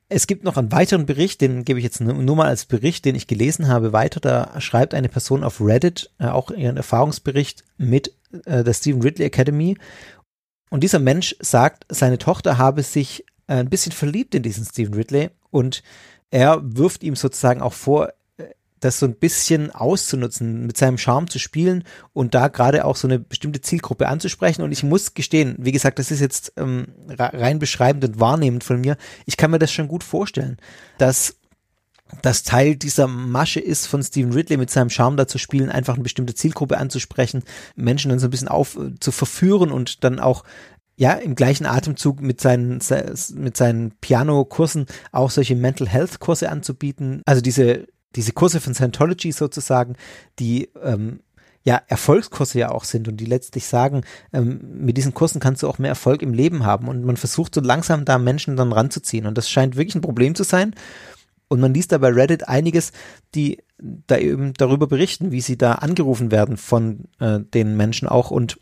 [0.07, 3.15] Es gibt noch einen weiteren Bericht, den gebe ich jetzt nur mal als Bericht, den
[3.15, 4.19] ich gelesen habe, weiter.
[4.19, 8.13] Da schreibt eine Person auf Reddit äh, auch ihren Erfahrungsbericht mit
[8.45, 9.79] äh, der Stephen Ridley Academy.
[10.69, 14.93] Und dieser Mensch sagt, seine Tochter habe sich äh, ein bisschen verliebt in diesen Stephen
[14.93, 15.81] Ridley und
[16.31, 18.45] er wirft ihm sozusagen auch vor, äh,
[18.79, 23.07] das so ein bisschen auszunutzen, mit seinem Charme zu spielen und da gerade auch so
[23.07, 24.63] eine bestimmte Zielgruppe anzusprechen.
[24.63, 28.81] Und ich muss gestehen, wie gesagt, das ist jetzt ähm, rein beschreibend und wahrnehmend von
[28.81, 28.97] mir.
[29.25, 30.57] Ich kann mir das schon gut vorstellen,
[30.97, 31.35] dass
[32.21, 35.93] das Teil dieser Masche ist, von Steven Ridley mit seinem Charme da zu spielen, einfach
[35.93, 37.43] eine bestimmte Zielgruppe anzusprechen,
[37.75, 40.43] Menschen dann so ein bisschen auf äh, zu verführen und dann auch
[41.01, 42.77] ja, im gleichen Atemzug mit seinen,
[43.33, 47.23] mit seinen Piano-Kursen auch solche Mental Health-Kurse anzubieten.
[47.25, 49.95] Also diese, diese Kurse von Scientology sozusagen,
[50.37, 51.21] die ähm,
[51.63, 55.67] ja Erfolgskurse ja auch sind und die letztlich sagen, ähm, mit diesen Kursen kannst du
[55.67, 56.87] auch mehr Erfolg im Leben haben.
[56.87, 59.25] Und man versucht so langsam da Menschen dann ranzuziehen.
[59.25, 60.75] Und das scheint wirklich ein Problem zu sein.
[61.47, 62.91] Und man liest da bei Reddit einiges,
[63.33, 68.29] die da eben darüber berichten, wie sie da angerufen werden von äh, den Menschen auch
[68.29, 68.59] und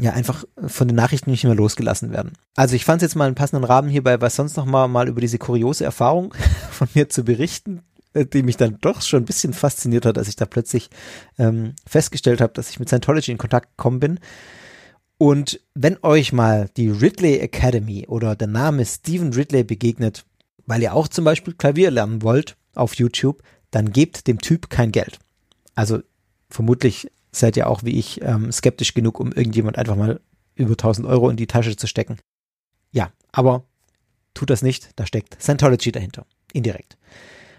[0.00, 2.32] ja einfach von den Nachrichten nicht mehr losgelassen werden.
[2.54, 5.08] Also ich fand es jetzt mal einen passenden Rahmen hierbei, was sonst noch mal, mal
[5.08, 6.34] über diese kuriose Erfahrung
[6.70, 7.82] von mir zu berichten,
[8.14, 10.90] äh, die mich dann doch schon ein bisschen fasziniert hat, als ich da plötzlich
[11.38, 14.20] ähm, festgestellt habe, dass ich mit Scientology in Kontakt gekommen bin.
[15.18, 20.24] Und wenn euch mal die Ridley Academy oder der Name Stephen Ridley begegnet,
[20.64, 23.42] weil ihr auch zum Beispiel Klavier lernen wollt auf YouTube,
[23.72, 25.18] dann gebt dem Typ kein Geld.
[25.74, 26.00] Also
[26.48, 30.20] vermutlich seid ihr auch wie ich ähm, skeptisch genug, um irgendjemand einfach mal
[30.54, 32.18] über 1000 Euro in die Tasche zu stecken.
[32.90, 33.64] Ja, aber
[34.34, 36.96] tut das nicht, da steckt Scientology dahinter, indirekt.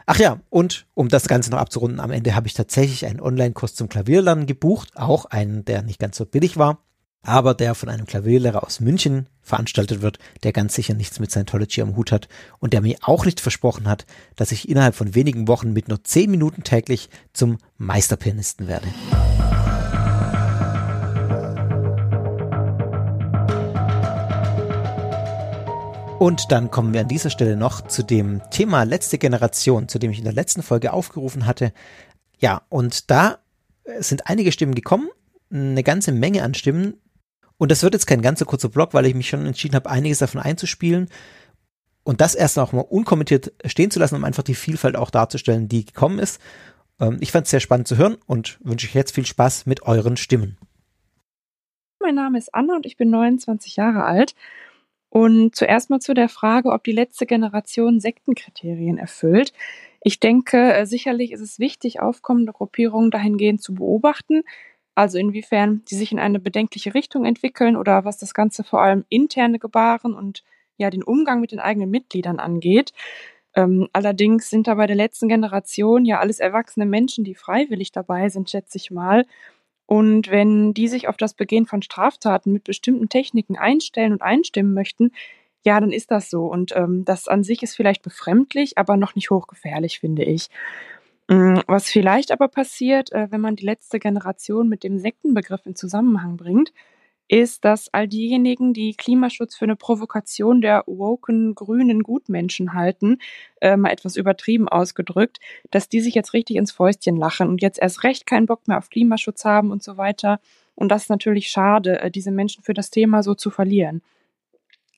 [0.05, 3.75] Ach ja, und um das Ganze noch abzurunden, am Ende habe ich tatsächlich einen Online-Kurs
[3.75, 6.79] zum Klavierlernen gebucht, auch einen, der nicht ganz so billig war
[7.21, 11.81] aber der von einem Klavierlehrer aus München veranstaltet wird, der ganz sicher nichts mit Scientology
[11.81, 12.27] am Hut hat
[12.59, 14.05] und der mir auch nicht versprochen hat,
[14.35, 18.87] dass ich innerhalb von wenigen Wochen mit nur zehn Minuten täglich zum Meisterpianisten werde.
[26.19, 30.11] Und dann kommen wir an dieser Stelle noch zu dem Thema letzte Generation, zu dem
[30.11, 31.71] ich in der letzten Folge aufgerufen hatte.
[32.39, 33.39] Ja, und da
[33.99, 35.07] sind einige Stimmen gekommen,
[35.49, 36.95] eine ganze Menge an Stimmen,
[37.59, 39.89] und das wird jetzt kein ganz so kurzer Blog, weil ich mich schon entschieden habe,
[39.89, 41.09] einiges davon einzuspielen
[42.03, 45.67] und das erst auch mal unkommentiert stehen zu lassen, um einfach die Vielfalt auch darzustellen,
[45.67, 46.41] die gekommen ist.
[46.99, 49.83] Ähm, ich fand es sehr spannend zu hören und wünsche euch jetzt viel Spaß mit
[49.83, 50.57] euren Stimmen.
[51.99, 54.35] Mein Name ist Anna und ich bin 29 Jahre alt.
[55.09, 59.53] Und zuerst mal zu der Frage, ob die letzte Generation Sektenkriterien erfüllt.
[60.01, 64.43] Ich denke, äh, sicherlich ist es wichtig, aufkommende Gruppierungen dahingehend zu beobachten,
[64.95, 69.05] also inwiefern sie sich in eine bedenkliche Richtung entwickeln oder was das Ganze vor allem
[69.09, 70.43] interne Gebaren und
[70.77, 72.93] ja den Umgang mit den eigenen Mitgliedern angeht.
[73.55, 78.29] Ähm, allerdings sind da bei der letzten Generation ja alles erwachsene Menschen, die freiwillig dabei
[78.29, 79.25] sind, schätze ich mal.
[79.89, 84.75] Und wenn die sich auf das Begehen von Straftaten mit bestimmten Techniken einstellen und einstimmen
[84.75, 85.13] möchten,
[85.65, 86.45] ja, dann ist das so.
[86.45, 90.49] Und ähm, das an sich ist vielleicht befremdlich, aber noch nicht hochgefährlich, finde ich.
[91.27, 95.75] Mm, was vielleicht aber passiert, äh, wenn man die letzte Generation mit dem Sektenbegriff in
[95.75, 96.71] Zusammenhang bringt,
[97.29, 103.19] ist, dass all diejenigen, die Klimaschutz für eine Provokation der woken grünen Gutmenschen halten,
[103.61, 105.39] äh, mal etwas übertrieben ausgedrückt,
[105.71, 108.79] dass die sich jetzt richtig ins Fäustchen lachen und jetzt erst recht keinen Bock mehr
[108.79, 110.39] auf Klimaschutz haben und so weiter.
[110.75, 114.01] Und das ist natürlich schade, äh, diese Menschen für das Thema so zu verlieren.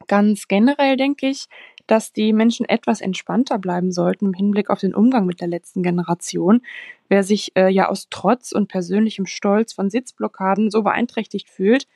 [0.08, 1.48] Ganz generell denke ich,
[1.86, 5.84] dass die Menschen etwas entspannter bleiben sollten im Hinblick auf den Umgang mit der letzten
[5.84, 6.62] Generation.
[7.10, 11.88] Wer sich äh, ja aus Trotz und persönlichem Stolz von Sitzblockaden so beeinträchtigt fühlt,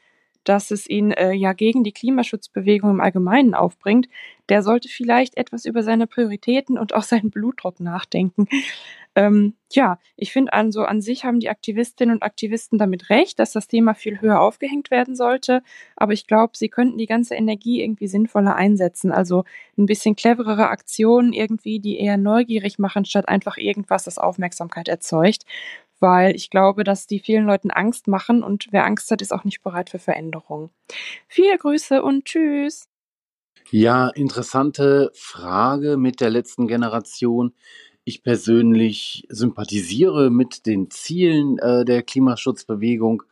[0.45, 4.07] dass es ihn äh, ja gegen die Klimaschutzbewegung im Allgemeinen aufbringt,
[4.49, 8.47] der sollte vielleicht etwas über seine Prioritäten und auch seinen Blutdruck nachdenken.
[9.17, 13.53] Ähm, ja, ich finde also an sich haben die Aktivistinnen und Aktivisten damit recht, dass
[13.53, 15.63] das Thema viel höher aufgehängt werden sollte.
[15.95, 19.13] Aber ich glaube, sie könnten die ganze Energie irgendwie sinnvoller einsetzen.
[19.13, 19.45] Also
[19.77, 25.45] ein bisschen cleverere Aktionen irgendwie, die eher neugierig machen, statt einfach irgendwas, das Aufmerksamkeit erzeugt
[26.05, 29.43] weil ich glaube, dass die vielen Leuten Angst machen und wer Angst hat, ist auch
[29.43, 30.69] nicht bereit für Veränderung.
[31.27, 32.87] Viele Grüße und tschüss.
[33.71, 37.55] Ja, interessante Frage mit der letzten Generation.
[38.03, 43.23] Ich persönlich sympathisiere mit den Zielen äh, der Klimaschutzbewegung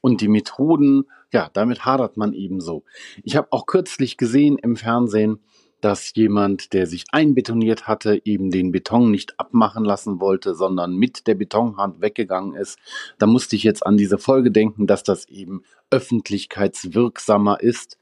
[0.00, 1.04] und die Methoden.
[1.32, 2.82] Ja, damit hadert man ebenso.
[3.22, 5.38] Ich habe auch kürzlich gesehen im Fernsehen,
[5.80, 11.26] dass jemand, der sich einbetoniert hatte, eben den Beton nicht abmachen lassen wollte, sondern mit
[11.26, 12.78] der Betonhand weggegangen ist.
[13.18, 17.98] Da musste ich jetzt an diese Folge denken, dass das eben öffentlichkeitswirksamer ist.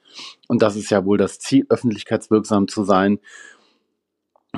[0.48, 3.18] Und das ist ja wohl das Ziel, öffentlichkeitswirksam zu sein.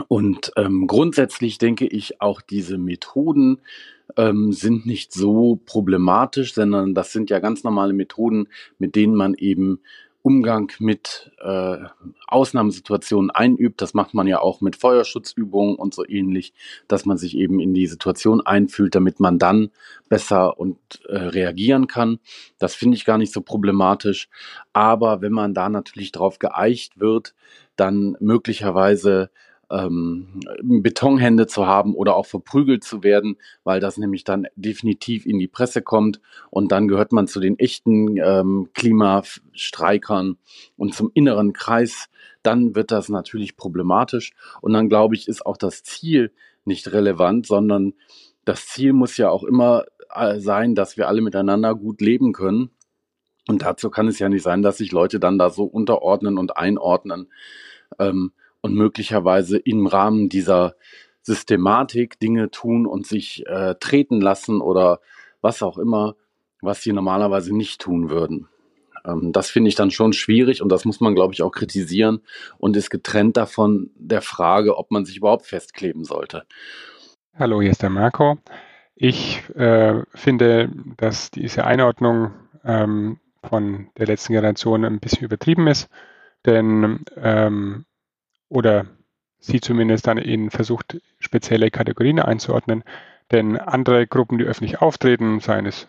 [0.09, 3.63] Und ähm, grundsätzlich denke ich, auch diese Methoden
[4.17, 8.49] ähm, sind nicht so problematisch, sondern das sind ja ganz normale Methoden,
[8.79, 9.81] mit denen man eben
[10.27, 11.77] Umgang mit äh,
[12.27, 13.81] Ausnahmesituationen einübt.
[13.81, 16.53] Das macht man ja auch mit Feuerschutzübungen und so ähnlich,
[16.89, 19.71] dass man sich eben in die Situation einfühlt, damit man dann
[20.09, 22.19] besser und äh, reagieren kann.
[22.59, 24.29] Das finde ich gar nicht so problematisch.
[24.73, 27.37] Aber wenn man da natürlich drauf geeicht wird,
[27.77, 29.31] dann möglicherweise
[29.71, 35.39] ähm, Betonhände zu haben oder auch verprügelt zu werden, weil das nämlich dann definitiv in
[35.39, 40.37] die Presse kommt und dann gehört man zu den echten ähm, Klimastreikern
[40.77, 42.09] und zum inneren Kreis,
[42.43, 46.33] dann wird das natürlich problematisch und dann glaube ich, ist auch das Ziel
[46.65, 47.95] nicht relevant, sondern
[48.45, 52.71] das Ziel muss ja auch immer äh, sein, dass wir alle miteinander gut leben können.
[53.49, 56.57] Und dazu kann es ja nicht sein, dass sich Leute dann da so unterordnen und
[56.57, 57.33] einordnen.
[57.99, 58.33] Ähm,
[58.67, 60.75] und möglicherweise im Rahmen dieser
[61.23, 65.01] Systematik Dinge tun und sich äh, treten lassen oder
[65.41, 66.17] was auch immer,
[66.61, 68.49] was sie normalerweise nicht tun würden.
[69.05, 72.23] Ähm, das finde ich dann schon schwierig und das muss man, glaube ich, auch kritisieren
[72.59, 76.45] und ist getrennt davon der Frage, ob man sich überhaupt festkleben sollte.
[77.39, 78.39] Hallo, hier ist der Marco.
[78.97, 82.33] Ich äh, finde, dass diese Einordnung
[82.65, 85.89] ähm, von der letzten Generation ein bisschen übertrieben ist,
[86.47, 87.85] denn ähm,
[88.49, 88.87] oder
[89.39, 92.85] sie zumindest dann in versucht, spezielle Kategorien einzuordnen.
[93.31, 95.89] Denn andere Gruppen, die öffentlich auftreten, seien es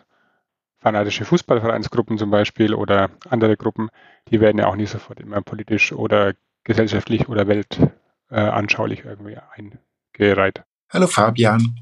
[0.80, 3.88] fanatische Fußballvereinsgruppen zum Beispiel oder andere Gruppen,
[4.30, 6.34] die werden ja auch nicht sofort immer politisch oder
[6.64, 9.36] gesellschaftlich oder weltanschaulich äh, irgendwie
[10.16, 10.62] eingereiht.
[10.90, 11.80] Hallo Fabian.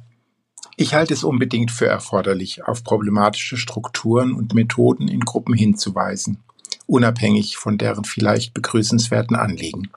[0.76, 6.44] Ich halte es unbedingt für erforderlich, auf problematische Strukturen und Methoden in Gruppen hinzuweisen,
[6.86, 9.90] unabhängig von deren vielleicht begrüßenswerten Anliegen.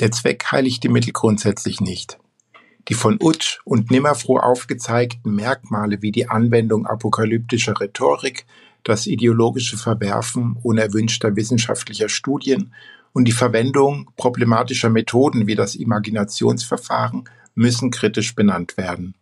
[0.00, 2.18] Der Zweck heiligt die Mittel grundsätzlich nicht.
[2.88, 8.46] Die von Utsch und Nimmerfroh aufgezeigten Merkmale wie die Anwendung apokalyptischer Rhetorik,
[8.84, 12.72] das ideologische Verwerfen unerwünschter wissenschaftlicher Studien
[13.12, 19.14] und die Verwendung problematischer Methoden wie das Imaginationsverfahren müssen kritisch benannt werden.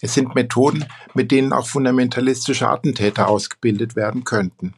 [0.00, 4.74] Es sind Methoden, mit denen auch fundamentalistische Attentäter ausgebildet werden könnten.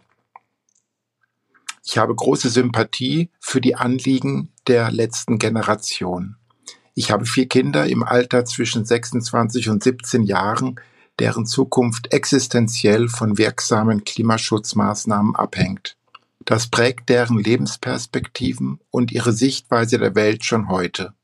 [1.89, 6.34] Ich habe große Sympathie für die Anliegen der letzten Generation.
[6.95, 10.80] Ich habe vier Kinder im Alter zwischen 26 und 17 Jahren,
[11.20, 15.97] deren Zukunft existenziell von wirksamen Klimaschutzmaßnahmen abhängt.
[16.45, 21.14] Das prägt deren Lebensperspektiven und ihre Sichtweise der Welt schon heute.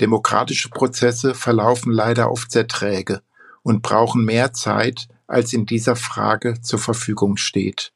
[0.00, 3.22] Demokratische Prozesse verlaufen leider oft sehr träge
[3.62, 7.92] und brauchen mehr Zeit, als in dieser Frage zur Verfügung steht.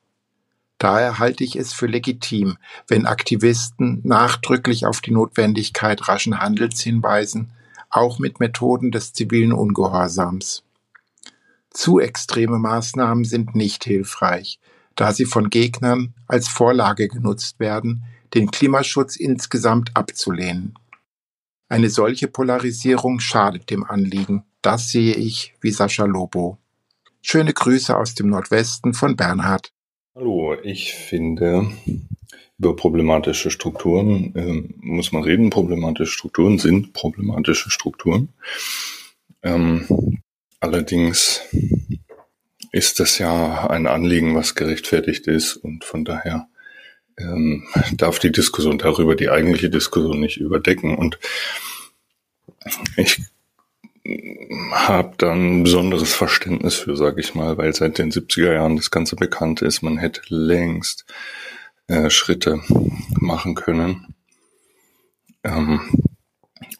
[0.83, 2.59] Daher halte ich es für legitim,
[2.89, 7.53] wenn Aktivisten nachdrücklich auf die Notwendigkeit raschen Handels hinweisen,
[7.89, 10.65] auch mit Methoden des zivilen Ungehorsams.
[11.71, 14.59] Zu extreme Maßnahmen sind nicht hilfreich,
[14.97, 18.03] da sie von Gegnern als Vorlage genutzt werden,
[18.35, 20.77] den Klimaschutz insgesamt abzulehnen.
[21.69, 24.43] Eine solche Polarisierung schadet dem Anliegen.
[24.63, 26.59] Das sehe ich wie Sascha Lobo.
[27.21, 29.73] Schöne Grüße aus dem Nordwesten von Bernhard.
[30.15, 31.73] Hallo, ich finde,
[32.59, 35.49] über problematische Strukturen äh, muss man reden.
[35.49, 38.29] Problematische Strukturen sind problematische Strukturen.
[39.43, 40.21] Ähm,
[40.61, 41.41] allerdings
[42.73, 46.47] ist das ja ein Anliegen, was gerechtfertigt ist und von daher
[47.17, 50.95] ähm, darf die Diskussion darüber die eigentliche Diskussion nicht überdecken.
[50.95, 51.19] Und
[52.99, 53.19] ich
[54.05, 58.91] habe da ein besonderes Verständnis für, sage ich mal, weil seit den 70er Jahren das
[58.91, 59.83] Ganze bekannt ist.
[59.83, 61.05] Man hätte längst
[61.87, 62.61] äh, Schritte
[63.21, 64.15] machen können.
[65.45, 65.81] Ähm,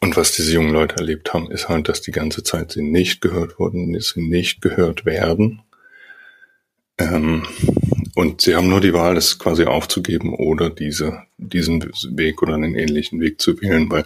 [0.01, 3.21] und was diese jungen Leute erlebt haben, ist halt, dass die ganze Zeit sie nicht
[3.21, 5.61] gehört wurden, sie nicht gehört werden.
[6.97, 7.43] Ähm,
[8.15, 12.75] und sie haben nur die Wahl, das quasi aufzugeben oder diese, diesen Weg oder einen
[12.75, 14.05] ähnlichen Weg zu wählen, weil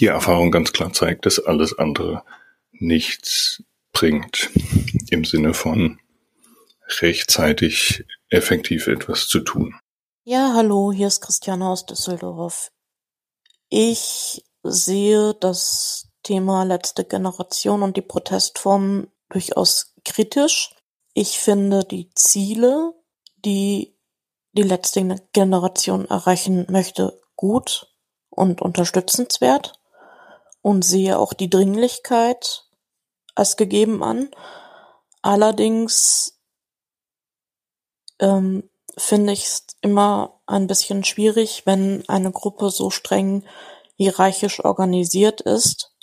[0.00, 2.24] die Erfahrung ganz klar zeigt, dass alles andere
[2.72, 3.62] nichts
[3.92, 4.50] bringt
[5.10, 6.00] im Sinne von
[7.00, 9.74] rechtzeitig effektiv etwas zu tun.
[10.24, 12.72] Ja, hallo, hier ist Christiane aus Düsseldorf.
[13.68, 20.74] Ich sehe das Thema letzte Generation und die Protestform durchaus kritisch.
[21.12, 22.94] Ich finde die Ziele,
[23.44, 23.96] die
[24.52, 27.93] die letzte Generation erreichen möchte, gut
[28.34, 29.72] und unterstützenswert
[30.62, 32.64] und sehe auch die Dringlichkeit
[33.34, 34.30] als gegeben an.
[35.22, 36.38] Allerdings
[38.18, 43.44] ähm, finde ich es immer ein bisschen schwierig, wenn eine Gruppe so streng
[43.96, 45.94] hierarchisch organisiert ist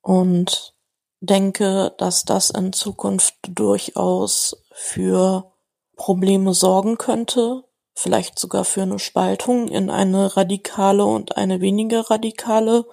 [0.00, 0.74] und
[1.20, 5.52] denke, dass das in Zukunft durchaus für
[5.96, 7.64] Probleme sorgen könnte,
[7.94, 12.86] vielleicht sogar für eine Spaltung in eine radikale und eine weniger radikale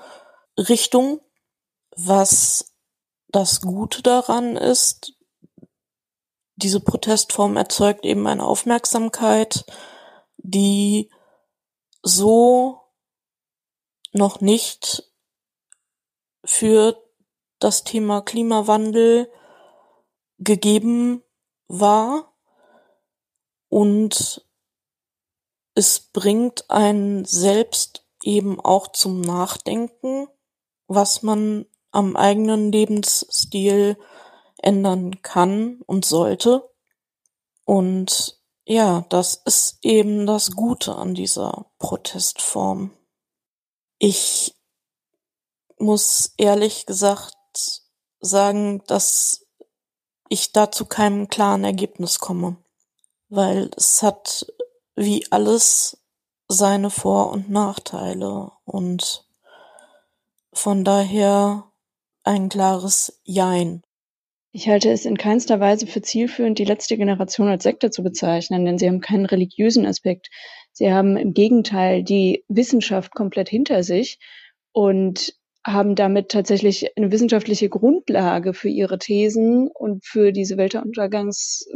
[0.57, 1.21] Richtung.
[1.95, 2.75] Was
[3.27, 5.13] das Gute daran ist,
[6.55, 9.65] diese Protestform erzeugt eben eine Aufmerksamkeit,
[10.37, 11.09] die
[12.01, 12.81] so
[14.11, 15.03] noch nicht
[16.43, 17.01] für
[17.59, 19.31] das Thema Klimawandel
[20.37, 21.23] gegeben
[21.67, 22.33] war
[23.67, 24.48] und
[25.79, 30.27] es bringt einen selbst eben auch zum Nachdenken,
[30.87, 33.97] was man am eigenen Lebensstil
[34.57, 36.69] ändern kann und sollte.
[37.63, 42.91] Und ja, das ist eben das Gute an dieser Protestform.
[43.99, 44.53] Ich
[45.77, 47.37] muss ehrlich gesagt
[48.19, 49.47] sagen, dass
[50.27, 52.57] ich da zu keinem klaren Ergebnis komme,
[53.29, 54.45] weil es hat
[54.99, 55.97] wie alles
[56.49, 59.25] seine Vor- und Nachteile und
[60.51, 61.71] von daher
[62.23, 63.81] ein klares Jein.
[64.51, 68.65] Ich halte es in keinster Weise für zielführend, die letzte Generation als Sekte zu bezeichnen,
[68.65, 70.29] denn sie haben keinen religiösen Aspekt.
[70.73, 74.19] Sie haben im Gegenteil die Wissenschaft komplett hinter sich
[74.73, 75.33] und
[75.65, 81.69] haben damit tatsächlich eine wissenschaftliche Grundlage für ihre Thesen und für diese Weltuntergangs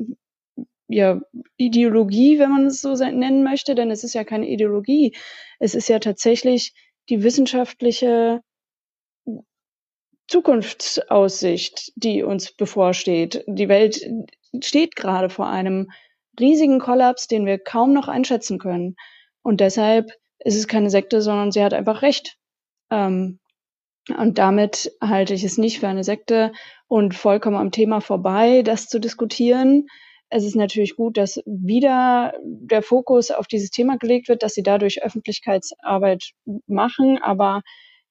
[0.94, 1.20] ja,
[1.58, 5.16] Ideologie, wenn man es so nennen möchte, denn es ist ja keine Ideologie.
[5.60, 6.74] Es ist ja tatsächlich
[7.10, 8.42] die wissenschaftliche
[10.28, 13.44] Zukunftsaussicht, die uns bevorsteht.
[13.48, 14.02] Die Welt
[14.62, 15.92] steht gerade vor einem
[16.40, 18.96] riesigen Kollaps, den wir kaum noch einschätzen können.
[19.42, 22.38] Und deshalb ist es keine Sekte, sondern sie hat einfach recht.
[22.90, 23.40] Ähm,
[24.18, 26.52] und damit halte ich es nicht für eine Sekte
[26.88, 29.88] und vollkommen am Thema vorbei, das zu diskutieren.
[30.36, 34.64] Es ist natürlich gut, dass wieder der Fokus auf dieses Thema gelegt wird, dass sie
[34.64, 36.32] dadurch Öffentlichkeitsarbeit
[36.66, 37.62] machen, aber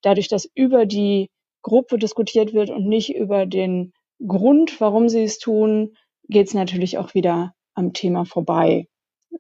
[0.03, 1.31] dadurch, dass über die
[1.63, 3.93] Gruppe diskutiert wird und nicht über den
[4.25, 5.97] Grund, warum sie es tun,
[6.29, 8.87] geht es natürlich auch wieder am Thema vorbei.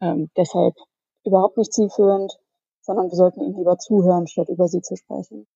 [0.00, 0.74] Ähm, deshalb
[1.24, 2.32] überhaupt nicht zielführend,
[2.80, 5.46] sondern wir sollten ihnen lieber zuhören, statt über sie zu sprechen.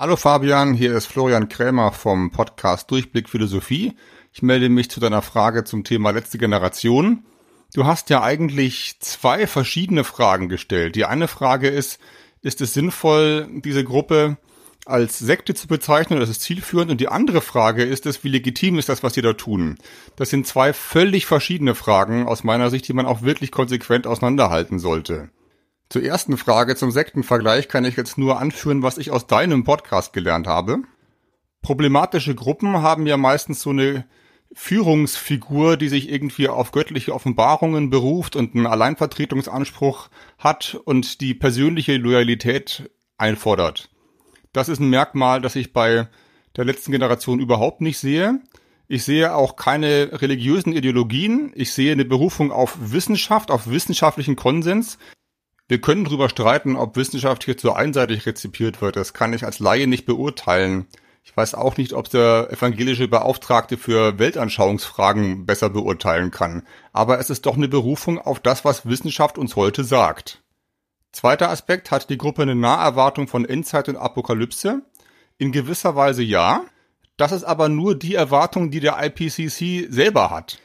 [0.00, 3.92] Hallo Fabian, hier ist Florian Krämer vom Podcast Durchblick Philosophie.
[4.32, 7.26] Ich melde mich zu deiner Frage zum Thema letzte Generation.
[7.74, 10.96] Du hast ja eigentlich zwei verschiedene Fragen gestellt.
[10.96, 12.00] Die eine Frage ist,
[12.40, 14.38] ist es sinnvoll, diese Gruppe
[14.86, 16.90] als Sekte zu bezeichnen, das ist zielführend.
[16.90, 19.76] Und die andere Frage ist es, wie legitim ist das, was sie da tun?
[20.16, 24.78] Das sind zwei völlig verschiedene Fragen aus meiner Sicht, die man auch wirklich konsequent auseinanderhalten
[24.78, 25.28] sollte.
[25.90, 30.12] Zur ersten Frage zum Sektenvergleich kann ich jetzt nur anführen, was ich aus deinem Podcast
[30.12, 30.82] gelernt habe.
[31.62, 34.04] Problematische Gruppen haben ja meistens so eine
[34.52, 41.96] Führungsfigur, die sich irgendwie auf göttliche Offenbarungen beruft und einen Alleinvertretungsanspruch hat und die persönliche
[41.96, 42.88] Loyalität
[43.18, 43.90] einfordert.
[44.52, 46.06] Das ist ein Merkmal, das ich bei
[46.56, 48.40] der letzten Generation überhaupt nicht sehe.
[48.86, 51.50] Ich sehe auch keine religiösen Ideologien.
[51.56, 54.96] Ich sehe eine Berufung auf Wissenschaft, auf wissenschaftlichen Konsens.
[55.70, 58.96] Wir können darüber streiten, ob Wissenschaft hier zu einseitig rezipiert wird.
[58.96, 60.88] Das kann ich als Laie nicht beurteilen.
[61.22, 66.66] Ich weiß auch nicht, ob der evangelische Beauftragte für Weltanschauungsfragen besser beurteilen kann.
[66.92, 70.42] Aber es ist doch eine Berufung auf das, was Wissenschaft uns heute sagt.
[71.12, 74.82] Zweiter Aspekt, hat die Gruppe eine Naherwartung von Endzeit und Apokalypse?
[75.38, 76.64] In gewisser Weise ja.
[77.16, 80.58] Das ist aber nur die Erwartung, die der IPCC selber hat.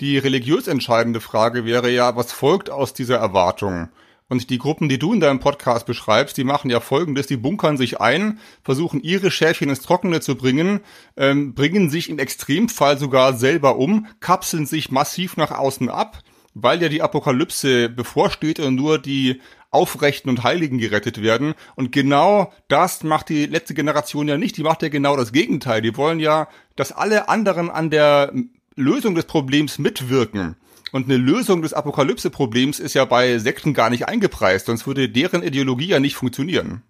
[0.00, 3.90] Die religiös entscheidende Frage wäre ja, was folgt aus dieser Erwartung?
[4.28, 7.78] Und die Gruppen, die du in deinem Podcast beschreibst, die machen ja folgendes, die bunkern
[7.78, 10.80] sich ein, versuchen ihre Schäfchen ins Trockene zu bringen,
[11.16, 16.22] ähm, bringen sich im Extremfall sogar selber um, kapseln sich massiv nach außen ab,
[16.52, 21.54] weil ja die Apokalypse bevorsteht und nur die Aufrechten und Heiligen gerettet werden.
[21.74, 24.56] Und genau das macht die letzte Generation ja nicht.
[24.56, 25.82] Die macht ja genau das Gegenteil.
[25.82, 28.32] Die wollen ja, dass alle anderen an der
[28.76, 30.56] Lösung des Problems mitwirken.
[30.92, 35.42] Und eine Lösung des Apokalypse-Problems ist ja bei Sekten gar nicht eingepreist, sonst würde deren
[35.42, 36.82] Ideologie ja nicht funktionieren.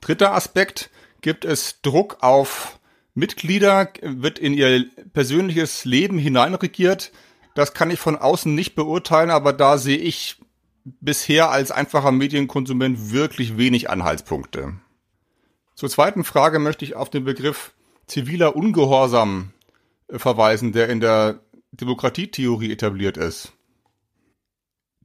[0.00, 0.90] Dritter Aspekt,
[1.20, 2.78] gibt es Druck auf
[3.14, 7.10] Mitglieder, wird in ihr persönliches Leben hineinregiert.
[7.54, 10.36] Das kann ich von außen nicht beurteilen, aber da sehe ich
[10.84, 14.74] bisher als einfacher Medienkonsument wirklich wenig Anhaltspunkte.
[15.74, 17.72] Zur zweiten Frage möchte ich auf den Begriff
[18.06, 19.52] ziviler Ungehorsam
[20.08, 21.40] verweisen, der in der
[21.80, 23.52] Demokratietheorie etabliert ist.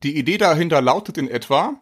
[0.04, 1.80] Die Idee dahinter lautet in etwa,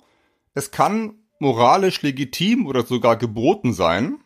[0.54, 4.20] es kann moralisch legitim oder sogar geboten sein,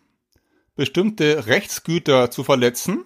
[0.76, 3.06] bestimmte Rechtsgüter zu verletzen,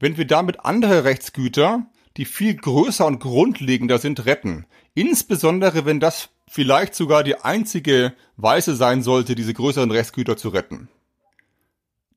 [0.00, 1.86] wenn wir damit andere Rechtsgüter,
[2.16, 4.66] die viel größer und grundlegender sind, retten.
[4.94, 10.88] Insbesondere wenn das vielleicht sogar die einzige Weise sein sollte, diese größeren Rechtsgüter zu retten.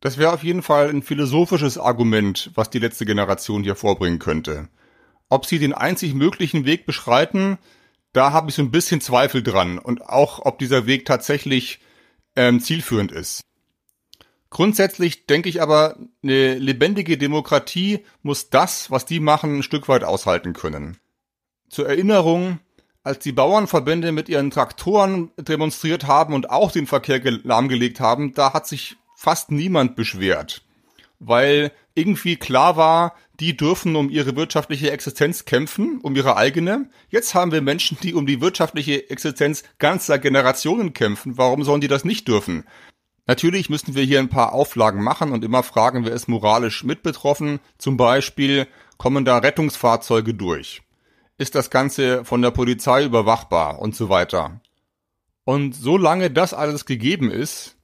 [0.02, 4.68] Das wäre auf jeden Fall ein philosophisches Argument, was die letzte Generation hier vorbringen könnte.
[5.30, 7.58] Ob sie den einzig möglichen Weg beschreiten,
[8.12, 11.80] da habe ich so ein bisschen Zweifel dran und auch, ob dieser Weg tatsächlich
[12.36, 13.42] ähm, zielführend ist.
[14.50, 20.04] Grundsätzlich denke ich aber, eine lebendige Demokratie muss das, was die machen, ein Stück weit
[20.04, 20.98] aushalten können.
[21.70, 22.60] Zur Erinnerung,
[23.04, 28.52] als die Bauernverbände mit ihren Traktoren demonstriert haben und auch den Verkehr lahmgelegt haben, da
[28.52, 30.64] hat sich fast niemand beschwert,
[31.20, 36.90] weil irgendwie klar war, die dürfen um ihre wirtschaftliche Existenz kämpfen, um ihre eigene.
[37.10, 41.38] Jetzt haben wir Menschen, die um die wirtschaftliche Existenz ganzer Generationen kämpfen.
[41.38, 42.64] Warum sollen die das nicht dürfen?
[43.28, 47.04] Natürlich müssen wir hier ein paar Auflagen machen und immer fragen, wer ist moralisch mit
[47.04, 47.60] betroffen.
[47.78, 48.66] Zum Beispiel,
[48.98, 50.82] kommen da Rettungsfahrzeuge durch?
[51.38, 54.62] Ist das Ganze von der Polizei überwachbar und so weiter?
[55.44, 57.78] Und solange das alles gegeben ist,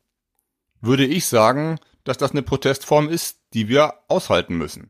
[0.88, 4.90] würde ich sagen, dass das eine Protestform ist, die wir aushalten müssen.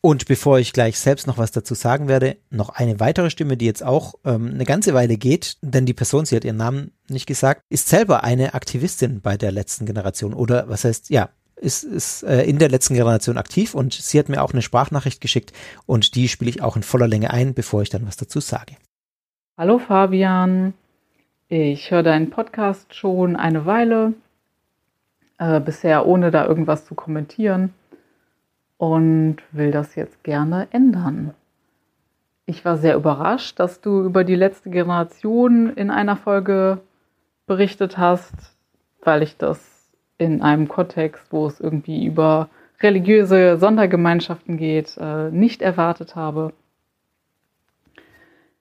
[0.00, 3.66] Und bevor ich gleich selbst noch was dazu sagen werde, noch eine weitere Stimme, die
[3.66, 7.26] jetzt auch ähm, eine ganze Weile geht, denn die Person, sie hat ihren Namen nicht
[7.26, 12.22] gesagt, ist selber eine Aktivistin bei der letzten Generation oder was heißt, ja, ist, ist
[12.22, 15.52] äh, in der letzten Generation aktiv und sie hat mir auch eine Sprachnachricht geschickt
[15.86, 18.76] und die spiele ich auch in voller Länge ein, bevor ich dann was dazu sage.
[19.58, 20.74] Hallo Fabian,
[21.48, 24.14] ich höre deinen Podcast schon eine Weile
[25.38, 27.72] äh, bisher ohne da irgendwas zu kommentieren
[28.76, 31.34] und will das jetzt gerne ändern.
[32.46, 36.80] Ich war sehr überrascht, dass du über die letzte Generation in einer Folge
[37.46, 38.56] berichtet hast,
[39.02, 42.48] weil ich das in einem Kontext, wo es irgendwie über
[42.80, 46.52] religiöse Sondergemeinschaften geht, äh, nicht erwartet habe.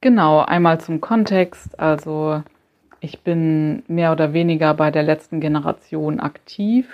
[0.01, 1.79] Genau, einmal zum Kontext.
[1.79, 2.43] Also
[2.99, 6.87] ich bin mehr oder weniger bei der letzten Generation aktiv.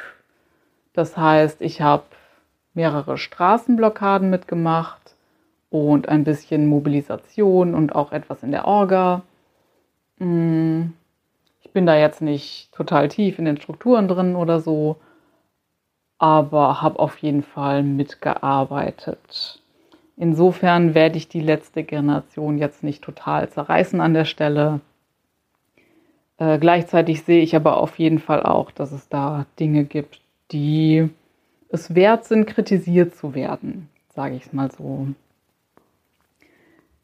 [0.93, 2.04] Das heißt, ich habe
[2.74, 5.16] mehrere Straßenblockaden mitgemacht
[5.70, 9.24] und ein bisschen Mobilisation und auch etwas in der Orga.
[10.20, 10.93] Hm,
[11.62, 14.97] ich bin da jetzt nicht total tief in den Strukturen drin oder so,
[16.20, 19.62] aber habe auf jeden Fall mitgearbeitet.
[20.16, 24.80] Insofern werde ich die letzte Generation jetzt nicht total zerreißen an der Stelle.
[26.38, 30.22] Äh, gleichzeitig sehe ich aber auf jeden Fall auch, dass es da Dinge gibt,
[30.52, 31.10] die
[31.70, 35.08] es wert sind, kritisiert zu werden, sage ich es mal so.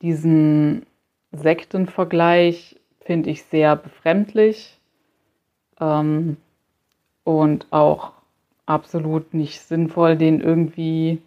[0.01, 0.85] Diesen
[1.31, 4.79] Sektenvergleich finde ich sehr befremdlich
[5.79, 6.37] ähm,
[7.23, 8.13] und auch
[8.65, 11.21] absolut nicht sinnvoll, den irgendwie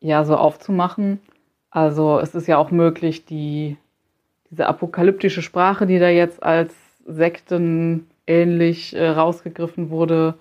[0.00, 1.20] ja so aufzumachen.
[1.70, 3.76] Also es ist ja auch möglich, die,
[4.50, 6.74] diese apokalyptische Sprache, die da jetzt als
[7.06, 10.34] Sekten ähnlich äh, rausgegriffen wurde,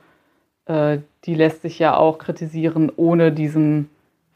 [0.66, 3.90] äh, die lässt sich ja auch kritisieren, ohne diesen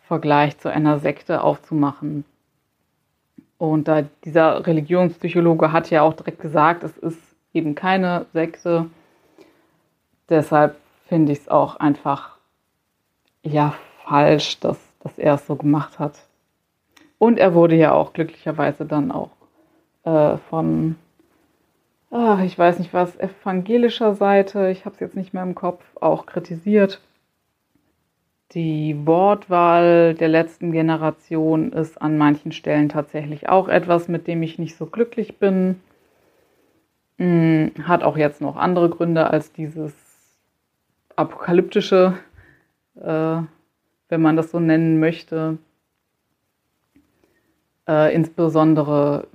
[0.07, 2.25] Vergleich zu einer Sekte aufzumachen.
[3.57, 7.19] Und da dieser Religionspsychologe hat ja auch direkt gesagt, es ist
[7.53, 8.87] eben keine Sekte.
[10.29, 10.75] Deshalb
[11.07, 12.37] finde ich es auch einfach
[13.43, 13.73] ja
[14.05, 16.25] falsch, dass, dass er es so gemacht hat.
[17.17, 19.29] Und er wurde ja auch glücklicherweise dann auch
[20.03, 20.95] äh, von,
[22.11, 25.83] ach, ich weiß nicht was, evangelischer Seite, ich habe es jetzt nicht mehr im Kopf,
[25.99, 27.01] auch kritisiert.
[28.51, 34.59] Die Wortwahl der letzten Generation ist an manchen Stellen tatsächlich auch etwas, mit dem ich
[34.59, 35.79] nicht so glücklich bin.
[37.17, 39.93] Hm, hat auch jetzt noch andere Gründe als dieses
[41.15, 42.17] apokalyptische,
[42.95, 43.37] äh,
[44.09, 45.57] wenn man das so nennen möchte.
[47.87, 49.27] Äh, insbesondere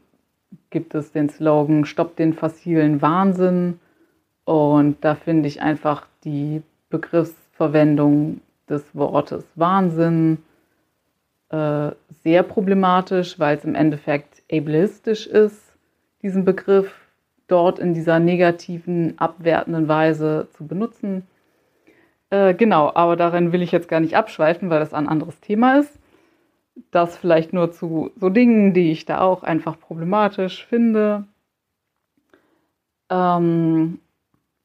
[0.71, 3.81] gibt es den Slogan Stopp den fossilen Wahnsinn.
[4.45, 10.39] Und da finde ich einfach die Begriffsverwendung des Wortes Wahnsinn
[11.51, 11.91] äh,
[12.23, 15.73] sehr problematisch, weil es im Endeffekt ableistisch ist,
[16.23, 16.95] diesen Begriff
[17.47, 21.27] dort in dieser negativen, abwertenden Weise zu benutzen.
[22.31, 25.79] Äh, genau, aber darin will ich jetzt gar nicht abschweifen, weil das ein anderes Thema
[25.79, 25.98] ist.
[26.91, 31.25] Das vielleicht nur zu so Dingen, die ich da auch einfach problematisch finde.
[33.11, 34.01] Ähm,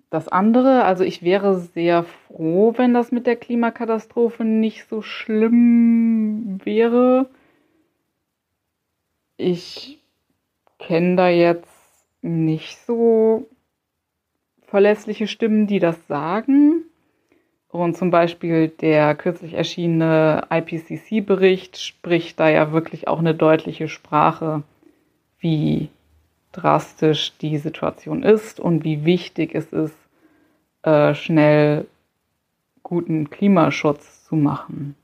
[0.10, 6.60] das andere, also ich wäre sehr froh, wenn das mit der Klimakatastrophe nicht so schlimm
[6.64, 7.30] wäre.
[9.38, 10.00] Ich
[10.78, 11.68] kenne da jetzt
[12.22, 13.48] nicht so
[14.62, 16.83] verlässliche Stimmen, die das sagen.
[17.74, 24.62] Und zum Beispiel der kürzlich erschienene IPCC-Bericht spricht da ja wirklich auch eine deutliche Sprache,
[25.40, 25.90] wie
[26.52, 29.98] drastisch die Situation ist und wie wichtig es ist,
[30.84, 31.88] äh, schnell
[32.84, 34.96] guten Klimaschutz zu machen.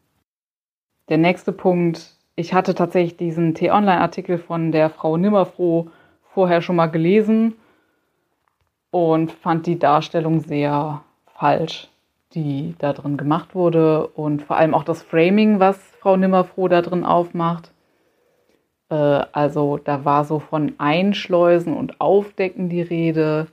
[1.10, 5.88] Der nächste Punkt, ich hatte tatsächlich diesen T-Online-Artikel von der Frau Nimmerfroh
[6.36, 7.56] vorher schon mal gelesen
[8.92, 11.02] und fand die Darstellung sehr
[11.34, 11.90] falsch,
[12.34, 16.82] die da drin gemacht wurde und vor allem auch das Framing, was Frau Nimmerfroh da
[16.82, 17.72] drin aufmacht.
[18.90, 23.48] Äh, also da war so von Einschleusen und Aufdecken die Rede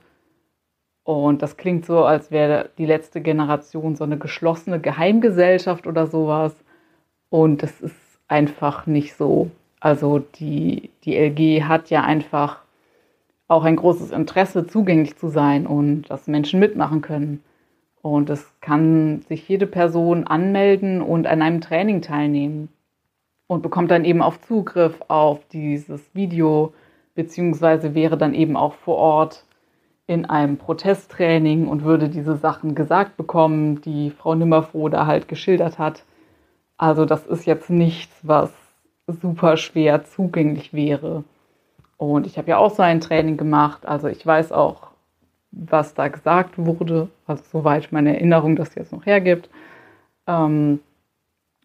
[1.07, 6.53] und das klingt so, als wäre die letzte Generation so eine geschlossene Geheimgesellschaft oder sowas.
[7.29, 7.95] Und das ist
[8.27, 9.49] einfach nicht so.
[9.79, 12.59] Also die, die LG hat ja einfach
[13.47, 17.41] auch ein großes Interesse, zugänglich zu sein und dass Menschen mitmachen können.
[18.07, 22.69] Und es kann sich jede Person anmelden und an einem Training teilnehmen
[23.47, 26.73] und bekommt dann eben auch Zugriff auf dieses Video,
[27.15, 29.43] beziehungsweise wäre dann eben auch vor Ort
[30.05, 35.77] in einem Protesttraining und würde diese Sachen gesagt bekommen, die Frau Nimmerfroh da halt geschildert
[35.77, 36.05] hat.
[36.77, 38.53] Also das ist jetzt nichts, was
[39.07, 41.25] super schwer zugänglich wäre.
[41.97, 44.86] Und ich habe ja auch so ein Training gemacht, also ich weiß auch,
[45.57, 49.49] was da gesagt wurde, also soweit meine Erinnerung das jetzt noch hergibt.
[50.27, 50.79] Ähm,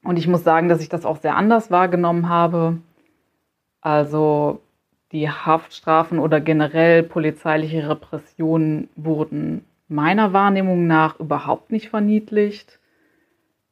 [0.03, 2.79] und ich muss sagen, dass ich das auch sehr anders wahrgenommen habe.
[3.81, 4.61] Also
[5.13, 12.79] die Haftstrafen oder generell polizeiliche Repressionen wurden meiner Wahrnehmung nach überhaupt nicht verniedlicht.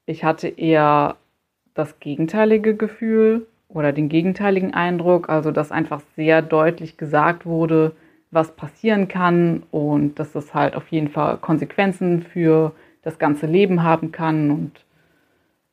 [0.05, 1.17] Ich hatte eher
[1.75, 7.93] das gegenteilige Gefühl oder den gegenteiligen Eindruck, also dass einfach sehr deutlich gesagt wurde,
[8.31, 12.73] was passieren kann und dass es halt auf jeden Fall Konsequenzen für
[13.03, 14.85] das ganze Leben haben kann und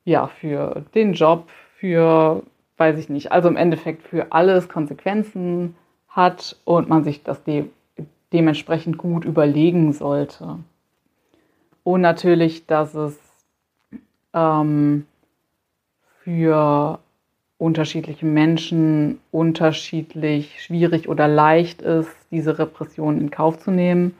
[0.04, 2.42] ja, für den Job, für
[2.78, 5.74] weiß ich nicht, also im Endeffekt für alles Konsequenzen
[6.08, 7.66] hat und man sich das de
[8.32, 10.58] dementsprechend gut überlegen sollte.
[11.82, 13.18] Und natürlich, dass es
[14.34, 15.06] ähm,
[16.22, 16.98] für
[17.58, 24.14] unterschiedliche Menschen unterschiedlich schwierig oder leicht ist, diese Repression in Kauf zu nehmen.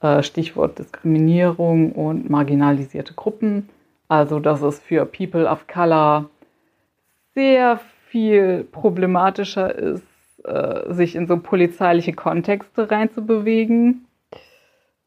[0.00, 3.68] Äh, Stichwort Diskriminierung und marginalisierte Gruppen.
[4.08, 6.30] Also, dass es für People of Color
[7.34, 10.02] sehr viel problematischer ist,
[10.44, 14.06] äh, sich in so polizeiliche Kontexte reinzubewegen,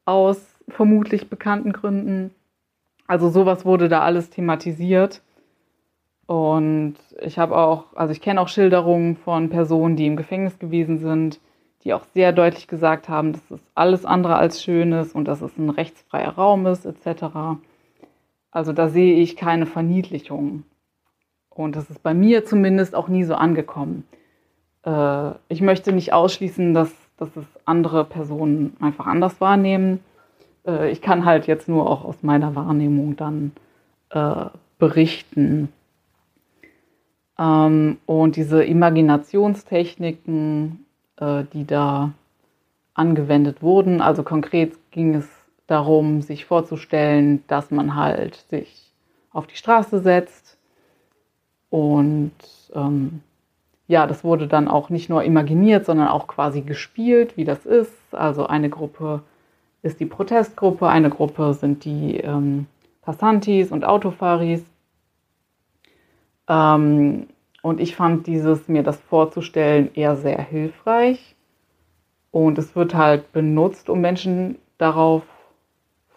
[0.04, 2.32] aus vermutlich bekannten Gründen.
[3.06, 5.22] Also sowas wurde da alles thematisiert.
[6.30, 10.98] Und ich habe auch, also ich kenne auch Schilderungen von Personen, die im Gefängnis gewesen
[10.98, 11.40] sind,
[11.82, 15.42] die auch sehr deutlich gesagt haben, dass es alles andere als schön ist und dass
[15.42, 17.58] es ein rechtsfreier Raum ist, etc.
[18.52, 20.62] Also da sehe ich keine Verniedlichung.
[21.48, 24.04] Und das ist bei mir zumindest auch nie so angekommen.
[24.84, 29.98] Äh, ich möchte nicht ausschließen, dass, dass es andere Personen einfach anders wahrnehmen.
[30.64, 33.50] Äh, ich kann halt jetzt nur auch aus meiner Wahrnehmung dann
[34.10, 34.44] äh,
[34.78, 35.72] berichten.
[37.40, 40.84] Ähm, und diese Imaginationstechniken,
[41.16, 42.12] äh, die da
[42.94, 45.26] angewendet wurden, also konkret ging es
[45.66, 48.92] darum, sich vorzustellen, dass man halt sich
[49.32, 50.58] auf die Straße setzt
[51.70, 52.32] und
[52.74, 53.22] ähm,
[53.86, 57.92] ja, das wurde dann auch nicht nur imaginiert, sondern auch quasi gespielt, wie das ist.
[58.12, 59.22] Also eine Gruppe
[59.82, 62.66] ist die Protestgruppe, eine Gruppe sind die ähm,
[63.02, 64.62] Passantis und Autofaris.
[66.50, 67.28] Ähm,
[67.62, 71.36] und ich fand dieses, mir das vorzustellen, eher sehr hilfreich.
[72.32, 75.22] Und es wird halt benutzt, um Menschen darauf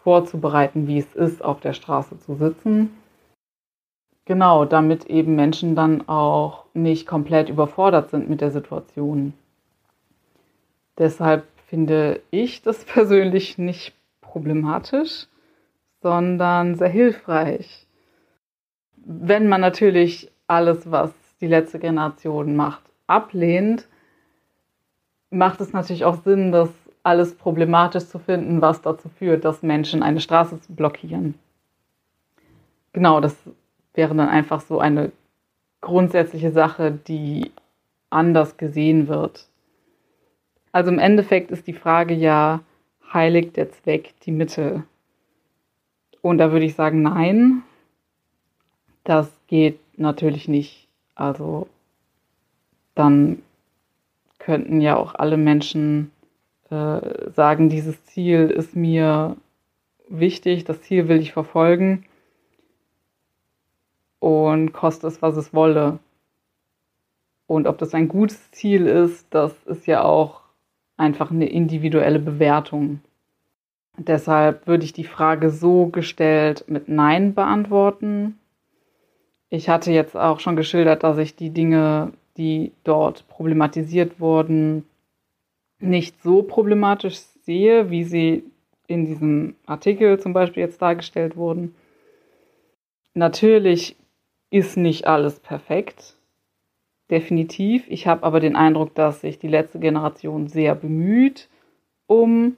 [0.03, 2.97] vorzubereiten, wie es ist, auf der Straße zu sitzen.
[4.25, 9.33] Genau, damit eben Menschen dann auch nicht komplett überfordert sind mit der Situation.
[10.97, 15.27] Deshalb finde ich das persönlich nicht problematisch,
[16.01, 17.82] sondern sehr hilfreich.
[19.05, 23.87] Wenn man natürlich alles, was die letzte Generation macht, ablehnt,
[25.29, 26.69] macht es natürlich auch Sinn, das
[27.03, 31.35] alles problematisch zu finden, was dazu führt, dass Menschen eine Straße blockieren.
[32.93, 33.35] Genau, das
[33.93, 35.11] wäre dann einfach so eine
[35.81, 37.51] grundsätzliche Sache, die
[38.09, 39.47] anders gesehen wird.
[40.71, 42.61] Also im Endeffekt ist die Frage ja,
[43.13, 44.83] heiligt der Zweck die Mittel?
[46.21, 47.63] Und da würde ich sagen, nein,
[49.03, 50.87] das geht natürlich nicht.
[51.15, 51.67] Also
[52.95, 53.41] dann
[54.39, 56.11] könnten ja auch alle Menschen
[56.69, 59.37] äh, sagen, dieses Ziel ist mir
[60.09, 62.05] wichtig, das Ziel will ich verfolgen
[64.19, 65.99] und koste es, was es wolle.
[67.47, 70.41] Und ob das ein gutes Ziel ist, das ist ja auch
[70.97, 73.01] einfach eine individuelle Bewertung.
[73.97, 78.39] Deshalb würde ich die Frage so gestellt mit Nein beantworten.
[79.53, 84.83] Ich hatte jetzt auch schon geschildert, dass ich die Dinge, die dort problematisiert wurden,
[85.77, 88.43] nicht so problematisch sehe, wie sie
[88.87, 91.75] in diesem Artikel zum Beispiel jetzt dargestellt wurden.
[93.13, 93.95] Natürlich
[94.49, 96.15] ist nicht alles perfekt,
[97.11, 97.85] definitiv.
[97.89, 101.47] Ich habe aber den Eindruck, dass sich die letzte Generation sehr bemüht,
[102.07, 102.57] um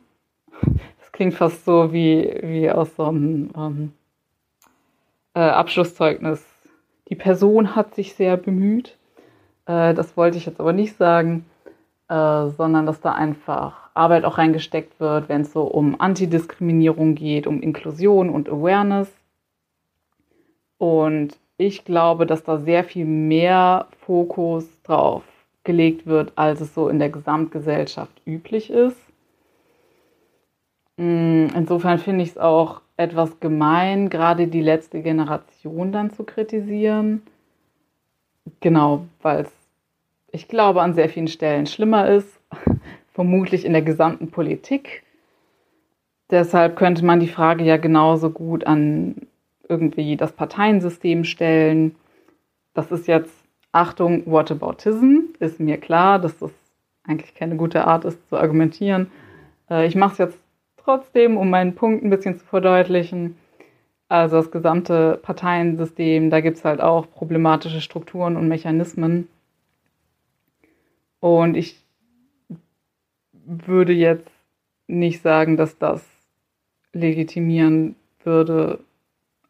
[1.11, 3.93] klingt fast so wie, wie aus so einem ähm,
[5.33, 6.54] äh, Abschlusszeugnis.
[7.09, 8.97] Die Person hat sich sehr bemüht.
[9.65, 11.45] Äh, das wollte ich jetzt aber nicht sagen,
[12.09, 17.47] äh, sondern dass da einfach Arbeit auch reingesteckt wird, wenn es so um Antidiskriminierung geht,
[17.47, 19.11] um Inklusion und Awareness.
[20.77, 25.23] Und ich glaube, dass da sehr viel mehr Fokus drauf
[25.63, 28.97] gelegt wird, als es so in der Gesamtgesellschaft üblich ist.
[30.97, 37.23] Mm, insofern finde ich es auch etwas gemein, gerade die letzte Generation dann zu kritisieren.
[38.61, 39.51] Genau, weil es,
[40.31, 42.39] ich glaube, an sehr vielen Stellen schlimmer ist,
[43.13, 45.03] vermutlich in der gesamten Politik.
[46.31, 49.27] Deshalb könnte man die Frage ja genauso gut an
[49.67, 51.95] irgendwie das Parteiensystem stellen.
[52.73, 53.33] Das ist jetzt,
[53.71, 56.51] Achtung, Whataboutism, ist mir klar, dass das
[57.03, 59.11] eigentlich keine gute Art ist zu argumentieren.
[59.69, 60.39] Äh, ich mache es jetzt
[60.85, 63.35] trotzdem, um meinen Punkt ein bisschen zu verdeutlichen.
[64.07, 69.27] Also das gesamte Parteiensystem, da gibt es halt auch problematische Strukturen und Mechanismen.
[71.19, 71.83] Und ich
[73.45, 74.29] würde jetzt
[74.87, 76.05] nicht sagen, dass das
[76.93, 78.79] legitimieren würde,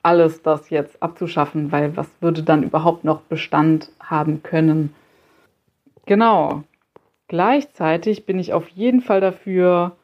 [0.01, 4.93] alles das jetzt abzuschaffen, weil was würde dann überhaupt noch Bestand haben können?
[6.05, 6.63] Genau.
[7.27, 9.95] Gleichzeitig bin ich auf jeden Fall dafür,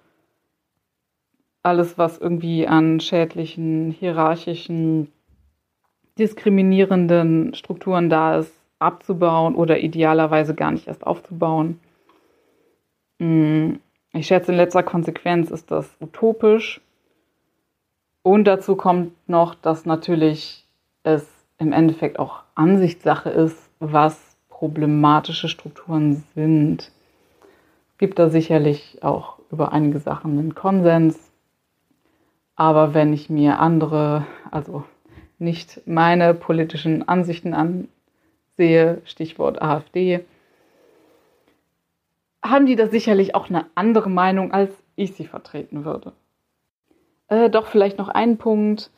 [1.64, 5.12] alles, was irgendwie an schädlichen, hierarchischen,
[6.18, 11.80] diskriminierenden Strukturen da ist, abzubauen oder idealerweise gar nicht erst aufzubauen.
[13.20, 13.74] Mm,
[14.14, 16.82] ich schätze, in letzter Konsequenz ist das utopisch.
[18.24, 20.66] Und dazu kommt noch, dass natürlich
[21.04, 21.28] es
[21.58, 26.92] im Endeffekt auch Ansichtssache ist, was problematische Strukturen sind.
[27.92, 31.31] Es gibt da sicherlich auch über einige Sachen einen Konsens.
[32.62, 34.84] Aber wenn ich mir andere, also
[35.40, 40.24] nicht meine politischen Ansichten ansehe, Stichwort AfD,
[42.46, 46.12] haben die da sicherlich auch eine andere Meinung, als ich sie vertreten würde.
[47.30, 48.92] Äh, doch vielleicht noch ein Punkt,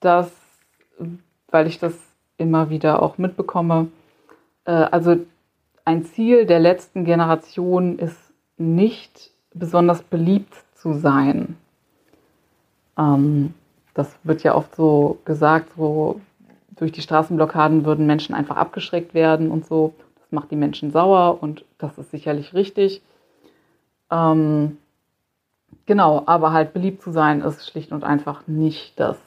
[0.00, 0.32] dass,
[1.52, 1.96] weil ich das
[2.36, 3.92] immer wieder auch mitbekomme,
[4.64, 5.18] äh, also
[5.84, 11.56] ein Ziel der letzten Generation ist nicht besonders beliebt zu sein.
[12.98, 13.54] Ähm,
[13.94, 16.20] das wird ja oft so gesagt, so
[16.76, 19.94] durch die Straßenblockaden würden Menschen einfach abgeschreckt werden und so.
[20.16, 23.02] Das macht die Menschen sauer und das ist sicherlich richtig.
[24.10, 24.78] Ähm,
[25.86, 29.18] genau, aber halt beliebt zu sein ist schlicht und einfach nicht das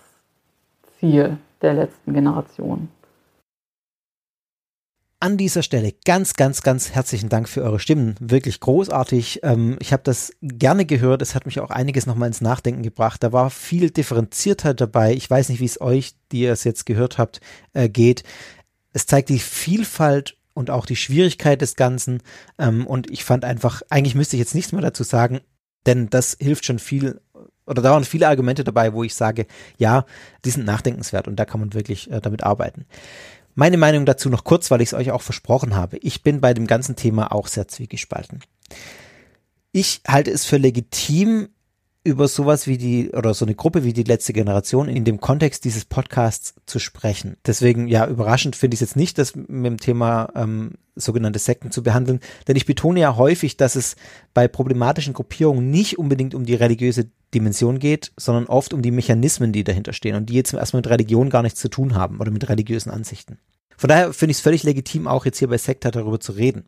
[0.99, 2.89] Ziel der letzten Generation.
[5.23, 8.15] An dieser Stelle ganz, ganz, ganz herzlichen Dank für eure Stimmen.
[8.19, 9.41] Wirklich großartig.
[9.43, 11.21] Ähm, ich habe das gerne gehört.
[11.21, 13.21] Es hat mich auch einiges nochmal ins Nachdenken gebracht.
[13.21, 15.13] Da war viel Differenziertheit dabei.
[15.13, 17.39] Ich weiß nicht, wie es euch, die ihr es jetzt gehört habt,
[17.73, 18.23] äh, geht.
[18.93, 22.23] Es zeigt die Vielfalt und auch die Schwierigkeit des Ganzen.
[22.57, 25.41] Ähm, und ich fand einfach, eigentlich müsste ich jetzt nichts mehr dazu sagen,
[25.85, 27.21] denn das hilft schon viel
[27.67, 29.45] oder da waren viele Argumente dabei, wo ich sage,
[29.77, 30.05] ja,
[30.43, 32.85] die sind nachdenkenswert und da kann man wirklich äh, damit arbeiten.
[33.55, 35.97] Meine Meinung dazu noch kurz, weil ich es euch auch versprochen habe.
[35.97, 38.39] Ich bin bei dem ganzen Thema auch sehr zwiegespalten.
[39.71, 41.49] Ich halte es für legitim,
[42.03, 45.63] über sowas wie die oder so eine Gruppe wie die letzte Generation in dem Kontext
[45.65, 47.37] dieses Podcasts zu sprechen.
[47.45, 51.69] Deswegen, ja, überraschend finde ich es jetzt nicht, das mit dem Thema ähm, sogenannte Sekten
[51.69, 53.95] zu behandeln, denn ich betone ja häufig, dass es
[54.33, 59.53] bei problematischen Gruppierungen nicht unbedingt um die religiöse Dimension geht, sondern oft um die Mechanismen,
[59.53, 62.31] die dahinter stehen und die jetzt erstmal mit Religion gar nichts zu tun haben oder
[62.31, 63.37] mit religiösen Ansichten.
[63.77, 66.65] Von daher finde ich es völlig legitim, auch jetzt hier bei Sekta darüber zu reden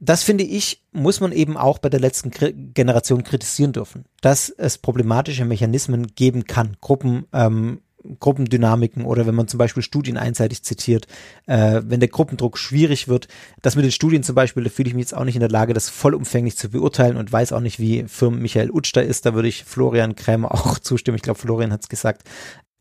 [0.00, 2.30] das finde ich, muss man eben auch bei der letzten
[2.72, 7.80] Generation kritisieren dürfen, dass es problematische Mechanismen geben kann, Gruppen, ähm,
[8.20, 11.06] Gruppendynamiken oder wenn man zum Beispiel Studien einseitig zitiert,
[11.46, 13.28] äh, wenn der Gruppendruck schwierig wird.
[13.60, 15.50] Das mit den Studien zum Beispiel, da fühle ich mich jetzt auch nicht in der
[15.50, 19.26] Lage, das vollumfänglich zu beurteilen und weiß auch nicht, wie Firmen Michael Utsch da ist.
[19.26, 21.16] Da würde ich Florian Krämer auch zustimmen.
[21.16, 22.22] Ich glaube, Florian hat es gesagt.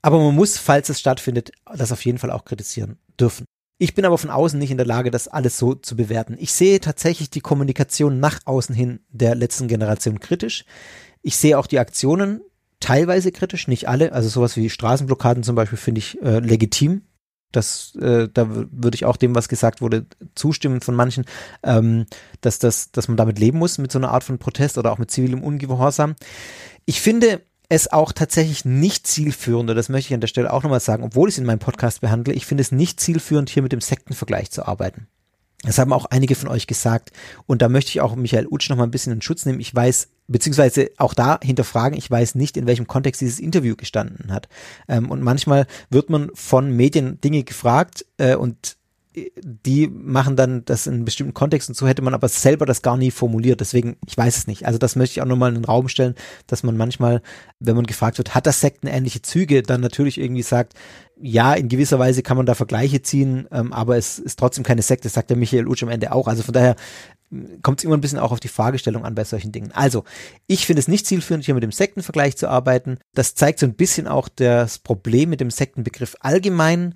[0.01, 3.45] Aber man muss, falls es stattfindet, das auf jeden Fall auch kritisieren dürfen.
[3.79, 6.35] Ich bin aber von außen nicht in der Lage, das alles so zu bewerten.
[6.39, 10.65] Ich sehe tatsächlich die Kommunikation nach außen hin der letzten Generation kritisch.
[11.21, 12.41] Ich sehe auch die Aktionen
[12.79, 14.13] teilweise kritisch, nicht alle.
[14.13, 17.03] Also sowas wie Straßenblockaden zum Beispiel finde ich äh, legitim.
[17.51, 20.05] Das, äh, da würde ich auch dem, was gesagt wurde,
[20.35, 21.25] zustimmen von manchen,
[21.63, 22.05] ähm,
[22.41, 24.97] dass, das, dass man damit leben muss, mit so einer Art von Protest oder auch
[24.97, 26.15] mit zivilem Ungehorsam.
[26.85, 30.63] Ich finde, es auch tatsächlich nicht zielführend, und das möchte ich an der Stelle auch
[30.63, 33.63] nochmal sagen, obwohl ich es in meinem Podcast behandle, ich finde es nicht zielführend, hier
[33.63, 35.07] mit dem Sektenvergleich zu arbeiten.
[35.63, 37.11] Das haben auch einige von euch gesagt.
[37.47, 39.59] Und da möchte ich auch Michael Utsch noch mal ein bisschen in Schutz nehmen.
[39.59, 44.31] Ich weiß, beziehungsweise auch da hinterfragen, ich weiß nicht, in welchem Kontext dieses Interview gestanden
[44.31, 44.47] hat.
[44.87, 48.76] Ähm, und manchmal wird man von Medien Dinge gefragt äh, und
[49.41, 52.97] die machen dann das in bestimmten Kontext und so hätte man aber selber das gar
[52.97, 53.59] nie formuliert.
[53.59, 54.65] Deswegen, ich weiß es nicht.
[54.65, 56.15] Also das möchte ich auch nochmal in den Raum stellen,
[56.45, 57.21] dass man manchmal,
[57.59, 60.73] wenn man gefragt wird, hat das sektenähnliche Züge, dann natürlich irgendwie sagt,
[61.19, 64.81] ja, in gewisser Weise kann man da Vergleiche ziehen, ähm, aber es ist trotzdem keine
[64.81, 66.27] Sekte, sagt der Michael Utsch am Ende auch.
[66.27, 66.75] Also von daher
[67.31, 69.71] hm, kommt es immer ein bisschen auch auf die Fragestellung an bei solchen Dingen.
[69.71, 70.03] Also,
[70.45, 72.99] ich finde es nicht zielführend, hier mit dem Sektenvergleich zu arbeiten.
[73.13, 76.93] Das zeigt so ein bisschen auch das Problem mit dem Sektenbegriff allgemein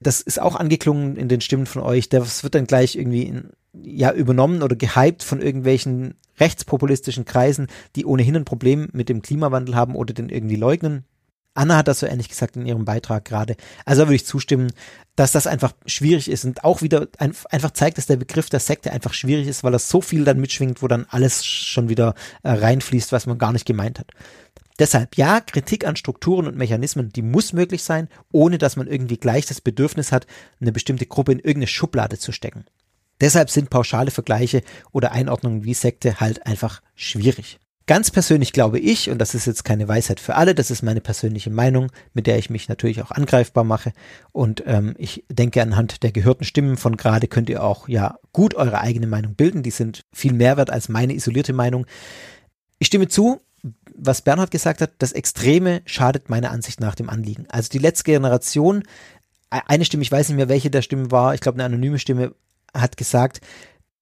[0.00, 3.50] das ist auch angeklungen in den Stimmen von euch, das wird dann gleich irgendwie in,
[3.72, 9.76] ja übernommen oder gehypt von irgendwelchen rechtspopulistischen Kreisen, die ohnehin ein Problem mit dem Klimawandel
[9.76, 11.04] haben oder den irgendwie leugnen.
[11.52, 13.56] Anna hat das so ähnlich gesagt in ihrem Beitrag gerade.
[13.84, 14.72] Also würde ich zustimmen,
[15.16, 18.60] dass das einfach schwierig ist und auch wieder ein, einfach zeigt, dass der Begriff der
[18.60, 22.14] Sekte einfach schwierig ist, weil das so viel dann mitschwingt, wo dann alles schon wieder
[22.44, 24.12] äh, reinfließt, was man gar nicht gemeint hat.
[24.80, 29.18] Deshalb ja, Kritik an Strukturen und Mechanismen, die muss möglich sein, ohne dass man irgendwie
[29.18, 30.26] gleich das Bedürfnis hat,
[30.58, 32.64] eine bestimmte Gruppe in irgendeine Schublade zu stecken.
[33.20, 37.60] Deshalb sind pauschale Vergleiche oder Einordnungen wie Sekte halt einfach schwierig.
[37.86, 41.02] Ganz persönlich glaube ich, und das ist jetzt keine Weisheit für alle, das ist meine
[41.02, 43.92] persönliche Meinung, mit der ich mich natürlich auch angreifbar mache.
[44.32, 48.54] Und ähm, ich denke, anhand der gehörten Stimmen von gerade könnt ihr auch ja gut
[48.54, 49.62] eure eigene Meinung bilden.
[49.62, 51.84] Die sind viel mehr wert als meine isolierte Meinung.
[52.78, 53.40] Ich stimme zu,
[54.02, 57.46] was Bernhard gesagt hat, das Extreme schadet meiner Ansicht nach dem Anliegen.
[57.48, 58.82] Also die letzte Generation,
[59.52, 61.98] e-, eine Stimme, ich weiß nicht mehr, welche der Stimmen war, ich glaube, eine anonyme
[61.98, 62.34] Stimme
[62.74, 63.40] hat gesagt,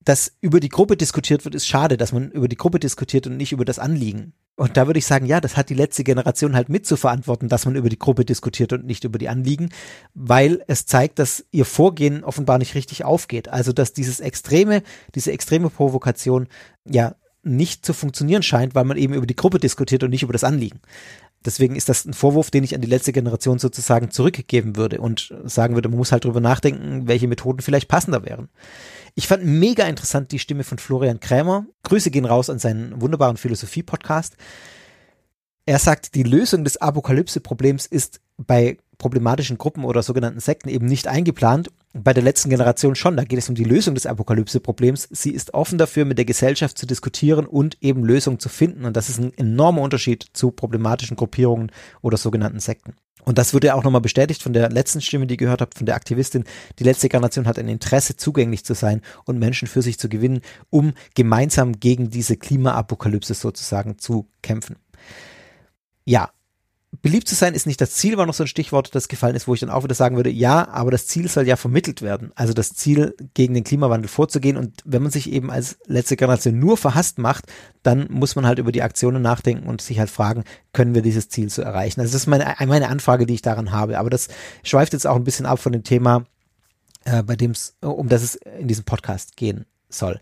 [0.04, 3.36] dass über die Gruppe diskutiert wird, ist schade, dass man über die Gruppe diskutiert und
[3.36, 4.32] nicht über das Anliegen.
[4.56, 7.48] Und da würde ich sagen, ja, das hat die letzte Generation halt mit zu verantworten,
[7.48, 9.68] dass man über die Gruppe diskutiert und nicht über die Anliegen,
[10.14, 13.48] weil es zeigt, dass ihr Vorgehen offenbar nicht richtig aufgeht.
[13.48, 14.82] Also, dass dieses extreme,
[15.14, 16.48] diese extreme Provokation,
[16.84, 17.14] ja,
[17.48, 20.44] nicht zu funktionieren scheint, weil man eben über die Gruppe diskutiert und nicht über das
[20.44, 20.80] Anliegen.
[21.44, 25.32] Deswegen ist das ein Vorwurf, den ich an die letzte Generation sozusagen zurückgeben würde und
[25.44, 28.48] sagen würde, man muss halt drüber nachdenken, welche Methoden vielleicht passender wären.
[29.14, 31.66] Ich fand mega interessant die Stimme von Florian Krämer.
[31.84, 34.36] Grüße gehen raus an seinen wunderbaren Philosophie-Podcast.
[35.64, 41.06] Er sagt, die Lösung des Apokalypse-Problems ist bei problematischen Gruppen oder sogenannten Sekten eben nicht
[41.06, 41.70] eingeplant.
[41.94, 43.16] Bei der letzten Generation schon.
[43.16, 45.08] Da geht es um die Lösung des Apokalypse-Problems.
[45.10, 48.84] Sie ist offen dafür, mit der Gesellschaft zu diskutieren und eben Lösungen zu finden.
[48.84, 52.94] Und das ist ein enormer Unterschied zu problematischen Gruppierungen oder sogenannten Sekten.
[53.24, 55.76] Und das wurde ja auch nochmal bestätigt von der letzten Stimme, die ihr gehört habt,
[55.76, 56.44] von der Aktivistin.
[56.78, 60.40] Die letzte Generation hat ein Interesse, zugänglich zu sein und Menschen für sich zu gewinnen,
[60.70, 64.76] um gemeinsam gegen diese Klimaapokalypse sozusagen zu kämpfen.
[66.04, 66.30] Ja,
[67.02, 69.46] beliebt zu sein ist nicht das Ziel, war noch so ein Stichwort, das gefallen ist,
[69.46, 72.32] wo ich dann auch wieder sagen würde, ja, aber das Ziel soll ja vermittelt werden.
[72.34, 74.56] Also das Ziel, gegen den Klimawandel vorzugehen.
[74.56, 77.44] Und wenn man sich eben als letzte Generation nur verhasst macht,
[77.82, 81.28] dann muss man halt über die Aktionen nachdenken und sich halt fragen, können wir dieses
[81.28, 82.00] Ziel so erreichen?
[82.00, 83.98] Also das ist meine, meine Anfrage, die ich daran habe.
[83.98, 84.28] Aber das
[84.62, 86.24] schweift jetzt auch ein bisschen ab von dem Thema,
[87.04, 90.20] äh, bei dem es, um das es in diesem Podcast gehen soll.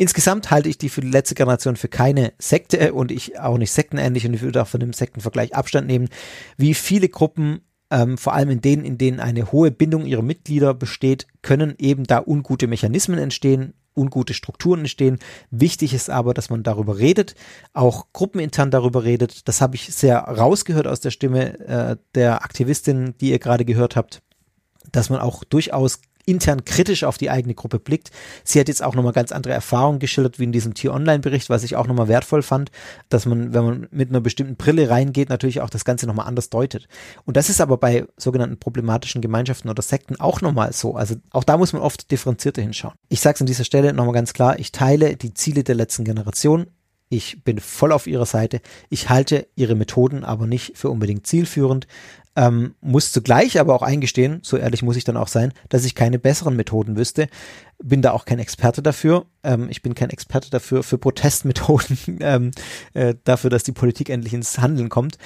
[0.00, 3.70] Insgesamt halte ich die für die letzte Generation für keine Sekte und ich auch nicht
[3.70, 6.08] sektenähnlich und ich würde auch von dem Sektenvergleich Abstand nehmen.
[6.56, 7.60] Wie viele Gruppen,
[7.90, 12.04] ähm, vor allem in denen, in denen eine hohe Bindung ihrer Mitglieder besteht, können eben
[12.04, 15.18] da ungute Mechanismen entstehen, ungute Strukturen entstehen.
[15.50, 17.34] Wichtig ist aber, dass man darüber redet,
[17.74, 19.48] auch gruppenintern darüber redet.
[19.48, 23.96] Das habe ich sehr rausgehört aus der Stimme äh, der Aktivistin, die ihr gerade gehört
[23.96, 24.22] habt,
[24.92, 28.10] dass man auch durchaus intern kritisch auf die eigene Gruppe blickt.
[28.44, 31.76] Sie hat jetzt auch nochmal ganz andere Erfahrungen geschildert, wie in diesem Tier-Online-Bericht, was ich
[31.76, 32.70] auch nochmal wertvoll fand,
[33.08, 36.50] dass man, wenn man mit einer bestimmten Brille reingeht, natürlich auch das Ganze nochmal anders
[36.50, 36.88] deutet.
[37.24, 40.94] Und das ist aber bei sogenannten problematischen Gemeinschaften oder Sekten auch nochmal so.
[40.94, 42.94] Also auch da muss man oft differenzierter hinschauen.
[43.08, 46.04] Ich sage es an dieser Stelle nochmal ganz klar, ich teile die Ziele der letzten
[46.04, 46.66] Generation.
[47.12, 48.60] Ich bin voll auf ihrer Seite.
[48.88, 51.88] Ich halte ihre Methoden aber nicht für unbedingt zielführend
[52.36, 55.94] ähm, muss zugleich aber auch eingestehen, so ehrlich muss ich dann auch sein, dass ich
[55.94, 57.26] keine besseren Methoden wüsste.
[57.82, 59.26] Bin da auch kein Experte dafür.
[59.42, 62.52] Ähm, ich bin kein Experte dafür, für Protestmethoden, ähm,
[62.94, 65.18] äh, dafür, dass die Politik endlich ins Handeln kommt.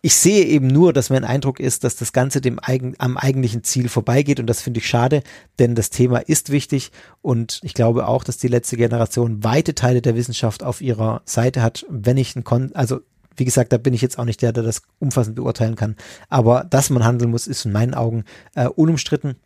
[0.00, 3.64] Ich sehe eben nur, dass mein Eindruck ist, dass das Ganze dem eigen, am eigentlichen
[3.64, 5.22] Ziel vorbeigeht und das finde ich schade,
[5.58, 10.00] denn das Thema ist wichtig und ich glaube auch, dass die letzte Generation weite Teile
[10.00, 13.00] der Wissenschaft auf ihrer Seite hat, wenn ich ein Kon also
[13.38, 15.96] wie gesagt, da bin ich jetzt auch nicht der, der das umfassend beurteilen kann.
[16.28, 19.36] Aber dass man handeln muss, ist in meinen Augen äh, unumstritten.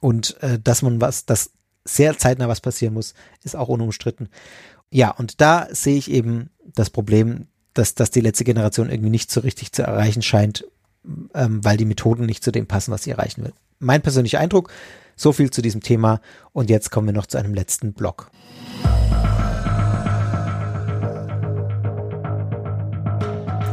[0.00, 1.52] Und äh, dass man was, dass
[1.84, 4.28] sehr zeitnah was passieren muss, ist auch unumstritten.
[4.90, 9.30] Ja, und da sehe ich eben das Problem, dass, dass die letzte Generation irgendwie nicht
[9.30, 10.64] so richtig zu erreichen scheint,
[11.34, 13.52] ähm, weil die Methoden nicht zu dem passen, was sie erreichen will.
[13.78, 14.72] Mein persönlicher Eindruck,
[15.16, 16.20] so viel zu diesem Thema.
[16.52, 18.30] Und jetzt kommen wir noch zu einem letzten Block.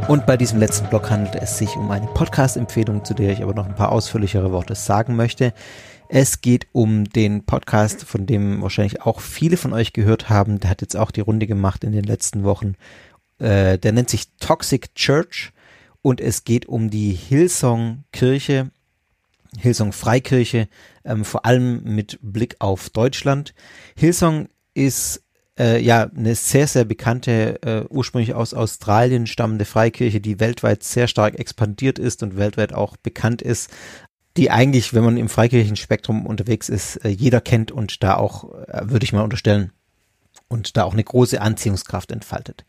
[0.07, 3.55] Und bei diesem letzten Blog handelt es sich um eine Podcast-Empfehlung, zu der ich aber
[3.55, 5.51] noch ein paar ausführlichere Worte sagen möchte.
[6.09, 10.59] Es geht um den Podcast, von dem wahrscheinlich auch viele von euch gehört haben.
[10.59, 12.75] Der hat jetzt auch die Runde gemacht in den letzten Wochen.
[13.39, 15.51] Äh, der nennt sich Toxic Church
[16.01, 18.71] und es geht um die Hillsong Kirche,
[19.57, 20.67] Hillsong Freikirche,
[21.03, 23.53] ähm, vor allem mit Blick auf Deutschland.
[23.95, 25.23] Hillsong ist
[25.57, 31.07] äh, ja eine sehr, sehr bekannte, äh, ursprünglich aus Australien stammende Freikirche, die weltweit sehr
[31.07, 33.69] stark expandiert ist und weltweit auch bekannt ist,
[34.37, 38.89] die eigentlich, wenn man im Freikirchenspektrum unterwegs ist, äh, jeder kennt und da auch, äh,
[38.89, 39.71] würde ich mal unterstellen,
[40.47, 42.65] und da auch eine große Anziehungskraft entfaltet.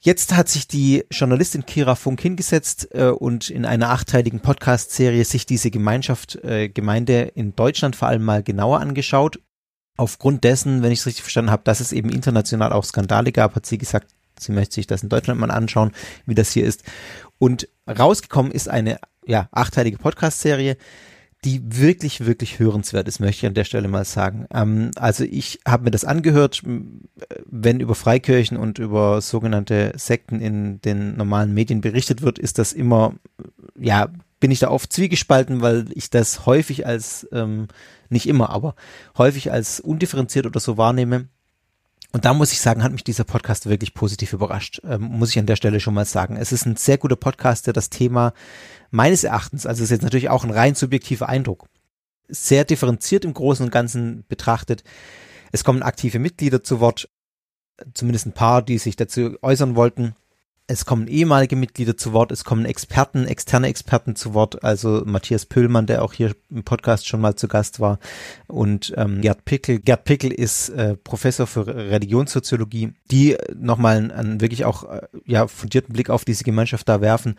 [0.00, 5.44] Jetzt hat sich die Journalistin Kira Funk hingesetzt äh, und in einer achteiligen Podcast-Serie sich
[5.44, 9.40] diese Gemeinschaft, äh, Gemeinde in Deutschland vor allem mal genauer angeschaut
[9.96, 13.56] aufgrund dessen, wenn ich es richtig verstanden habe, dass es eben international auch Skandale gab,
[13.56, 14.08] hat sie gesagt,
[14.38, 15.90] sie möchte sich das in Deutschland mal anschauen,
[16.24, 16.84] wie das hier ist.
[17.38, 20.76] Und rausgekommen ist eine ja, achteilige Podcast-Serie,
[21.44, 24.46] die wirklich, wirklich hörenswert ist, möchte ich an der Stelle mal sagen.
[24.52, 26.62] Ähm, also ich habe mir das angehört,
[27.46, 32.72] wenn über Freikirchen und über sogenannte Sekten in den normalen Medien berichtet wird, ist das
[32.72, 33.14] immer,
[33.78, 34.08] ja,
[34.40, 37.68] bin ich da oft zwiegespalten, weil ich das häufig als ähm,
[38.08, 38.74] nicht immer, aber
[39.16, 41.28] häufig als undifferenziert oder so wahrnehme.
[42.12, 45.38] Und da muss ich sagen, hat mich dieser Podcast wirklich positiv überrascht, ähm, muss ich
[45.38, 46.36] an der Stelle schon mal sagen.
[46.36, 48.32] Es ist ein sehr guter Podcast, der das Thema
[48.90, 51.66] meines Erachtens, also ist jetzt natürlich auch ein rein subjektiver Eindruck,
[52.28, 54.84] sehr differenziert im Großen und Ganzen betrachtet.
[55.52, 57.10] Es kommen aktive Mitglieder zu Wort,
[57.92, 60.14] zumindest ein paar, die sich dazu äußern wollten.
[60.70, 65.46] Es kommen ehemalige Mitglieder zu Wort, es kommen Experten, externe Experten zu Wort, also Matthias
[65.46, 67.98] Püllmann, der auch hier im Podcast schon mal zu Gast war,
[68.48, 69.78] und ähm, Gerd Pickel.
[69.78, 75.46] Gerd Pickel ist äh, Professor für Religionssoziologie, die nochmal einen, einen wirklich auch äh, ja
[75.46, 77.36] fundierten Blick auf diese Gemeinschaft da werfen.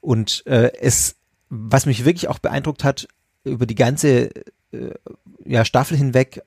[0.00, 1.16] Und äh, es,
[1.50, 3.06] was mich wirklich auch beeindruckt hat,
[3.44, 4.30] über die ganze
[4.72, 4.94] äh,
[5.44, 6.40] ja, Staffel hinweg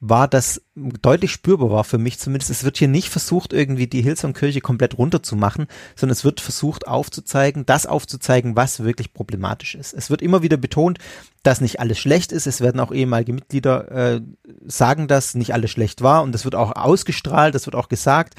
[0.00, 2.50] war, das deutlich spürbar war für mich zumindest.
[2.50, 7.66] Es wird hier nicht versucht, irgendwie die Hillsong-Kirche komplett runterzumachen, sondern es wird versucht aufzuzeigen,
[7.66, 9.92] das aufzuzeigen, was wirklich problematisch ist.
[9.92, 10.98] Es wird immer wieder betont,
[11.42, 12.46] dass nicht alles schlecht ist.
[12.46, 14.20] Es werden auch ehemalige Mitglieder äh,
[14.64, 18.34] sagen, dass nicht alles schlecht war und das wird auch ausgestrahlt, das wird auch gesagt.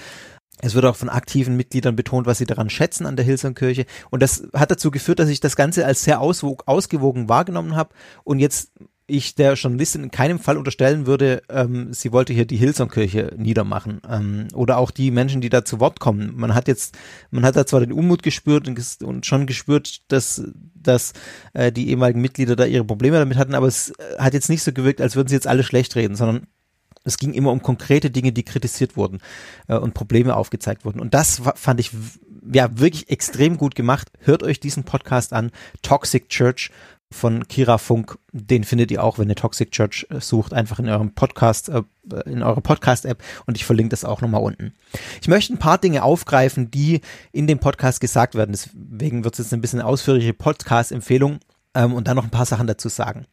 [0.64, 3.86] Es wird auch von aktiven Mitgliedern betont, was sie daran schätzen an der Hillsong-Kirche.
[4.12, 8.40] Und das hat dazu geführt, dass ich das Ganze als sehr ausgewogen wahrgenommen habe und
[8.40, 8.72] jetzt
[9.12, 14.02] ich der Journalistin in keinem Fall unterstellen würde, ähm, sie wollte hier die Hillsong-Kirche niedermachen.
[14.10, 16.34] Ähm, oder auch die Menschen, die da zu Wort kommen.
[16.36, 16.98] Man hat jetzt,
[17.30, 20.44] man hat da zwar den Unmut gespürt und, und schon gespürt, dass,
[20.74, 21.14] dass
[21.54, 24.64] äh, die ehemaligen Mitglieder da ihre Probleme damit hatten, aber es äh, hat jetzt nicht
[24.64, 26.48] so gewirkt, als würden sie jetzt alle schlecht reden, sondern
[27.04, 29.20] es ging immer um konkrete Dinge, die kritisiert wurden
[29.68, 31.00] äh, und Probleme aufgezeigt wurden.
[31.00, 31.92] Und das fand ich
[32.54, 34.12] ja wirklich extrem gut gemacht.
[34.20, 35.52] Hört euch diesen Podcast an,
[35.82, 36.72] Toxic Church
[37.12, 38.18] von Kira Funk.
[38.32, 41.84] Den findet ihr auch, wenn ihr Toxic Church äh, sucht, einfach in eurem Podcast, äh,
[42.26, 44.74] in eurer Podcast-App und ich verlinke das auch nochmal unten.
[45.22, 47.02] Ich möchte ein paar Dinge aufgreifen, die
[47.32, 48.54] in dem Podcast gesagt werden.
[48.54, 51.40] Deswegen wird es jetzt ein bisschen ausführliche Podcast-Empfehlung
[51.76, 53.26] ähm, und dann noch ein paar Sachen dazu sagen.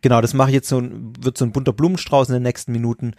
[0.00, 3.14] Genau, das mache ich jetzt so, wird so ein bunter Blumenstrauß in den nächsten Minuten.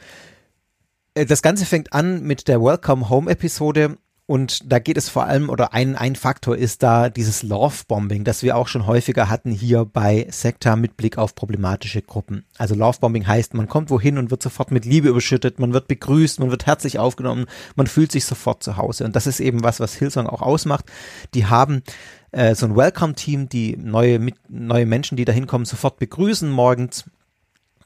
[1.14, 5.26] Äh, das Ganze fängt an mit der Welcome Home Episode und da geht es vor
[5.26, 9.52] allem, oder ein, ein Faktor ist da dieses Love-Bombing, das wir auch schon häufiger hatten
[9.52, 12.46] hier bei Sekta mit Blick auf problematische Gruppen.
[12.58, 16.40] Also Love-Bombing heißt, man kommt wohin und wird sofort mit Liebe überschüttet, man wird begrüßt,
[16.40, 19.04] man wird herzlich aufgenommen, man fühlt sich sofort zu Hause.
[19.04, 20.86] Und das ist eben was, was Hillsong auch ausmacht.
[21.34, 21.84] Die haben
[22.32, 27.06] äh, so ein Welcome-Team, die neue, mit, neue Menschen, die da hinkommen, sofort begrüßen morgens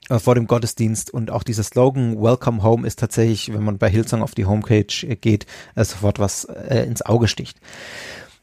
[0.09, 4.21] vor dem Gottesdienst und auch dieser Slogan Welcome Home ist tatsächlich, wenn man bei Hillsong
[4.21, 7.59] auf die Homepage äh, geht, äh, sofort was äh, ins Auge sticht.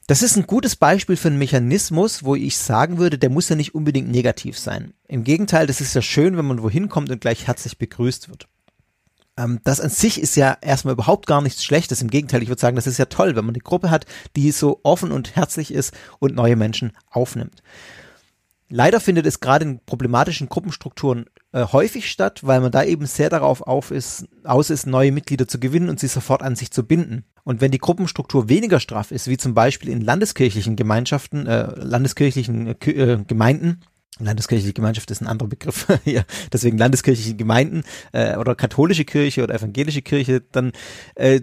[0.07, 3.57] Das ist ein gutes Beispiel für einen Mechanismus, wo ich sagen würde, der muss ja
[3.57, 4.93] nicht unbedingt negativ sein.
[5.09, 8.47] Im Gegenteil, das ist ja schön, wenn man wohin kommt und gleich herzlich begrüßt wird.
[9.39, 12.03] Ähm, das an sich ist ja erstmal überhaupt gar nichts Schlechtes.
[12.03, 14.05] Im Gegenteil, ich würde sagen, das ist ja toll, wenn man eine Gruppe hat,
[14.37, 17.63] die so offen und herzlich ist und neue Menschen aufnimmt.
[18.69, 23.31] Leider findet es gerade in problematischen Gruppenstrukturen äh, häufig statt, weil man da eben sehr
[23.31, 26.85] darauf auf ist, aus ist, neue Mitglieder zu gewinnen und sie sofort an sich zu
[26.85, 27.25] binden.
[27.45, 32.67] Und wenn die Gruppenstruktur weniger straff ist, wie zum Beispiel in landeskirchlichen Gemeinschaften, äh, landeskirchlichen
[32.67, 33.81] äh, äh Gemeinden,
[34.21, 36.23] Landeskirchliche Gemeinschaft ist ein anderer Begriff, ja,
[36.53, 37.83] deswegen landeskirchliche Gemeinden
[38.13, 40.73] äh, oder katholische Kirche oder evangelische Kirche, dann
[41.17, 41.41] äh,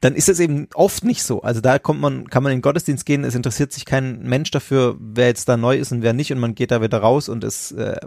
[0.00, 1.42] dann ist es eben oft nicht so.
[1.42, 4.50] Also da kommt man, kann man in den Gottesdienst gehen, es interessiert sich kein Mensch
[4.50, 7.28] dafür, wer jetzt da neu ist und wer nicht und man geht da wieder raus
[7.28, 7.98] und es, äh,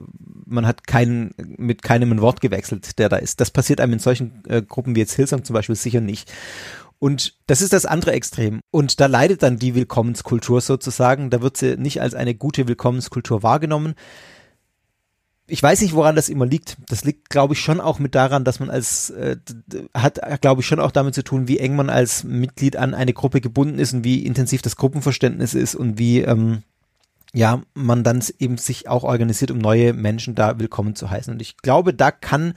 [0.46, 3.40] man hat keinen, mit keinem ein Wort gewechselt, der da ist.
[3.42, 6.32] Das passiert einem in solchen äh, Gruppen wie jetzt Hillsong zum Beispiel sicher nicht.
[7.00, 8.60] Und das ist das andere Extrem.
[8.72, 11.30] Und da leidet dann die Willkommenskultur sozusagen.
[11.30, 13.94] Da wird sie nicht als eine gute Willkommenskultur wahrgenommen
[15.48, 16.78] ich weiß nicht, woran das immer liegt.
[16.90, 19.38] Das liegt, glaube ich, schon auch mit daran, dass man als, äh,
[19.94, 23.14] hat, glaube ich, schon auch damit zu tun, wie eng man als Mitglied an eine
[23.14, 26.64] Gruppe gebunden ist und wie intensiv das Gruppenverständnis ist und wie, ähm,
[27.38, 31.32] ja, man dann eben sich auch organisiert, um neue Menschen da willkommen zu heißen.
[31.32, 32.56] Und ich glaube, da kann,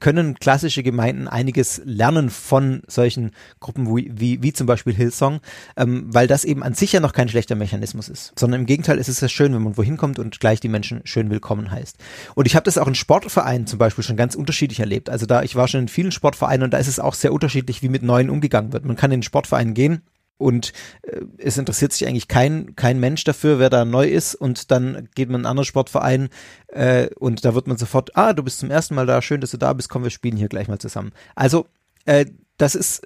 [0.00, 5.40] können klassische Gemeinden einiges lernen von solchen Gruppen wie, wie, wie zum Beispiel Hillsong,
[5.76, 8.96] ähm, weil das eben an sich ja noch kein schlechter Mechanismus ist, sondern im Gegenteil
[8.96, 11.98] ist es ja schön, wenn man wohin kommt und gleich die Menschen schön willkommen heißt.
[12.34, 15.10] Und ich habe das auch in Sportvereinen zum Beispiel schon ganz unterschiedlich erlebt.
[15.10, 17.82] Also da, ich war schon in vielen Sportvereinen und da ist es auch sehr unterschiedlich,
[17.82, 18.86] wie mit Neuen umgegangen wird.
[18.86, 20.00] Man kann in den Sportverein gehen
[20.38, 20.72] und
[21.02, 25.08] äh, es interessiert sich eigentlich kein, kein Mensch dafür, wer da neu ist und dann
[25.14, 26.28] geht man in einen anderen Sportverein
[26.68, 29.52] äh, und da wird man sofort, ah, du bist zum ersten Mal da, schön, dass
[29.52, 31.12] du da bist, komm, wir spielen hier gleich mal zusammen.
[31.34, 31.66] Also
[32.04, 32.26] äh,
[32.58, 33.02] das ist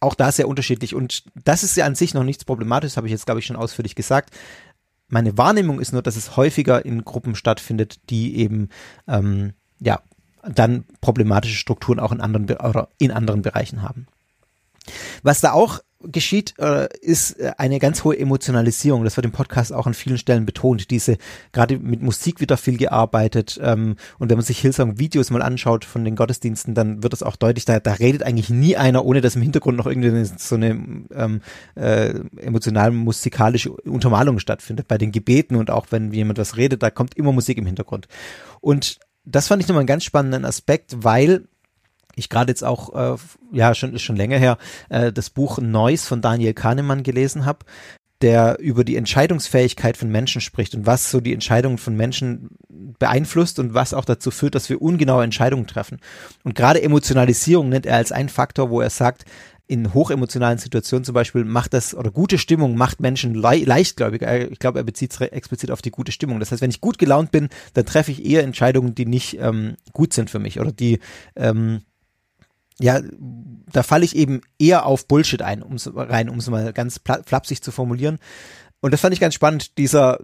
[0.00, 3.12] auch da sehr unterschiedlich und das ist ja an sich noch nichts Problematisches, habe ich
[3.12, 4.34] jetzt, glaube ich, schon ausführlich gesagt.
[5.08, 8.68] Meine Wahrnehmung ist nur, dass es häufiger in Gruppen stattfindet, die eben
[9.06, 10.00] ähm, ja
[10.42, 14.06] dann problematische Strukturen auch in anderen oder in anderen Bereichen haben.
[15.22, 15.80] Was da auch
[16.12, 19.04] geschieht, äh, ist äh, eine ganz hohe Emotionalisierung.
[19.04, 20.90] Das wird im Podcast auch an vielen Stellen betont.
[20.90, 21.16] Diese,
[21.52, 23.58] gerade mit Musik wird da viel gearbeitet.
[23.62, 27.36] Ähm, und wenn man sich Hillsong-Videos mal anschaut von den Gottesdiensten, dann wird es auch
[27.36, 30.70] deutlich, da, da redet eigentlich nie einer, ohne dass im Hintergrund noch irgendwie so eine
[31.14, 31.40] ähm,
[31.74, 34.88] äh, emotional-musikalische Untermalung stattfindet.
[34.88, 38.08] Bei den Gebeten und auch wenn jemand was redet, da kommt immer Musik im Hintergrund.
[38.60, 41.48] Und das fand ich nochmal einen ganz spannenden Aspekt, weil
[42.16, 43.16] ich gerade jetzt auch, äh,
[43.52, 44.58] ja, schon ist schon länger her,
[44.88, 47.66] äh, das Buch Neues von Daniel Kahnemann gelesen habe,
[48.20, 52.50] der über die Entscheidungsfähigkeit von Menschen spricht und was so die Entscheidungen von Menschen
[52.98, 56.00] beeinflusst und was auch dazu führt, dass wir ungenaue Entscheidungen treffen.
[56.42, 59.24] Und gerade Emotionalisierung nennt er als einen Faktor, wo er sagt,
[59.66, 64.50] in hochemotionalen Situationen zum Beispiel macht das, oder gute Stimmung macht Menschen le leichtgläubiger.
[64.50, 66.38] Ich glaube, er bezieht es explizit auf die gute Stimmung.
[66.38, 69.76] Das heißt, wenn ich gut gelaunt bin, dann treffe ich eher Entscheidungen, die nicht ähm,
[69.92, 70.98] gut sind für mich oder die
[71.34, 71.80] ähm,
[72.80, 73.00] ja,
[73.72, 77.62] da falle ich eben eher auf Bullshit ein, um's rein, um es mal ganz flapsig
[77.62, 78.18] zu formulieren.
[78.80, 80.18] Und das fand ich ganz spannend, dieser,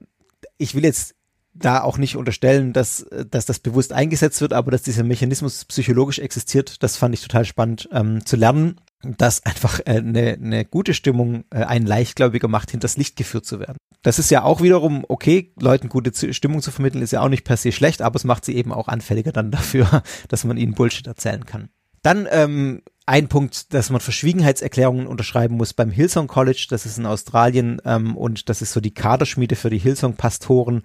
[0.58, 1.14] ich will jetzt
[1.52, 6.18] da auch nicht unterstellen, dass, dass das bewusst eingesetzt wird, aber dass dieser Mechanismus psychologisch
[6.18, 10.94] existiert, das fand ich total spannend ähm, zu lernen, dass einfach äh, eine, eine gute
[10.94, 13.78] Stimmung äh, einen leichtgläubiger macht, hinters Licht geführt zu werden.
[14.02, 17.44] Das ist ja auch wiederum okay, Leuten gute Stimmung zu vermitteln, ist ja auch nicht
[17.44, 20.74] per se schlecht, aber es macht sie eben auch anfälliger dann dafür, dass man ihnen
[20.74, 21.70] Bullshit erzählen kann.
[22.02, 27.06] Dann ähm, ein Punkt, dass man Verschwiegenheitserklärungen unterschreiben muss beim Hillsong College, das ist in
[27.06, 30.82] Australien ähm, und das ist so die Kaderschmiede für die Hillsong-Pastoren,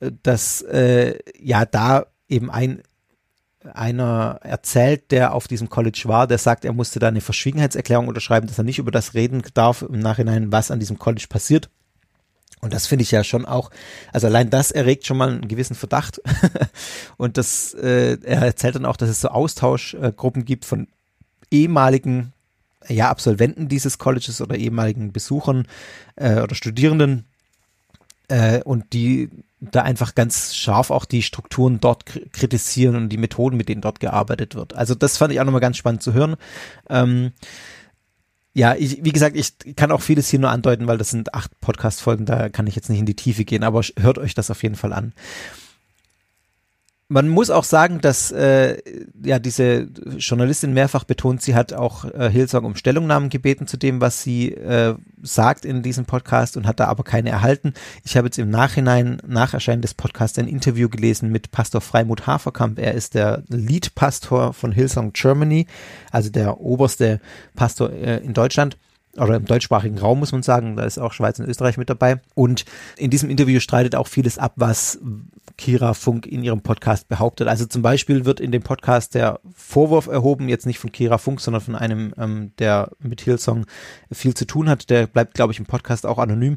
[0.00, 2.82] äh, dass äh, ja da eben ein
[3.74, 8.46] einer erzählt, der auf diesem College war, der sagt, er musste da eine Verschwiegenheitserklärung unterschreiben,
[8.46, 11.68] dass er nicht über das reden darf im Nachhinein, was an diesem College passiert.
[12.60, 13.70] Und das finde ich ja schon auch,
[14.12, 16.20] also allein das erregt schon mal einen gewissen Verdacht.
[17.16, 20.88] und das, äh, er erzählt dann auch, dass es so Austauschgruppen gibt von
[21.50, 22.32] ehemaligen
[22.88, 25.66] ja, Absolventen dieses Colleges oder ehemaligen Besuchern
[26.16, 27.26] äh, oder Studierenden
[28.28, 29.30] äh, und die
[29.60, 33.98] da einfach ganz scharf auch die Strukturen dort kritisieren und die Methoden, mit denen dort
[33.98, 34.74] gearbeitet wird.
[34.74, 36.36] Also das fand ich auch nochmal ganz spannend zu hören.
[36.88, 37.32] Ähm,
[38.58, 41.52] ja, ich, wie gesagt, ich kann auch vieles hier nur andeuten, weil das sind acht
[41.60, 44.64] Podcast-Folgen, da kann ich jetzt nicht in die Tiefe gehen, aber hört euch das auf
[44.64, 45.12] jeden Fall an.
[47.10, 48.76] Man muss auch sagen, dass äh,
[49.24, 54.02] ja diese Journalistin mehrfach betont, sie hat auch äh, Hillsong um Stellungnahmen gebeten zu dem,
[54.02, 57.72] was sie äh, sagt in diesem Podcast und hat da aber keine erhalten.
[58.04, 62.26] Ich habe jetzt im Nachhinein, nach Erscheinen des Podcasts, ein Interview gelesen mit Pastor Freimut
[62.26, 62.78] Haferkamp.
[62.78, 65.66] Er ist der Lead-Pastor von Hillsong Germany,
[66.10, 67.22] also der oberste
[67.56, 68.76] Pastor äh, in Deutschland
[69.16, 72.20] oder im deutschsprachigen Raum muss man sagen, da ist auch Schweiz und Österreich mit dabei.
[72.34, 72.66] Und
[72.96, 74.98] in diesem Interview streitet auch vieles ab, was
[75.58, 77.48] Kira Funk in ihrem Podcast behauptet.
[77.48, 81.40] Also zum Beispiel wird in dem Podcast der Vorwurf erhoben, jetzt nicht von Kira Funk,
[81.40, 83.66] sondern von einem, ähm, der mit Hillsong
[84.10, 84.88] viel zu tun hat.
[84.88, 86.56] Der bleibt, glaube ich, im Podcast auch anonym,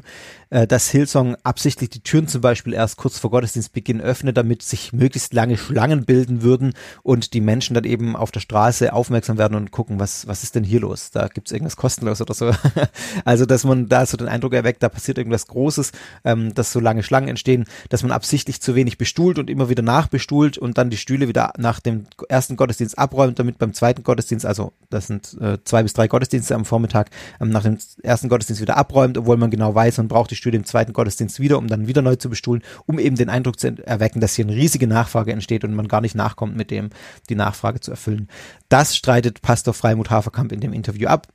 [0.50, 4.92] äh, dass Hillsong absichtlich die Türen zum Beispiel erst kurz vor Gottesdienstbeginn öffnet, damit sich
[4.92, 6.72] möglichst lange Schlangen bilden würden
[7.02, 10.54] und die Menschen dann eben auf der Straße aufmerksam werden und gucken, was, was ist
[10.54, 11.10] denn hier los?
[11.10, 12.52] Da gibt es irgendwas kostenlos oder so.
[13.24, 15.90] also, dass man da so den Eindruck erweckt, da passiert irgendwas Großes,
[16.24, 19.82] ähm, dass so lange Schlangen entstehen, dass man absichtlich zu wenig bestuhlt und immer wieder
[19.82, 24.46] nachbestuhlt und dann die Stühle wieder nach dem ersten Gottesdienst abräumt, damit beim zweiten Gottesdienst,
[24.46, 27.10] also das sind äh, zwei bis drei Gottesdienste am Vormittag,
[27.40, 30.56] ähm, nach dem ersten Gottesdienst wieder abräumt, obwohl man genau weiß, man braucht die Stühle
[30.56, 33.76] im zweiten Gottesdienst wieder, um dann wieder neu zu bestuhlen, um eben den Eindruck zu
[33.84, 36.90] erwecken, dass hier eine riesige Nachfrage entsteht und man gar nicht nachkommt, mit dem
[37.28, 38.28] die Nachfrage zu erfüllen.
[38.68, 41.28] Das streitet Pastor Freimut Haferkamp in dem Interview ab.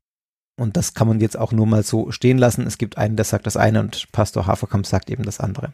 [0.60, 2.66] Und das kann man jetzt auch nur mal so stehen lassen.
[2.66, 5.72] Es gibt einen, der sagt das eine und Pastor Haferkamp sagt eben das andere.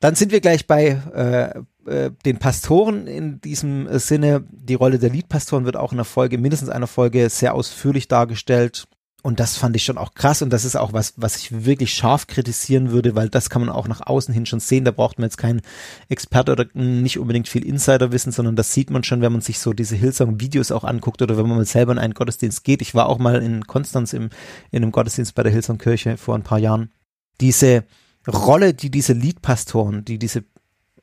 [0.00, 1.58] Dann sind wir gleich bei äh,
[1.88, 4.44] äh, den Pastoren in diesem Sinne.
[4.50, 8.86] Die Rolle der Liedpastoren wird auch in der Folge, mindestens einer Folge, sehr ausführlich dargestellt.
[9.24, 11.92] Und das fand ich schon auch krass und das ist auch was, was ich wirklich
[11.92, 14.84] scharf kritisieren würde, weil das kann man auch nach außen hin schon sehen.
[14.84, 15.60] Da braucht man jetzt keinen
[16.08, 19.72] Experte oder nicht unbedingt viel Insiderwissen, sondern das sieht man schon, wenn man sich so
[19.72, 22.80] diese Hillsong-Videos auch anguckt oder wenn man mal selber in einen Gottesdienst geht.
[22.80, 24.30] Ich war auch mal in Konstanz im,
[24.70, 26.92] in einem Gottesdienst bei der Hillsong-Kirche vor ein paar Jahren.
[27.40, 27.84] Diese
[28.28, 30.44] Rolle, die diese Liedpastoren, die diese,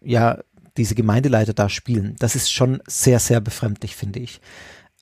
[0.02, 0.40] ja,
[0.78, 4.42] diese Gemeindeleiter da spielen, das ist schon sehr, sehr befremdlich, finde ich.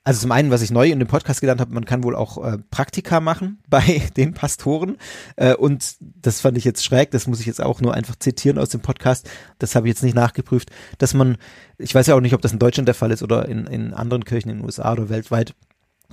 [0.05, 2.43] Also zum einen, was ich neu in dem Podcast gelernt habe, man kann wohl auch
[2.43, 4.97] äh, Praktika machen bei den Pastoren.
[5.37, 8.57] Äh, und das fand ich jetzt schräg, das muss ich jetzt auch nur einfach zitieren
[8.57, 9.29] aus dem Podcast.
[9.59, 11.37] Das habe ich jetzt nicht nachgeprüft, dass man,
[11.77, 13.93] ich weiß ja auch nicht, ob das in Deutschland der Fall ist oder in, in
[13.93, 15.55] anderen Kirchen in den USA oder weltweit,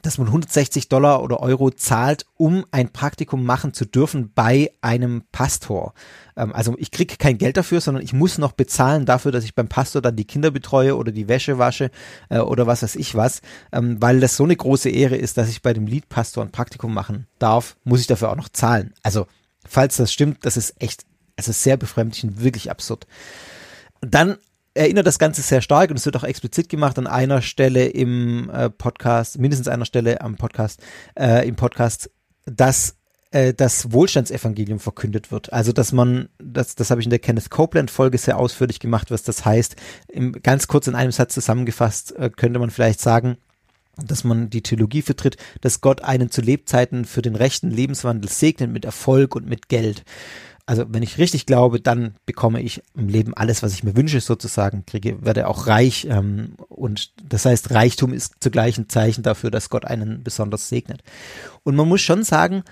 [0.02, 5.22] dass man 160 Dollar oder Euro zahlt, um ein Praktikum machen zu dürfen bei einem
[5.32, 5.94] Pastor.
[6.36, 9.54] Ähm, also ich kriege kein Geld dafür, sondern ich muss noch bezahlen dafür, dass ich
[9.54, 11.90] beim Pastor dann die Kinder betreue oder die Wäsche wasche
[12.28, 13.42] äh, oder was weiß ich was,
[13.72, 16.94] ähm, weil das so eine große Ehre ist, dass ich bei dem Liedpastor ein Praktikum
[16.94, 18.94] machen darf, muss ich dafür auch noch zahlen.
[19.02, 19.26] Also
[19.66, 21.04] falls das stimmt, das ist echt,
[21.36, 23.06] ist sehr befremdlich und wirklich absurd.
[24.00, 24.38] Dann
[24.74, 28.50] erinnert das Ganze sehr stark und es wird auch explizit gemacht an einer Stelle im
[28.50, 30.80] äh, Podcast, mindestens einer Stelle am Podcast,
[31.18, 32.10] äh, im Podcast,
[32.46, 32.96] dass
[33.32, 35.52] äh, das Wohlstandsevangelium verkündet wird.
[35.52, 39.22] Also dass man, das, das habe ich in der Kenneth Copeland-Folge sehr ausführlich gemacht, was
[39.22, 39.76] das heißt.
[40.08, 43.38] Im, ganz kurz in einem Satz zusammengefasst äh, könnte man vielleicht sagen,
[43.96, 48.70] dass man die Theologie vertritt, dass Gott einen zu Lebzeiten für den rechten Lebenswandel segnet
[48.70, 50.04] mit Erfolg und mit Geld.
[50.70, 54.20] Also wenn ich richtig glaube, dann bekomme ich im Leben alles, was ich mir wünsche,
[54.20, 56.06] sozusagen, kriege, werde auch reich.
[56.08, 61.02] Ähm, und das heißt, Reichtum ist zugleich ein Zeichen dafür, dass Gott einen besonders segnet.
[61.64, 62.62] Und man muss schon sagen,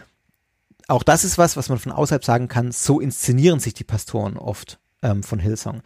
[0.86, 4.36] auch das ist was, was man von außerhalb sagen kann, so inszenieren sich die Pastoren
[4.36, 5.82] oft ähm, von Hillsong.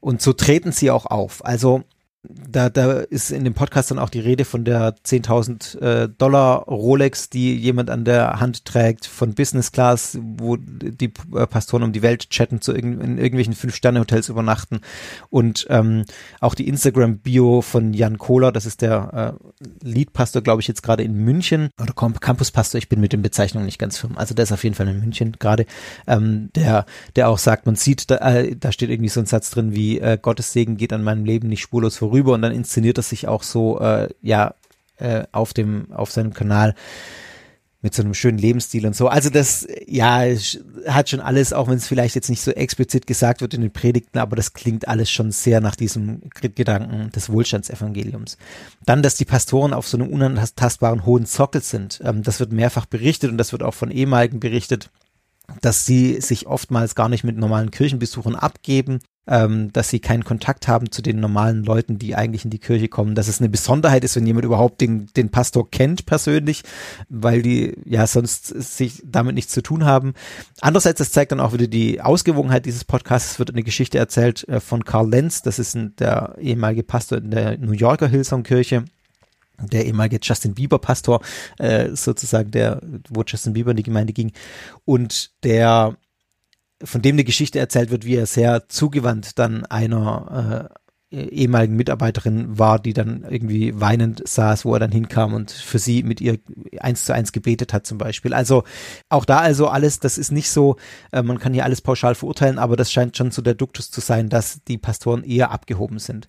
[0.00, 1.42] Und so treten sie auch auf.
[1.46, 1.84] Also
[2.26, 6.64] da, da ist in dem Podcast dann auch die Rede von der 10.000 äh, Dollar
[6.64, 11.92] Rolex, die jemand an der Hand trägt, von Business Class, wo die äh, Pastoren um
[11.92, 14.80] die Welt chatten, zu irg in irgendwelchen Fünf-Sterne-Hotels übernachten.
[15.30, 16.04] Und ähm,
[16.40, 19.36] auch die Instagram-Bio von Jan Kohler, das ist der
[19.82, 21.68] äh, Lead-Pastor, glaube ich, jetzt gerade in München.
[21.80, 24.76] Oder Campus-Pastor, ich bin mit den Bezeichnungen nicht ganz firm, also der ist auf jeden
[24.76, 25.66] Fall in München gerade,
[26.06, 26.86] ähm, der,
[27.16, 29.98] der auch sagt, man sieht, da, äh, da steht irgendwie so ein Satz drin wie,
[29.98, 33.02] äh, Gottes Segen geht an meinem Leben nicht spurlos vorüber rüber und dann inszeniert er
[33.02, 34.54] sich auch so, äh, ja,
[34.96, 36.74] äh, auf dem, auf seinem Kanal
[37.84, 39.08] mit so einem schönen Lebensstil und so.
[39.08, 40.24] Also das, ja,
[40.86, 43.72] hat schon alles, auch wenn es vielleicht jetzt nicht so explizit gesagt wird in den
[43.72, 48.38] Predigten, aber das klingt alles schon sehr nach diesem Gedanken des Wohlstandsevangeliums.
[48.86, 52.86] Dann, dass die Pastoren auf so einem unantastbaren hohen Sockel sind, ähm, das wird mehrfach
[52.86, 54.88] berichtet und das wird auch von ehemaligen berichtet,
[55.60, 60.68] dass sie sich oftmals gar nicht mit normalen Kirchenbesuchern abgeben, ähm, dass sie keinen Kontakt
[60.68, 64.04] haben zu den normalen Leuten, die eigentlich in die Kirche kommen, dass es eine Besonderheit
[64.04, 66.62] ist, wenn jemand überhaupt den, den Pastor kennt persönlich,
[67.08, 70.14] weil die ja sonst sich damit nichts zu tun haben.
[70.60, 73.32] Andererseits, das zeigt dann auch wieder die Ausgewogenheit dieses Podcasts.
[73.32, 77.18] Es wird eine Geschichte erzählt äh, von Karl Lenz, das ist ein, der ehemalige Pastor
[77.18, 78.84] in der New Yorker Hillsong-Kirche
[79.60, 81.20] der ehemalige Justin Bieber Pastor,
[81.58, 84.32] äh, sozusagen der, wo Justin Bieber in die Gemeinde ging
[84.84, 85.96] und der
[86.82, 90.74] von dem eine Geschichte erzählt wird, wie er sehr zugewandt dann einer äh,
[91.14, 96.02] ehemaligen Mitarbeiterin war, die dann irgendwie weinend saß, wo er dann hinkam und für sie
[96.02, 96.38] mit ihr
[96.80, 98.34] eins zu eins gebetet hat zum Beispiel.
[98.34, 98.64] Also
[99.08, 100.76] auch da also alles, das ist nicht so,
[101.12, 104.00] äh, man kann hier alles pauschal verurteilen, aber das scheint schon so der Duktus zu
[104.00, 106.28] sein, dass die Pastoren eher abgehoben sind.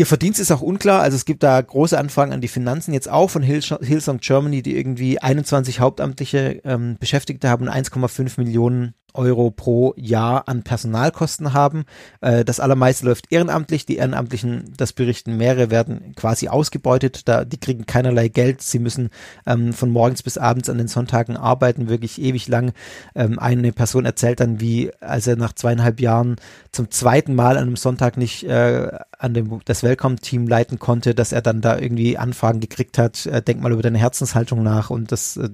[0.00, 3.10] Ihr Verdienst ist auch unklar, also es gibt da große Anfragen an die Finanzen, jetzt
[3.10, 9.50] auch von Hillsong Germany, die irgendwie 21 hauptamtliche ähm, Beschäftigte haben und 1,5 Millionen Euro
[9.50, 11.84] pro Jahr an Personalkosten haben.
[12.20, 13.86] Äh, das allermeiste läuft ehrenamtlich.
[13.86, 17.28] Die Ehrenamtlichen, das berichten mehrere, werden quasi ausgebeutet.
[17.28, 18.62] Da, die kriegen keinerlei Geld.
[18.62, 19.10] Sie müssen
[19.46, 22.72] ähm, von morgens bis abends an den Sonntagen arbeiten, wirklich ewig lang.
[23.14, 26.36] Ähm, eine Person erzählt dann, wie als er nach zweieinhalb Jahren
[26.72, 28.88] zum zweiten Mal an einem Sonntag nicht äh,
[29.20, 33.42] an dem das Welcome-Team leiten konnte, dass er dann da irgendwie Anfragen gekriegt hat, äh,
[33.42, 35.48] denk mal über deine Herzenshaltung nach und das, äh,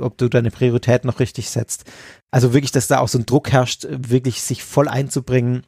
[0.00, 1.84] ob du deine Priorität noch richtig setzt.
[2.34, 5.62] Also wirklich, dass da auch so ein Druck herrscht, wirklich sich voll einzubringen,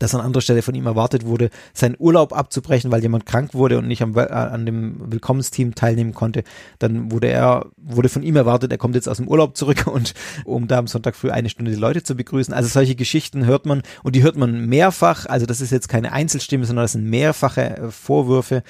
[0.00, 3.78] dass an anderer Stelle von ihm erwartet wurde, seinen Urlaub abzubrechen, weil jemand krank wurde
[3.78, 6.42] und nicht am, äh, an dem Willkommensteam teilnehmen konnte.
[6.80, 10.14] Dann wurde er, wurde von ihm erwartet, er kommt jetzt aus dem Urlaub zurück und
[10.44, 12.52] um da am Sonntag früh eine Stunde die Leute zu begrüßen.
[12.52, 15.26] Also solche Geschichten hört man und die hört man mehrfach.
[15.26, 18.64] Also das ist jetzt keine Einzelstimme, sondern das sind mehrfache äh, Vorwürfe.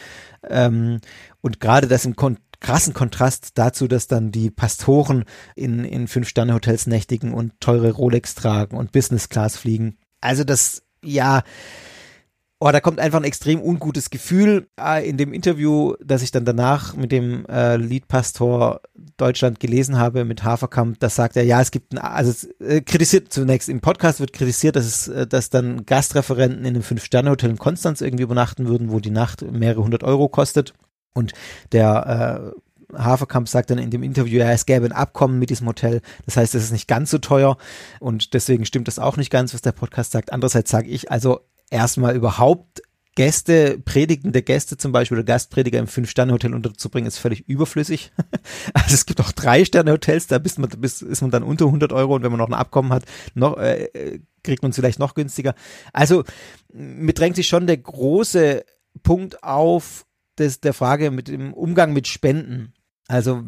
[0.47, 1.01] Ähm,
[1.41, 5.25] und gerade das im Kon krassen Kontrast dazu, dass dann die Pastoren
[5.55, 9.99] in, in Fünf-Sterne-Hotels nächtigen und teure Rolex tragen und Business-Class fliegen.
[10.23, 11.43] Also das, ja,
[12.61, 16.47] oh, da kommt einfach ein extrem ungutes Gefühl äh, in dem Interview, das ich dann
[16.47, 18.81] danach mit dem äh, Leadpastor
[19.19, 22.81] Deutschland gelesen habe, mit Haferkamp, da sagt er, ja, es gibt, ein, also es, äh,
[22.81, 27.51] kritisiert zunächst, im Podcast wird kritisiert, dass es, äh, dass dann Gastreferenten in einem Fünf-Sterne-Hotel
[27.51, 30.73] in Konstanz irgendwie übernachten würden, wo die Nacht mehrere hundert Euro kostet.
[31.15, 31.33] Und
[31.73, 35.67] der äh, Haferkamp sagt dann in dem Interview, ja, es gäbe ein Abkommen mit diesem
[35.67, 36.01] Hotel.
[36.27, 37.57] Das heißt, es ist nicht ganz so teuer
[38.01, 40.33] und deswegen stimmt das auch nicht ganz, was der Podcast sagt.
[40.33, 42.83] Andererseits sage ich, also erstmal überhaupt
[43.17, 48.13] Gäste, predigende Gäste zum Beispiel oder Gastprediger im Fünf-Sterne-Hotel unterzubringen, ist völlig überflüssig.
[48.75, 52.17] Also es gibt auch Drei-Sterne-Hotels, da bist man, bist, ist man dann unter 100 Euro
[52.17, 53.05] und wenn man noch ein Abkommen hat,
[53.35, 55.55] noch, äh, kriegt man es vielleicht noch günstiger.
[55.93, 56.25] Also
[56.73, 58.65] mir drängt sich schon der große
[59.03, 60.07] Punkt auf,
[60.39, 62.73] des, der Frage mit dem Umgang mit Spenden.
[63.09, 63.43] Also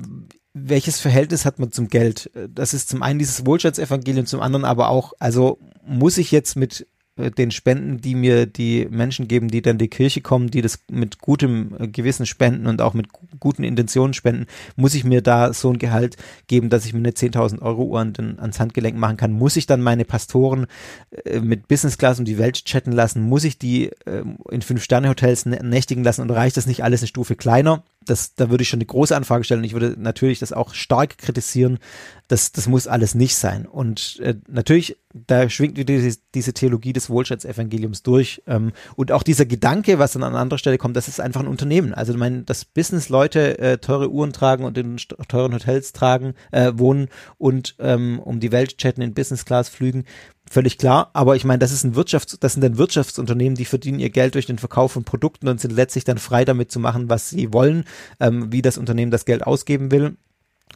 [0.53, 2.31] welches Verhältnis hat man zum Geld?
[2.49, 6.87] Das ist zum einen dieses Wohlstandsevangelium, zum anderen aber auch, also muss ich jetzt mit
[7.17, 11.19] den Spenden, die mir die Menschen geben, die dann die Kirche kommen, die das mit
[11.19, 13.09] gutem äh, Gewissen spenden und auch mit
[13.41, 16.17] guten Intentionen spenden, muss ich mir da so ein Gehalt
[16.47, 19.33] geben, dass ich mir eine 10.000 Euro Uhr ans Handgelenk machen kann?
[19.33, 20.67] Muss ich dann meine Pastoren
[21.25, 23.23] äh, mit Business Class um die Welt chatten lassen?
[23.23, 27.35] Muss ich die äh, in Fünf-Sterne-Hotels nächtigen lassen und reicht das nicht alles eine Stufe
[27.35, 27.83] kleiner?
[28.07, 29.65] Das, da würde ich schon eine große Anfrage stellen.
[29.65, 31.79] Ich würde natürlich das auch stark kritisieren.
[32.29, 33.67] Das, das muss alles nicht sein.
[33.67, 38.43] Und äh, natürlich, da schwingt wieder diese, diese Theologie des Wohlstandsevangeliums durch.
[38.47, 41.49] Ähm, und auch dieser Gedanke, was dann an anderer Stelle kommt, das ist einfach ein
[41.49, 41.95] Unternehmen.
[41.95, 44.97] Also ich meine, dass Business-Leute äh, teure Uhren tragen und in
[45.29, 47.09] teuren Hotels tragen, äh, wohnen
[47.39, 50.05] und ähm, um die Welt chatten in Business-Class-Flügen,
[50.51, 51.11] völlig klar.
[51.13, 54.35] Aber ich meine, das ist ein Wirtschafts-, das sind dann Wirtschaftsunternehmen, die verdienen ihr Geld
[54.35, 57.53] durch den Verkauf von Produkten und sind letztlich dann frei damit zu machen, was sie
[57.53, 57.85] wollen,
[58.21, 60.17] ähm, wie das Unternehmen das Geld ausgeben will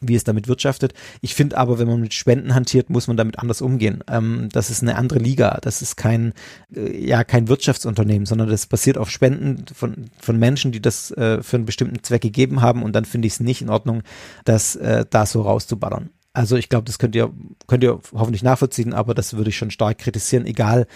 [0.00, 0.94] wie es damit wirtschaftet.
[1.20, 4.02] Ich finde aber, wenn man mit Spenden hantiert, muss man damit anders umgehen.
[4.08, 5.58] Ähm, das ist eine andere Liga.
[5.60, 6.32] Das ist kein,
[6.74, 11.42] äh, ja, kein Wirtschaftsunternehmen, sondern das basiert auf Spenden von, von Menschen, die das äh,
[11.42, 12.82] für einen bestimmten Zweck gegeben haben.
[12.82, 14.02] Und dann finde ich es nicht in Ordnung,
[14.44, 16.10] das äh, da so rauszuballern.
[16.40, 17.30] Also ich glaube, das könnt ihr,
[17.66, 20.86] könnt ihr hoffentlich nachvollziehen, aber das würde ich schon stark kritisieren, egal,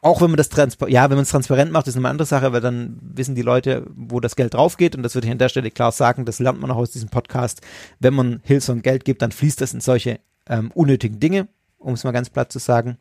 [0.00, 2.52] auch wenn man das transparent, ja, wenn man es transparent macht, ist eine andere Sache,
[2.54, 5.38] weil dann wissen die Leute, wo das Geld drauf geht und das würde ich an
[5.38, 7.60] der Stelle klar sagen, das lernt man auch aus diesem Podcast.
[8.00, 12.04] Wenn man Hillsong Geld gibt, dann fließt das in solche ähm, unnötigen Dinge, um es
[12.04, 12.96] mal ganz platt zu sagen.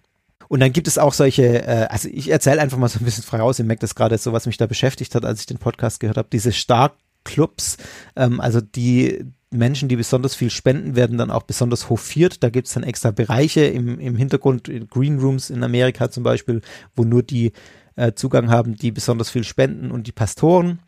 [0.49, 3.23] Und dann gibt es auch solche, äh, also ich erzähle einfach mal so ein bisschen
[3.23, 5.59] frei raus, ihr merkt das gerade so, was mich da beschäftigt hat, als ich den
[5.59, 7.77] Podcast gehört habe, diese Starkclubs,
[8.17, 12.43] ähm, also die Menschen, die besonders viel spenden, werden dann auch besonders hofiert.
[12.43, 16.23] Da gibt es dann extra Bereiche im, im Hintergrund, in Green Rooms in Amerika zum
[16.23, 16.61] Beispiel,
[16.95, 17.53] wo nur die
[17.95, 20.79] äh, Zugang haben, die besonders viel spenden und die Pastoren.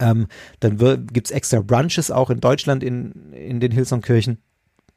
[0.00, 0.26] Ähm,
[0.60, 0.78] dann
[1.12, 4.38] gibt es extra Brunches auch in Deutschland in, in den Hillsong-Kirchen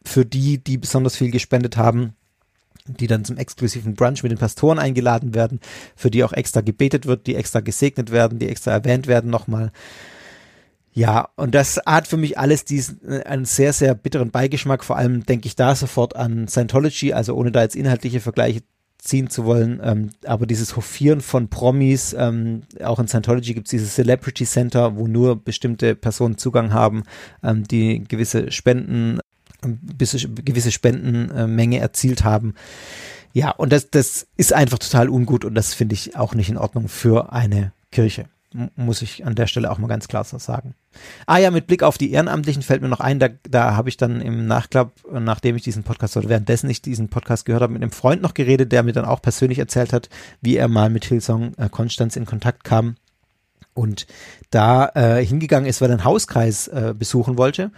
[0.03, 2.13] für die, die besonders viel gespendet haben
[2.88, 5.59] die dann zum exklusiven Brunch mit den Pastoren eingeladen werden,
[5.95, 9.72] für die auch extra gebetet wird, die extra gesegnet werden, die extra erwähnt werden nochmal.
[10.97, 14.81] Ja, und das hat für mich alles diesen, äh, einen sehr, sehr bitteren Beigeschmack.
[14.85, 18.61] Vor allem denke ich da sofort an Scientology, also ohne da jetzt inhaltliche Vergleiche
[18.97, 23.72] ziehen zu wollen, ähm, aber dieses Hofieren von Promis, ähm, auch in Scientology gibt es
[23.72, 27.03] dieses Celebrity Center, wo nur bestimmte Personen Zugang haben,
[27.43, 29.19] ähm, die gewisse Spenden,
[29.61, 32.55] gewisse Spendenmenge erzielt haben.
[33.34, 36.57] Ja, und das, das ist einfach total ungut und das finde ich auch nicht in
[36.57, 38.27] Ordnung für eine Kirche
[38.76, 40.76] muss ich an der Stelle auch mal ganz klar so sagen.
[41.26, 43.98] Ah ja, mit Blick auf die Ehrenamtlichen fällt mir noch ein, da, da habe ich
[43.98, 47.82] dann im Nachklapp, nachdem ich diesen Podcast oder währenddessen ich diesen Podcast gehört habe, mit
[47.82, 50.10] einem Freund noch geredet, der mir dann auch persönlich erzählt hat,
[50.41, 52.95] wie er mal mit Hillsong äh, Konstanz in Kontakt kam
[53.73, 54.07] und
[54.52, 57.72] da äh, hingegangen ist, weil er einen Hauskreis äh, besuchen wollte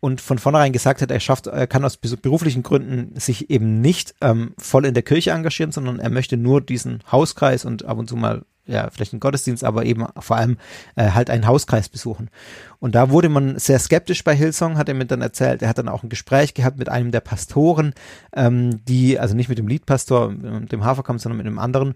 [0.00, 4.14] und von vornherein gesagt hat, er schafft, er kann aus beruflichen Gründen sich eben nicht
[4.20, 8.08] ähm, voll in der Kirche engagieren, sondern er möchte nur diesen Hauskreis und ab und
[8.08, 10.58] zu mal ja, vielleicht einen Gottesdienst, aber eben vor allem
[10.94, 12.30] äh, halt einen Hauskreis besuchen.
[12.78, 15.62] Und da wurde man sehr skeptisch bei Hillsong, hat er mir dann erzählt.
[15.62, 17.94] Er hat dann auch ein Gespräch gehabt mit einem der Pastoren,
[18.36, 21.94] ähm, die, also nicht mit dem Leadpastor, dem Haferkamp, sondern mit einem anderen.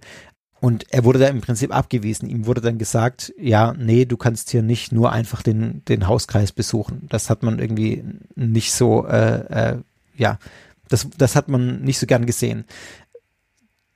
[0.63, 2.29] Und er wurde da im Prinzip abgewiesen.
[2.29, 6.53] Ihm wurde dann gesagt, ja, nee, du kannst hier nicht nur einfach den, den Hauskreis
[6.53, 7.09] besuchen.
[7.11, 8.03] Das hat man irgendwie
[8.37, 9.77] nicht so, äh, äh,
[10.17, 10.39] ja,
[10.89, 12.65] das, das hat man nicht so gern gesehen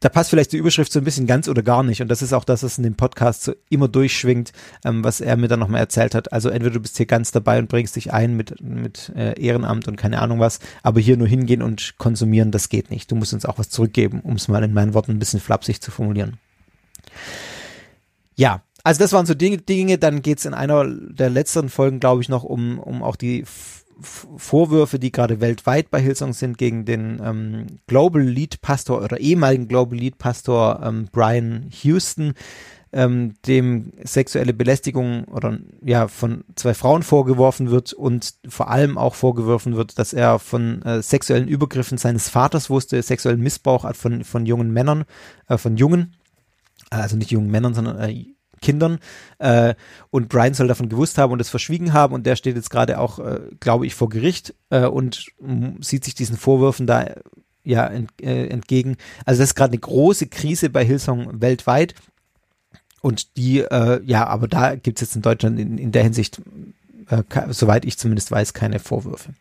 [0.00, 2.02] da passt vielleicht die Überschrift so ein bisschen ganz oder gar nicht.
[2.02, 4.52] Und das ist auch das, was in dem Podcast so immer durchschwingt,
[4.84, 6.32] ähm, was er mir dann nochmal erzählt hat.
[6.32, 9.88] Also entweder du bist hier ganz dabei und bringst dich ein mit, mit äh, Ehrenamt
[9.88, 13.10] und keine Ahnung was, aber hier nur hingehen und konsumieren, das geht nicht.
[13.10, 15.80] Du musst uns auch was zurückgeben, um es mal in meinen Worten ein bisschen flapsig
[15.80, 16.38] zu formulieren.
[18.36, 19.98] Ja, also das waren so Dinge, Dinge.
[19.98, 23.44] dann geht's in einer der letzten Folgen, glaube ich, noch um, um auch die
[24.00, 29.68] Vorwürfe, die gerade weltweit bei Hillsong sind, gegen den ähm, Global Lead Pastor oder ehemaligen
[29.68, 32.34] Global Lead Pastor ähm, Brian Houston,
[32.92, 39.14] ähm, dem sexuelle Belästigung oder ja von zwei Frauen vorgeworfen wird und vor allem auch
[39.14, 44.46] vorgeworfen wird, dass er von äh, sexuellen Übergriffen seines Vaters wusste, sexuellen Missbrauch von von
[44.46, 45.04] jungen Männern,
[45.48, 46.15] äh, von Jungen,
[46.90, 48.26] also nicht jungen Männern, sondern äh,
[48.60, 48.98] Kindern.
[49.38, 49.74] Äh,
[50.10, 52.14] und Brian soll davon gewusst haben und es verschwiegen haben.
[52.14, 55.26] Und der steht jetzt gerade auch, äh, glaube ich, vor Gericht äh, und
[55.80, 57.06] sieht sich diesen Vorwürfen da
[57.64, 58.96] ja ent, äh, entgegen.
[59.24, 61.94] Also das ist gerade eine große Krise bei Hillsong weltweit.
[63.02, 66.40] Und die, äh, ja, aber da gibt es jetzt in Deutschland in, in der Hinsicht,
[67.08, 69.34] äh, soweit ich zumindest weiß, keine Vorwürfe.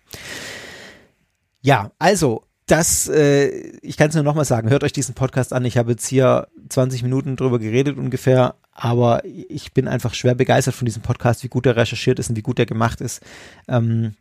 [1.62, 3.48] Ja, also das, äh,
[3.82, 5.66] ich kann es nur nochmal sagen, hört euch diesen Podcast an.
[5.66, 10.74] Ich habe jetzt hier 20 Minuten drüber geredet ungefähr, aber ich bin einfach schwer begeistert
[10.74, 13.22] von diesem Podcast, wie gut er recherchiert ist und wie gut er gemacht ist.
[13.68, 14.14] Ähm,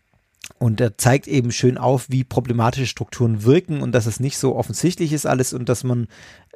[0.58, 4.56] und er zeigt eben schön auf, wie problematische Strukturen wirken und dass es nicht so
[4.56, 6.06] offensichtlich ist alles und dass man,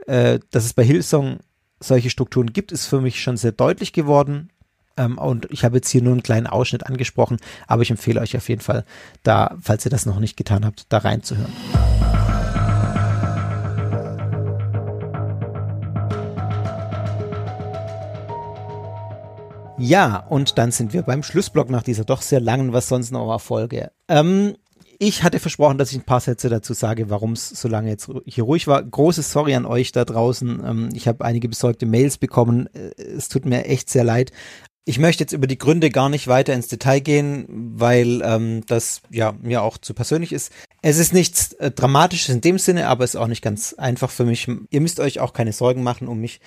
[0.06, 1.39] äh, dass es bei Hillsong
[1.81, 4.51] solche Strukturen gibt, ist für mich schon sehr deutlich geworden.
[4.98, 8.36] Ähm, und ich habe jetzt hier nur einen kleinen Ausschnitt angesprochen, aber ich empfehle euch
[8.36, 8.84] auf jeden Fall,
[9.22, 11.52] da, falls ihr das noch nicht getan habt, da reinzuhören.
[19.80, 23.28] Ja, und dann sind wir beim Schlussblock nach dieser doch sehr langen Was sonst noch
[23.28, 23.92] war Folge.
[24.08, 24.56] Ähm,
[24.98, 28.10] ich hatte versprochen, dass ich ein paar Sätze dazu sage, warum es so lange jetzt
[28.26, 28.82] hier ruhig war.
[28.82, 30.62] Großes Sorry an euch da draußen.
[30.66, 32.68] Ähm, ich habe einige besorgte Mails bekommen.
[32.74, 34.32] Äh, es tut mir echt sehr leid.
[34.89, 37.44] Ich möchte jetzt über die Gründe gar nicht weiter ins Detail gehen,
[37.77, 40.51] weil ähm, das ja mir auch zu persönlich ist.
[40.81, 44.10] Es ist nichts äh, Dramatisches in dem Sinne, aber es ist auch nicht ganz einfach
[44.10, 44.48] für mich.
[44.70, 46.40] Ihr müsst euch auch keine Sorgen machen um mich.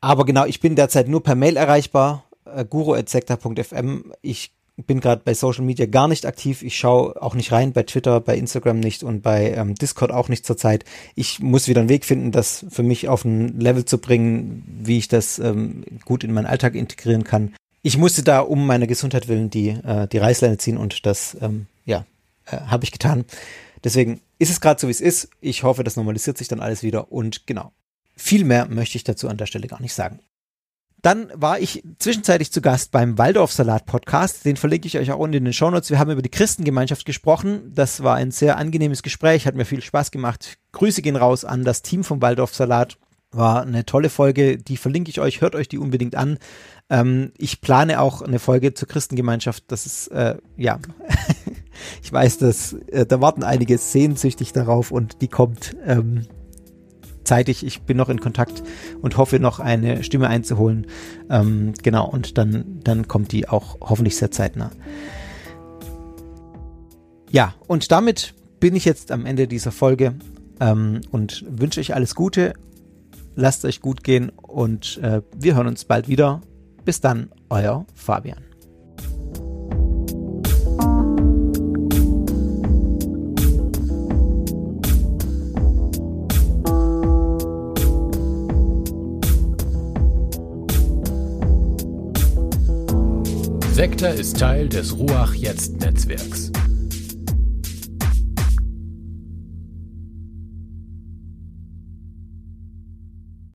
[0.00, 4.12] Aber genau, ich bin derzeit nur per Mail erreichbar, äh, guru.sekta.fm.
[4.20, 6.62] Ich bin gerade bei Social Media gar nicht aktiv.
[6.62, 10.28] Ich schaue auch nicht rein, bei Twitter, bei Instagram nicht und bei ähm, Discord auch
[10.28, 10.84] nicht zurzeit.
[11.14, 14.98] Ich muss wieder einen Weg finden, das für mich auf ein Level zu bringen, wie
[14.98, 17.54] ich das ähm, gut in meinen Alltag integrieren kann.
[17.82, 21.66] Ich musste da um meine Gesundheit willen die, äh, die Reißleine ziehen und das, ähm,
[21.84, 22.04] ja,
[22.46, 23.24] äh, habe ich getan.
[23.84, 25.30] Deswegen ist es gerade so, wie es ist.
[25.40, 27.72] Ich hoffe, das normalisiert sich dann alles wieder und genau.
[28.16, 30.18] Viel mehr möchte ich dazu an der Stelle gar nicht sagen.
[31.00, 34.44] Dann war ich zwischenzeitlich zu Gast beim Waldorf-Salat Podcast.
[34.44, 35.90] Den verlinke ich euch auch unten in den Shownotes.
[35.90, 37.70] Wir haben über die Christengemeinschaft gesprochen.
[37.72, 40.58] Das war ein sehr angenehmes Gespräch, hat mir viel Spaß gemacht.
[40.72, 42.98] Grüße gehen raus an das Team vom Waldorf-Salat.
[43.30, 46.38] War eine tolle Folge, die verlinke ich euch, hört euch die unbedingt an.
[46.90, 49.64] Ähm, ich plane auch eine Folge zur Christengemeinschaft.
[49.68, 50.80] Das ist, äh, ja,
[52.02, 56.26] ich weiß, dass äh, da warten einige sehnsüchtig darauf und die kommt ähm,
[57.28, 57.64] zeitig.
[57.64, 58.62] Ich bin noch in Kontakt
[59.00, 60.86] und hoffe noch eine Stimme einzuholen.
[61.30, 64.72] Ähm, genau, und dann, dann kommt die auch hoffentlich sehr zeitnah.
[67.30, 70.14] Ja, und damit bin ich jetzt am Ende dieser Folge
[70.60, 72.54] ähm, und wünsche euch alles Gute.
[73.36, 76.40] Lasst euch gut gehen und äh, wir hören uns bald wieder.
[76.84, 78.48] Bis dann, euer Fabian.
[93.78, 96.50] Sekta ist Teil des Ruach Jetzt Netzwerks.